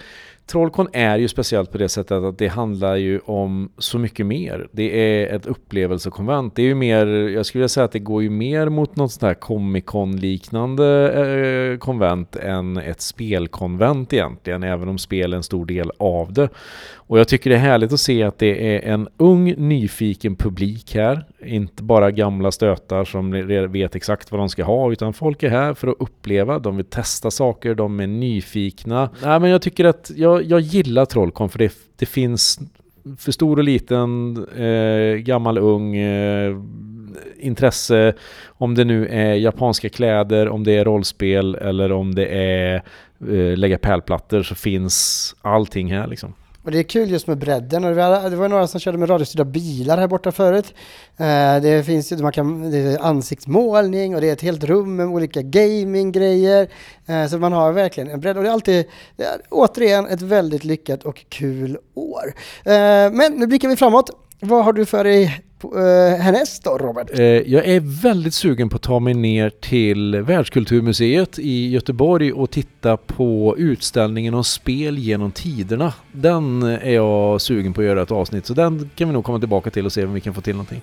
Trollcon 0.48 0.88
är 0.92 1.18
ju 1.18 1.28
speciellt 1.28 1.72
på 1.72 1.78
det 1.78 1.88
sättet 1.88 2.22
att 2.22 2.38
det 2.38 2.48
handlar 2.48 2.96
ju 2.96 3.18
om 3.18 3.72
så 3.78 3.98
mycket 3.98 4.26
mer. 4.26 4.68
Det 4.72 5.22
är 5.22 5.36
ett 5.36 5.46
upplevelsekonvent. 5.46 6.54
Det 6.56 6.62
är 6.62 6.66
ju 6.66 6.74
mer, 6.74 7.06
jag 7.06 7.46
skulle 7.46 7.60
vilja 7.60 7.68
säga 7.68 7.84
att 7.84 7.92
det 7.92 7.98
går 7.98 8.22
ju 8.22 8.30
mer 8.30 8.68
mot 8.68 8.96
något 8.96 9.12
sånt 9.12 9.22
här 9.22 9.34
Comic 9.34 9.84
Con 9.84 10.16
liknande 10.16 11.12
eh, 11.12 11.78
konvent 11.78 12.36
än 12.36 12.76
ett 12.76 13.00
spelkonvent 13.00 14.12
egentligen, 14.12 14.62
även 14.62 14.88
om 14.88 14.98
spel 14.98 15.32
är 15.32 15.36
en 15.36 15.42
stor 15.42 15.66
del 15.66 15.90
av 15.98 16.32
det. 16.32 16.48
Och 17.08 17.18
jag 17.18 17.28
tycker 17.28 17.50
det 17.50 17.56
är 17.56 17.60
härligt 17.60 17.92
att 17.92 18.00
se 18.00 18.22
att 18.22 18.38
det 18.38 18.76
är 18.76 18.92
en 18.92 19.08
ung 19.16 19.54
nyfiken 19.68 20.36
publik 20.36 20.94
här. 20.94 21.24
Inte 21.44 21.82
bara 21.82 22.10
gamla 22.10 22.52
stötar 22.52 23.04
som 23.04 23.30
vet 23.72 23.94
exakt 23.94 24.32
vad 24.32 24.40
de 24.40 24.48
ska 24.48 24.64
ha, 24.64 24.92
utan 24.92 25.12
folk 25.12 25.42
är 25.42 25.48
här 25.48 25.74
för 25.74 25.88
att 25.88 25.96
uppleva, 25.98 26.58
de 26.58 26.76
vill 26.76 26.86
testa 26.86 27.30
saker, 27.30 27.74
de 27.74 28.00
är 28.00 28.06
nyfikna. 28.06 29.10
Nej 29.22 29.40
men 29.40 29.50
jag 29.50 29.62
tycker 29.62 29.84
att 29.84 30.10
jag, 30.16 30.37
jag 30.40 30.60
gillar 30.60 31.04
Trollkon 31.04 31.48
för 31.48 31.58
det, 31.58 31.72
det 31.96 32.06
finns 32.06 32.60
för 33.18 33.32
stor 33.32 33.58
och 33.58 33.64
liten, 33.64 34.36
eh, 34.56 35.16
gammal, 35.16 35.58
ung, 35.58 35.96
eh, 35.96 36.56
intresse. 37.38 38.14
Om 38.46 38.74
det 38.74 38.84
nu 38.84 39.06
är 39.08 39.34
japanska 39.34 39.88
kläder, 39.88 40.48
om 40.48 40.64
det 40.64 40.72
är 40.72 40.84
rollspel 40.84 41.54
eller 41.54 41.92
om 41.92 42.14
det 42.14 42.26
är 42.26 42.74
eh, 43.28 43.56
lägga 43.56 43.78
pärlplattor 43.78 44.42
så 44.42 44.54
finns 44.54 45.34
allting 45.42 45.92
här 45.92 46.06
liksom. 46.06 46.34
Och 46.68 46.72
det 46.72 46.78
är 46.78 46.82
kul 46.82 47.10
just 47.10 47.26
med 47.26 47.38
bredden 47.38 47.84
och 47.84 47.90
det 48.30 48.36
var, 48.36 48.48
några 48.48 48.66
som 48.66 48.80
körde 48.80 48.98
med 48.98 49.10
radiostyrda 49.10 49.44
bilar 49.44 49.98
här 49.98 50.06
borta 50.06 50.32
förut. 50.32 50.74
Eh, 51.16 51.62
det 51.62 51.86
finns 51.86 52.12
ju, 52.12 52.16
man 52.16 52.32
kan, 52.32 52.70
det 52.70 52.78
är 52.78 53.02
ansiktsmålning 53.02 54.14
och 54.14 54.20
det 54.20 54.28
är 54.28 54.32
ett 54.32 54.42
helt 54.42 54.64
rum 54.64 54.96
med 54.96 55.06
olika 55.06 55.42
gaminggrejer. 55.42 56.68
Eh, 57.06 57.26
så 57.26 57.38
man 57.38 57.52
har 57.52 57.72
verkligen 57.72 58.10
en 58.10 58.20
bredd 58.20 58.36
och 58.36 58.42
det 58.42 58.48
är 58.48 58.52
alltid, 58.52 58.86
det 59.16 59.24
är, 59.24 59.40
återigen 59.50 60.06
ett 60.06 60.22
väldigt 60.22 60.64
lyckat 60.64 61.02
och 61.04 61.24
kul 61.28 61.78
år. 61.94 62.34
Eh, 62.64 62.72
men 63.12 63.32
nu 63.36 63.46
blickar 63.46 63.68
vi 63.68 63.76
framåt. 63.76 64.10
Vad 64.40 64.64
har 64.64 64.72
du 64.72 64.86
för 64.86 65.04
dig 65.04 65.44
på, 65.58 65.78
eh, 65.78 66.20
härnäst 66.20 66.64
då 66.64 66.78
Robert? 66.78 67.10
Eh, 67.18 67.24
Jag 67.24 67.66
är 67.66 68.02
väldigt 68.02 68.34
sugen 68.34 68.68
på 68.68 68.76
att 68.76 68.82
ta 68.82 68.98
mig 68.98 69.14
ner 69.14 69.50
till 69.60 70.16
Världskulturmuseet 70.20 71.38
i 71.38 71.68
Göteborg 71.70 72.32
och 72.32 72.50
titta 72.50 72.96
på 72.96 73.54
utställningen 73.58 74.34
om 74.34 74.44
spel 74.44 74.98
genom 74.98 75.30
tiderna. 75.32 75.92
Den 76.12 76.62
är 76.62 76.90
jag 76.94 77.40
sugen 77.40 77.72
på 77.72 77.80
att 77.80 77.86
göra 77.86 78.02
ett 78.02 78.10
avsnitt, 78.10 78.46
så 78.46 78.54
den 78.54 78.90
kan 78.94 79.08
vi 79.08 79.14
nog 79.14 79.24
komma 79.24 79.38
tillbaka 79.38 79.70
till 79.70 79.86
och 79.86 79.92
se 79.92 80.04
om 80.04 80.12
vi 80.14 80.20
kan 80.20 80.34
få 80.34 80.40
till 80.40 80.54
någonting. 80.54 80.80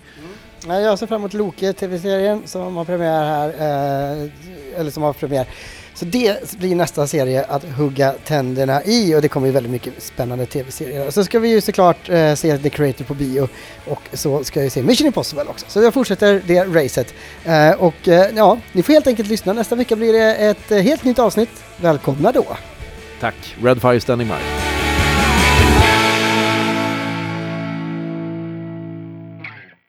Nej, 0.67 0.84
Jag 0.84 0.99
ser 0.99 1.07
fram 1.07 1.21
emot 1.21 1.34
Loke, 1.34 1.73
tv-serien 1.73 2.41
som 2.45 2.76
har 2.76 2.86
premiär 2.86 3.23
här, 3.26 3.49
eh, 3.49 4.80
eller 4.80 4.91
som 4.91 5.03
har 5.03 5.13
premiär. 5.13 5.47
Så 5.96 6.06
det 6.06 6.58
blir 6.58 6.76
nästa 6.76 7.08
serie 7.08 7.43
att 7.43 7.64
hugga 7.64 8.14
tänderna 8.26 8.84
i 8.84 9.16
och 9.16 9.22
det 9.22 9.28
kommer 9.28 9.48
ju 9.48 9.54
väldigt 9.54 9.72
mycket 9.72 10.04
spännande 10.04 10.46
tv-serier. 10.46 11.12
Så 11.12 11.24
ska 11.24 11.39
vi 11.39 11.50
ju 11.50 11.62
såklart 11.62 12.10
eh, 12.10 12.34
se 12.34 12.58
The 12.58 12.70
Creator 12.70 13.06
på 13.06 13.14
bio 13.14 13.50
och 13.86 14.02
så 14.14 14.43
ska 14.43 14.62
vi 14.62 14.70
se 14.70 14.84
Mission 14.84 15.08
Impossible 15.08 15.43
också. 15.43 15.66
Så 15.70 15.84
jag 15.84 15.93
fortsätter 15.93 16.41
det 16.48 16.64
racet. 16.64 17.14
Eh, 17.46 17.72
och 17.72 18.08
eh, 18.08 18.30
ja, 18.36 18.58
ni 18.72 18.84
får 18.84 18.93
helt 18.93 19.08
enkelt 19.08 19.30
lyssna. 19.30 19.54
Nästa 19.54 19.76
vecka 19.76 19.96
blir 19.96 20.14
det 20.14 20.36
ett 20.36 20.72
eh, 20.72 20.78
helt 20.78 21.04
nytt 21.04 21.20
avsnitt. 21.20 21.64
Välkomna 21.78 22.32
då! 22.32 22.46
Tack! 23.20 23.56
Red 23.64 23.82
Fire 23.82 24.00
Standing 24.00 24.28
By. 24.28 24.74